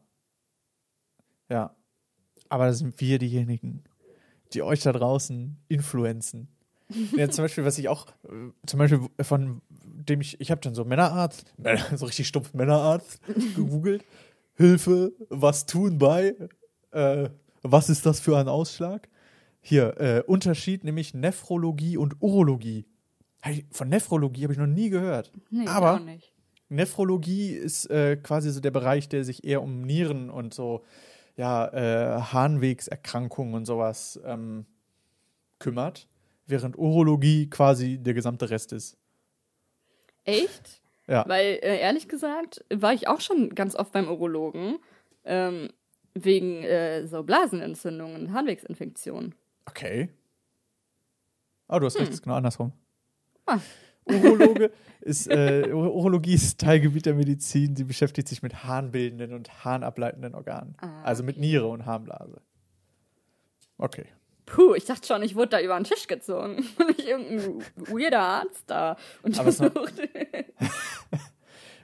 Ja. 1.50 1.76
Aber 2.50 2.66
da 2.66 2.74
sind 2.74 3.00
wir 3.00 3.20
diejenigen, 3.20 3.84
die 4.54 4.64
euch 4.64 4.82
da 4.82 4.92
draußen 4.92 5.58
influenzen. 5.68 6.48
Ja, 7.16 7.30
zum 7.30 7.44
Beispiel, 7.46 7.66
was 7.66 7.78
ich 7.78 7.90
auch, 7.90 8.08
äh, 8.24 8.52
zum 8.66 8.80
Beispiel 8.80 9.02
von 9.22 9.62
dem 9.72 10.22
ich, 10.22 10.40
ich 10.40 10.52
habe 10.52 10.62
dann 10.62 10.76
so 10.76 10.86
Männerarzt, 10.86 11.46
so 11.96 12.06
richtig 12.06 12.28
stumpf 12.28 12.54
Männerarzt 12.54 13.20
gegoogelt. 13.56 14.06
Hilfe, 14.56 15.14
was 15.30 15.66
tun 15.66 15.98
bei, 15.98 16.36
äh, 16.92 17.30
was 17.64 17.90
ist 17.90 18.06
das 18.06 18.20
für 18.20 18.38
ein 18.38 18.48
Ausschlag? 18.48 19.10
Hier, 19.62 20.00
äh, 20.00 20.24
Unterschied, 20.26 20.84
nämlich 20.84 21.14
Nephrologie 21.14 21.98
und 21.98 22.22
Urologie. 22.22 22.86
Von 23.72 23.90
Nephrologie 23.90 24.44
habe 24.44 24.54
ich 24.54 24.60
noch 24.60 24.68
nie 24.68 24.90
gehört. 24.90 25.32
Nee, 25.50 25.68
Aber-. 25.68 26.02
Nephrologie 26.70 27.52
ist 27.52 27.90
äh, 27.90 28.18
quasi 28.18 28.52
so 28.52 28.60
der 28.60 28.72
Bereich, 28.72 29.08
der 29.08 29.24
sich 29.24 29.44
eher 29.44 29.62
um 29.62 29.82
Nieren 29.82 30.30
und 30.30 30.54
so, 30.54 30.84
ja, 31.36 31.68
äh, 31.68 32.22
Harnwegserkrankungen 32.22 33.54
und 33.54 33.66
sowas 33.66 34.20
ähm, 34.26 34.66
kümmert, 35.60 36.08
während 36.46 36.78
Urologie 36.78 37.50
quasi 37.50 37.98
der 37.98 38.14
gesamte 38.14 38.50
Rest 38.50 38.74
ist. 38.74 38.98
Echt? 40.26 40.82
Ja. 41.08 41.28
Weil, 41.28 41.60
äh, 41.62 41.80
ehrlich 41.80 42.08
gesagt, 42.08 42.64
war 42.74 42.94
ich 42.94 43.08
auch 43.08 43.20
schon 43.22 43.54
ganz 43.56 43.76
oft 43.76 43.92
beim 43.92 44.08
Urologen 44.08 44.80
ähm, 45.26 45.70
wegen 46.14 46.64
äh, 46.64 47.06
so 47.08 47.24
Blasenentzündungen, 47.24 48.34
Harnwegsinfektionen. 48.34 49.36
Okay. 49.66 50.10
Ah, 51.68 51.80
du 51.80 51.86
hast 51.86 52.00
recht, 52.00 52.12
ist 52.12 52.22
genau 52.24 52.36
andersrum. 52.36 52.72
Ah. 53.46 53.60
Urologe 54.06 54.72
ist, 55.02 55.28
äh, 55.28 55.72
Ur- 55.74 55.94
Urologie 55.94 56.34
ist 56.36 56.60
Teilgebiet 56.60 57.06
der 57.06 57.16
Medizin. 57.16 57.76
Sie 57.76 57.84
beschäftigt 57.86 58.28
sich 58.28 58.42
mit 58.42 58.64
harnbildenden 58.64 59.34
und 59.34 59.64
harnableitenden 59.66 60.36
Organen. 60.36 60.76
Ah, 60.80 61.04
also 61.04 61.24
mit 61.24 61.38
Niere 61.38 61.68
und 61.68 61.86
Harnblase. 61.86 62.42
Okay. 63.78 64.06
Puh, 64.46 64.76
ich 64.76 64.86
dachte 64.86 65.08
schon, 65.08 65.24
ich 65.24 65.36
wurde 65.36 65.50
da 65.50 65.62
über 65.62 65.76
den 65.76 65.86
Tisch 65.86 66.08
gezogen. 66.08 66.66
Und 66.78 67.00
ich 67.00 67.08
irgendein 67.08 67.64
weirder 67.76 68.22
Arzt 68.22 68.64
da. 68.68 68.98
Und 69.22 69.40
Aber. 69.40 69.50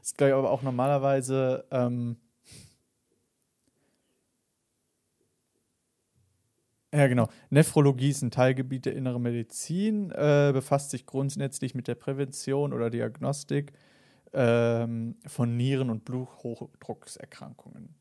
Ist, 0.02 0.18
glaube 0.18 0.30
ich, 0.30 0.36
aber 0.36 0.50
auch 0.50 0.62
normalerweise. 0.62 1.66
Ähm, 1.72 2.18
ja, 6.94 7.08
genau. 7.08 7.30
Nephrologie 7.50 8.10
ist 8.10 8.24
ein 8.24 8.32
Teilgebiet 8.32 8.86
der 8.86 8.96
inneren 8.96 9.22
Medizin, 9.22 10.12
äh, 10.12 10.52
befasst 10.54 10.90
sich 10.90 11.06
grundsätzlich 11.06 11.76
mit 11.76 11.88
der 11.88 11.96
Prävention 11.96 12.74
oder 12.74 12.90
Diagnostik 12.90 13.74
ähm, 14.34 15.18
von 15.28 15.56
Nieren- 15.56 15.90
und 15.90 16.06
Bluthochdruckserkrankungen. 16.06 17.94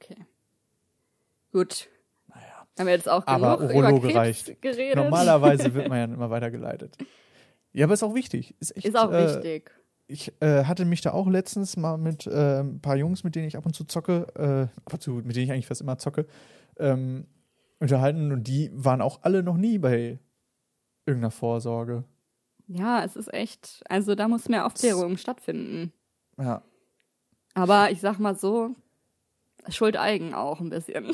okay. 0.00 0.26
Gut. 1.52 1.88
Haben 2.78 2.86
wir 2.86 2.94
jetzt 2.94 3.08
auch 3.08 3.26
Aber 3.26 3.56
genug 3.58 3.70
Urologe 3.74 3.96
über 3.96 4.00
Krebs 4.00 4.16
reicht. 4.16 4.62
geredet? 4.62 4.96
Normalerweise 4.96 5.72
wird 5.74 5.88
man 5.88 5.98
ja 5.98 6.04
immer 6.04 6.30
weitergeleitet. 6.30 6.96
Ja, 7.72 7.84
aber 7.84 7.94
ist 7.94 8.02
auch 8.02 8.14
wichtig. 8.14 8.54
Ist, 8.60 8.76
echt, 8.76 8.86
Ist 8.86 8.96
auch 8.96 9.12
äh, 9.12 9.34
wichtig. 9.36 9.70
ich 10.06 10.32
äh, 10.40 10.64
hatte 10.64 10.84
mich 10.84 11.00
da 11.00 11.12
auch 11.12 11.28
letztens 11.28 11.76
mal 11.76 11.96
mit 11.98 12.26
äh, 12.26 12.60
ein 12.60 12.80
paar 12.80 12.96
Jungs, 12.96 13.24
mit 13.24 13.34
denen 13.34 13.48
ich 13.48 13.56
ab 13.56 13.66
und 13.66 13.74
zu 13.74 13.84
zocke, 13.84 14.26
äh, 14.34 14.78
ab 14.84 14.92
und 14.94 15.02
zu, 15.02 15.12
mit 15.12 15.36
denen 15.36 15.44
ich 15.46 15.52
eigentlich 15.52 15.66
fast 15.66 15.80
immer 15.80 15.98
zocke, 15.98 16.26
ähm, 16.78 17.26
unterhalten 17.80 18.32
und 18.32 18.44
die 18.44 18.70
waren 18.72 19.00
auch 19.02 19.20
alle 19.22 19.42
noch 19.42 19.56
nie 19.56 19.78
bei 19.78 20.18
irgendeiner 21.06 21.30
Vorsorge. 21.30 22.04
Ja, 22.68 23.04
es 23.04 23.14
ist 23.16 23.32
echt. 23.32 23.82
Also 23.88 24.14
da 24.14 24.26
muss 24.28 24.48
mehr 24.48 24.66
Aufklärung 24.66 25.16
stattfinden. 25.18 25.92
Ja. 26.38 26.62
Aber 27.54 27.90
ich 27.90 28.00
sag 28.00 28.18
mal 28.18 28.34
so, 28.34 28.70
Schuld 29.68 29.96
eigen 29.96 30.34
auch 30.34 30.60
ein 30.60 30.70
bisschen. 30.70 31.06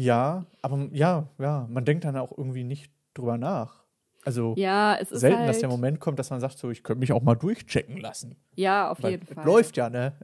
Ja, 0.00 0.46
aber 0.62 0.88
ja, 0.92 1.28
ja, 1.38 1.66
man 1.68 1.84
denkt 1.84 2.04
dann 2.04 2.16
auch 2.16 2.36
irgendwie 2.36 2.64
nicht 2.64 2.90
drüber 3.12 3.36
nach. 3.36 3.84
Also 4.24 4.54
Ja, 4.56 4.96
es 4.96 5.12
ist 5.12 5.20
selten, 5.20 5.40
halt, 5.40 5.48
dass 5.50 5.60
der 5.60 5.68
Moment 5.68 6.00
kommt, 6.00 6.18
dass 6.18 6.30
man 6.30 6.40
sagt, 6.40 6.56
so, 6.58 6.70
ich 6.70 6.82
könnte 6.82 7.00
mich 7.00 7.12
auch 7.12 7.22
mal 7.22 7.34
durchchecken 7.34 7.98
lassen. 7.98 8.36
Ja, 8.56 8.90
auf 8.90 9.02
Weil 9.02 9.12
jeden 9.12 9.26
Fall. 9.26 9.44
läuft 9.44 9.76
ja, 9.76 9.90
ne? 9.90 10.14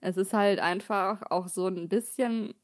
Es 0.00 0.16
ist 0.16 0.32
halt 0.32 0.58
einfach 0.58 1.22
auch 1.30 1.48
so 1.48 1.68
ein 1.68 1.90
bisschen, 1.90 2.54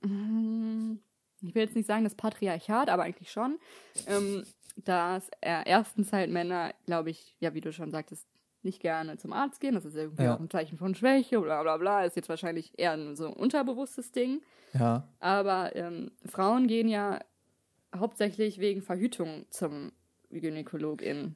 mm, 0.00 0.94
ich 1.42 1.54
will 1.54 1.62
jetzt 1.62 1.76
nicht 1.76 1.86
sagen 1.86 2.04
das 2.04 2.14
Patriarchat, 2.14 2.88
aber 2.88 3.02
eigentlich 3.02 3.30
schon, 3.30 3.58
ähm, 4.06 4.46
dass 4.76 5.28
erstens 5.42 6.14
halt 6.14 6.30
Männer, 6.30 6.72
glaube 6.86 7.10
ich, 7.10 7.36
ja, 7.40 7.52
wie 7.52 7.60
du 7.60 7.72
schon 7.74 7.92
sagtest, 7.92 8.26
nicht 8.66 8.80
gerne 8.80 9.16
zum 9.16 9.32
Arzt 9.32 9.60
gehen. 9.60 9.74
Das 9.74 9.86
ist 9.86 9.96
irgendwie 9.96 10.24
Ja. 10.24 10.34
auch 10.36 10.40
ein 10.40 10.50
Zeichen 10.50 10.76
von 10.76 10.94
Schwäche, 10.94 11.40
bla 11.40 11.62
bla 11.62 11.78
bla. 11.78 12.04
Ist 12.04 12.16
jetzt 12.16 12.28
wahrscheinlich 12.28 12.78
eher 12.78 12.92
ein 12.92 13.16
so 13.16 13.28
ein 13.28 13.32
unterbewusstes 13.32 14.12
Ding. 14.12 14.42
Ja. 14.74 15.08
Aber 15.20 15.74
ähm, 15.74 16.10
Frauen 16.26 16.66
gehen 16.66 16.88
ja 16.88 17.20
hauptsächlich 17.96 18.58
wegen 18.60 18.82
Verhütung 18.82 19.46
zum 19.48 19.92
Gynäkologin. 20.30 21.34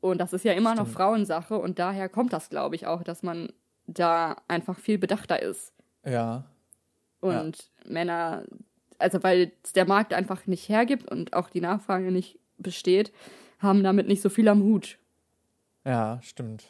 Und 0.00 0.18
das 0.20 0.32
ist 0.32 0.44
ja 0.44 0.52
immer 0.52 0.74
noch 0.74 0.84
Stimmt. 0.84 0.96
Frauensache 0.96 1.58
und 1.58 1.78
daher 1.78 2.08
kommt 2.08 2.32
das, 2.32 2.48
glaube 2.48 2.74
ich, 2.76 2.86
auch, 2.86 3.02
dass 3.02 3.22
man 3.22 3.52
da 3.86 4.36
einfach 4.48 4.78
viel 4.78 4.98
bedachter 4.98 5.42
ist. 5.42 5.72
Ja. 6.06 6.44
Und 7.20 7.70
Männer, 7.84 8.44
also 8.98 9.22
weil 9.22 9.52
der 9.74 9.86
Markt 9.86 10.14
einfach 10.14 10.46
nicht 10.46 10.68
hergibt 10.68 11.10
und 11.10 11.34
auch 11.34 11.50
die 11.50 11.60
Nachfrage 11.60 12.10
nicht 12.12 12.38
besteht, 12.56 13.12
haben 13.58 13.82
damit 13.82 14.06
nicht 14.08 14.22
so 14.22 14.30
viel 14.30 14.48
am 14.48 14.62
Hut. 14.62 14.96
Ja, 15.84 16.20
stimmt. 16.22 16.64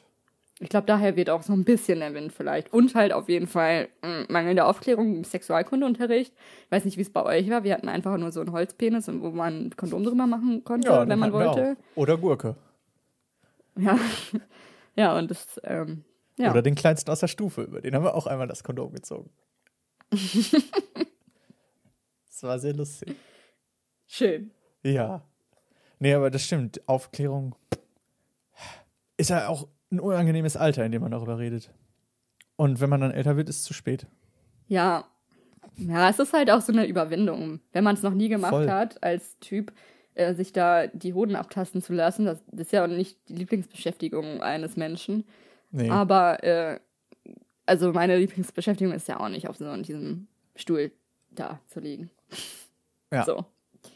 Ich 0.62 0.68
glaube, 0.68 0.86
daher 0.86 1.16
wird 1.16 1.30
auch 1.30 1.42
so 1.42 1.54
ein 1.54 1.64
bisschen 1.64 2.00
der 2.00 2.12
Wind 2.12 2.34
vielleicht. 2.34 2.70
Und 2.72 2.94
halt 2.94 3.14
auf 3.14 3.30
jeden 3.30 3.46
Fall 3.46 3.88
mh, 4.02 4.26
mangelnde 4.28 4.66
Aufklärung 4.66 5.16
im 5.16 5.24
Sexualkundeunterricht. 5.24 6.34
Ich 6.66 6.70
weiß 6.70 6.84
nicht, 6.84 6.98
wie 6.98 7.02
es 7.02 7.10
bei 7.10 7.24
euch 7.24 7.48
war. 7.48 7.64
Wir 7.64 7.72
hatten 7.72 7.88
einfach 7.88 8.18
nur 8.18 8.30
so 8.30 8.40
einen 8.40 8.52
Holzpenis, 8.52 9.08
wo 9.08 9.30
man 9.30 9.68
ein 9.68 9.76
Kondom 9.76 10.04
drüber 10.04 10.26
machen 10.26 10.62
konnte, 10.62 10.88
Ja, 10.88 11.08
wenn 11.08 11.18
man 11.18 11.32
wollte. 11.32 11.78
Oder 11.94 12.18
Gurke. 12.18 12.56
Ja. 13.78 13.98
ja, 14.96 15.16
und 15.16 15.30
das, 15.30 15.58
ähm, 15.64 16.04
ja. 16.36 16.50
Oder 16.50 16.60
den 16.60 16.74
kleinsten 16.74 17.10
aus 17.10 17.20
der 17.20 17.28
Stufe. 17.28 17.62
Über 17.62 17.80
den 17.80 17.94
haben 17.94 18.04
wir 18.04 18.14
auch 18.14 18.26
einmal 18.26 18.46
das 18.46 18.62
Kondom 18.62 18.92
gezogen. 18.92 19.30
das 20.10 20.52
war 22.42 22.58
sehr 22.58 22.74
lustig. 22.74 23.16
schön. 24.06 24.50
Ja. 24.82 25.22
Nee, 25.98 26.12
aber 26.12 26.30
das 26.30 26.44
stimmt. 26.44 26.86
Aufklärung 26.86 27.54
ist 29.20 29.30
ja 29.30 29.48
auch 29.48 29.68
ein 29.92 30.00
unangenehmes 30.00 30.56
Alter, 30.56 30.84
in 30.84 30.92
dem 30.92 31.02
man 31.02 31.12
darüber 31.12 31.38
redet. 31.38 31.70
Und 32.56 32.80
wenn 32.80 32.90
man 32.90 33.00
dann 33.00 33.10
älter 33.10 33.36
wird, 33.36 33.48
ist 33.48 33.58
es 33.60 33.62
zu 33.64 33.74
spät. 33.74 34.06
Ja. 34.66 35.04
Ja, 35.76 36.10
es 36.10 36.18
ist 36.18 36.32
halt 36.32 36.50
auch 36.50 36.60
so 36.60 36.72
eine 36.72 36.86
Überwindung. 36.86 37.60
Wenn 37.72 37.84
man 37.84 37.94
es 37.94 38.02
noch 38.02 38.14
nie 38.14 38.28
gemacht 38.28 38.50
Voll. 38.50 38.70
hat, 38.70 39.02
als 39.02 39.38
Typ, 39.40 39.72
äh, 40.14 40.34
sich 40.34 40.52
da 40.52 40.86
die 40.86 41.14
Hoden 41.14 41.36
abtasten 41.36 41.82
zu 41.82 41.92
lassen, 41.92 42.26
das, 42.26 42.42
das 42.50 42.66
ist 42.66 42.72
ja 42.72 42.84
auch 42.84 42.88
nicht 42.88 43.18
die 43.28 43.34
Lieblingsbeschäftigung 43.34 44.42
eines 44.42 44.76
Menschen. 44.76 45.24
Nee. 45.70 45.90
Aber, 45.90 46.42
äh, 46.42 46.80
also 47.66 47.92
meine 47.92 48.16
Lieblingsbeschäftigung 48.18 48.92
ist 48.92 49.08
ja 49.08 49.20
auch 49.20 49.28
nicht 49.28 49.48
auf 49.48 49.56
so 49.56 49.76
diesem 49.76 50.28
Stuhl 50.56 50.92
da 51.30 51.60
zu 51.68 51.80
liegen. 51.80 52.10
Ja. 53.12 53.24
So. 53.24 53.44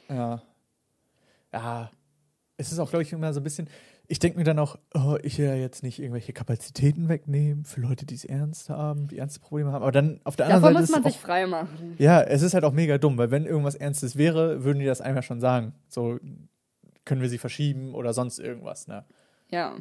Ja. 0.08 0.42
Ja. 1.52 1.90
Es 2.56 2.72
ist 2.72 2.78
auch, 2.78 2.90
glaube 2.90 3.02
ich, 3.02 3.12
immer 3.12 3.32
so 3.32 3.40
ein 3.40 3.44
bisschen. 3.44 3.68
Ich 4.06 4.18
denke 4.18 4.38
mir 4.38 4.44
dann 4.44 4.58
auch, 4.58 4.76
oh, 4.94 5.16
ich 5.22 5.38
will 5.38 5.46
ja 5.46 5.54
jetzt 5.54 5.82
nicht 5.82 5.98
irgendwelche 5.98 6.34
Kapazitäten 6.34 7.08
wegnehmen 7.08 7.64
für 7.64 7.80
Leute, 7.80 8.04
die 8.04 8.14
es 8.14 8.24
ernst 8.24 8.68
haben, 8.68 9.08
die 9.08 9.18
ernste 9.18 9.40
Probleme 9.40 9.72
haben. 9.72 9.82
Aber 9.82 9.92
dann 9.92 10.20
auf 10.24 10.36
der 10.36 10.46
anderen 10.46 10.62
Davon 10.62 10.74
Seite 10.74 10.92
muss 10.92 11.04
man 11.04 11.12
sich 11.12 11.20
frei 11.20 11.46
machen. 11.46 11.94
Ja, 11.98 12.22
es 12.22 12.42
ist 12.42 12.52
halt 12.52 12.64
auch 12.64 12.72
mega 12.72 12.98
dumm, 12.98 13.16
weil 13.16 13.30
wenn 13.30 13.46
irgendwas 13.46 13.74
Ernstes 13.74 14.16
wäre, 14.16 14.62
würden 14.62 14.78
die 14.78 14.84
das 14.84 15.00
einem 15.00 15.16
ja 15.16 15.22
schon 15.22 15.40
sagen. 15.40 15.74
So 15.88 16.18
können 17.04 17.22
wir 17.22 17.28
sie 17.30 17.38
verschieben 17.38 17.94
oder 17.94 18.12
sonst 18.12 18.38
irgendwas. 18.38 18.88
Ne? 18.88 19.04
Ja. 19.48 19.76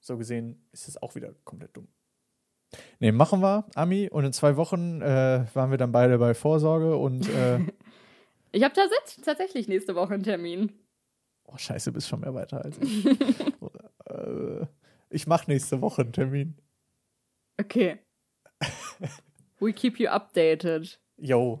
So 0.00 0.18
gesehen 0.18 0.62
ist 0.72 0.88
es 0.88 1.02
auch 1.02 1.14
wieder 1.14 1.32
komplett 1.44 1.74
dumm. 1.76 1.88
Nee, 2.98 3.12
machen 3.12 3.40
wir, 3.40 3.64
Ami. 3.74 4.10
Und 4.10 4.24
in 4.24 4.32
zwei 4.32 4.56
Wochen 4.56 5.00
äh, 5.00 5.46
waren 5.54 5.70
wir 5.70 5.78
dann 5.78 5.92
beide 5.92 6.18
bei 6.18 6.34
Vorsorge 6.34 6.96
und 6.96 7.28
äh, 7.28 7.60
Ich 8.54 8.62
habe 8.62 8.72
tats 8.72 9.20
tatsächlich 9.24 9.66
nächste 9.66 9.96
Woche 9.96 10.14
einen 10.14 10.22
Termin. 10.22 10.72
Oh 11.44 11.56
scheiße, 11.56 11.92
bist 11.92 12.08
schon 12.08 12.20
mehr 12.20 12.34
weiter 12.34 12.64
als 12.64 12.78
ich. 12.78 13.06
äh, 14.06 14.66
ich 15.10 15.26
mache 15.26 15.50
nächste 15.50 15.80
Woche 15.80 16.02
einen 16.02 16.12
Termin. 16.12 16.56
Okay. 17.60 17.98
We 19.60 19.72
keep 19.72 19.98
you 19.98 20.08
updated. 20.08 20.98
Yo. 21.16 21.60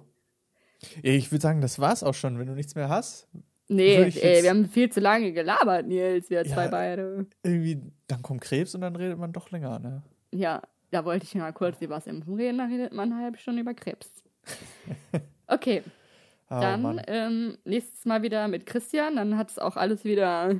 Ich 1.02 1.30
würde 1.30 1.42
sagen, 1.42 1.60
das 1.60 1.78
war's 1.78 2.02
auch 2.02 2.14
schon. 2.14 2.38
Wenn 2.38 2.46
du 2.46 2.54
nichts 2.54 2.74
mehr 2.74 2.88
hast, 2.88 3.28
Nee, 3.68 3.94
ey, 3.96 4.04
jetzt- 4.10 4.42
wir 4.42 4.50
haben 4.50 4.68
viel 4.68 4.90
zu 4.92 5.00
lange 5.00 5.32
gelabert, 5.32 5.86
Nils, 5.86 6.28
wir 6.28 6.44
Ja. 6.44 6.52
zwei 6.52 6.68
beide. 6.68 7.26
irgendwie, 7.42 7.80
dann 8.08 8.20
kommt 8.20 8.42
Krebs 8.42 8.74
und 8.74 8.82
dann 8.82 8.94
redet 8.94 9.18
man 9.18 9.32
doch 9.32 9.50
länger, 9.50 9.78
ne? 9.78 10.02
Ja, 10.32 10.60
da 10.90 11.04
wollte 11.06 11.24
ich 11.24 11.34
mal 11.34 11.52
kurz 11.54 11.80
über 11.80 11.96
was 11.96 12.06
impfen 12.06 12.34
reden, 12.34 12.58
dann 12.58 12.70
redet 12.70 12.92
man 12.92 13.10
eine 13.10 13.22
halbe 13.22 13.38
Stunde 13.38 13.62
über 13.62 13.72
Krebs. 13.74 14.10
Okay, 15.46 15.82
Oh, 16.58 16.60
dann 16.60 17.00
ähm, 17.06 17.58
nächstes 17.64 18.04
Mal 18.04 18.22
wieder 18.22 18.48
mit 18.48 18.66
Christian, 18.66 19.16
dann 19.16 19.36
hat 19.36 19.50
es 19.50 19.58
auch 19.58 19.76
alles 19.76 20.04
wieder 20.04 20.54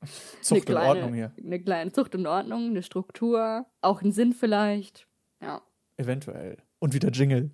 Zucht 0.40 0.66
kleine, 0.66 0.88
Ordnung 0.88 1.14
hier. 1.14 1.32
Eine 1.42 1.60
kleine 1.60 1.92
Zucht 1.92 2.14
und 2.14 2.26
Ordnung, 2.26 2.70
eine 2.70 2.82
Struktur, 2.82 3.66
auch 3.80 4.02
einen 4.02 4.12
Sinn 4.12 4.32
vielleicht. 4.32 5.06
Ja. 5.42 5.62
Eventuell. 5.96 6.58
Und 6.78 6.94
wieder 6.94 7.10
Jingle. 7.10 7.50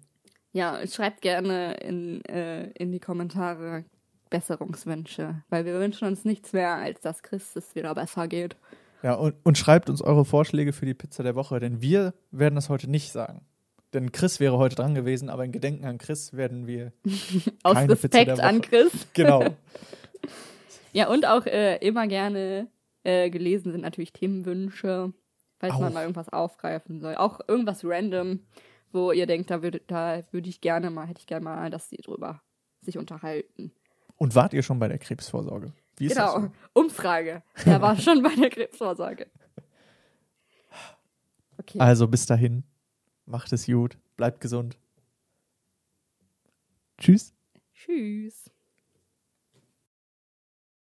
Ja, 0.53 0.87
schreibt 0.87 1.23
gerne 1.23 1.75
in, 1.75 2.25
äh, 2.27 2.71
in 2.73 2.93
die 2.93 3.01
Kommentare 3.01 3.85
Besserungswünsche, 4.31 5.43
weil 5.49 5.65
wir 5.65 5.75
wünschen 5.75 6.09
uns 6.09 6.25
nichts 6.25 6.53
mehr, 6.53 6.77
als 6.77 7.01
dass 7.01 7.23
Chris 7.23 7.57
es 7.57 7.75
wieder 7.75 7.95
besser 7.95 8.29
geht. 8.29 8.57
Ja, 9.03 9.15
und, 9.15 9.35
und 9.43 9.59
schreibt 9.59 9.91
uns 9.91 10.01
eure 10.01 10.25
Vorschläge 10.25 10.73
für 10.73 10.87
die 10.87 10.95
Pizza 10.95 11.23
der 11.23 11.35
Woche, 11.35 11.61
denn 11.61 11.83
wir 11.83 12.15
werden 12.31 12.55
das 12.55 12.69
heute 12.69 12.91
nicht 12.91 13.13
sagen. 13.13 13.43
Denn 13.95 14.11
Chris 14.11 14.41
wäre 14.41 14.59
heute 14.59 14.75
dran 14.75 14.95
gewesen, 14.95 15.31
aber 15.31 15.45
in 15.45 15.53
Gedenken 15.53 15.85
an 15.85 15.99
Chris 15.99 16.33
werden 16.33 16.67
wir. 16.67 16.93
Aus 17.63 17.77
Respekt 17.77 18.41
an. 18.41 18.61
Chris. 18.61 18.93
Genau. 19.15 19.45
Ja, 20.93 21.09
und 21.09 21.27
auch 21.27 21.47
äh, 21.47 21.77
immer 21.79 22.07
gerne 22.07 22.69
äh, 23.05 23.31
gelesen 23.31 23.73
sind 23.73 23.83
natürlich 23.83 24.13
Themenwünsche, 24.13 25.13
falls 25.59 25.75
Auch. 25.75 25.81
man 25.81 25.93
mal 25.93 26.03
irgendwas 26.03 26.29
aufgreifen 26.29 27.01
soll. 27.01 27.15
Auch 27.17 27.41
irgendwas 27.47 27.85
random, 27.85 28.41
wo 28.93 29.13
ihr 29.13 29.27
denkt, 29.27 29.51
da 29.51 29.63
würde 29.63 29.81
da 29.87 30.23
würde 30.33 30.49
ich 30.49 30.61
gerne 30.61 30.91
mal, 30.91 31.07
hätte 31.07 31.21
ich 31.21 31.27
gerne 31.27 31.45
mal, 31.45 31.71
dass 31.71 31.89
sie 31.89 31.97
drüber 31.97 32.43
sich 32.81 32.99
unterhalten. 32.99 33.73
Und 34.17 34.35
wart 34.35 34.55
ihr 34.55 34.63
schon 34.63 34.79
bei 34.79 34.89
der 34.89 34.99
Krebsvorsorge? 34.99 35.73
Wie 35.97 36.07
ist 36.07 36.17
das 36.17 36.35
genau, 36.35 36.47
so? 36.47 36.53
Umfrage. 36.81 37.43
Der 37.65 37.81
war 37.81 37.97
schon 37.97 38.23
bei 38.23 38.35
der 38.35 38.51
Krebsvorsorge. 38.51 39.27
Okay. 41.57 41.79
Also 41.79 42.09
bis 42.09 42.27
dahin, 42.27 42.65
macht 43.27 43.53
es 43.53 43.67
gut, 43.67 43.99
bleibt 44.17 44.41
gesund. 44.41 44.79
Tschüss. 46.99 47.35
Tschüss. 47.75 48.54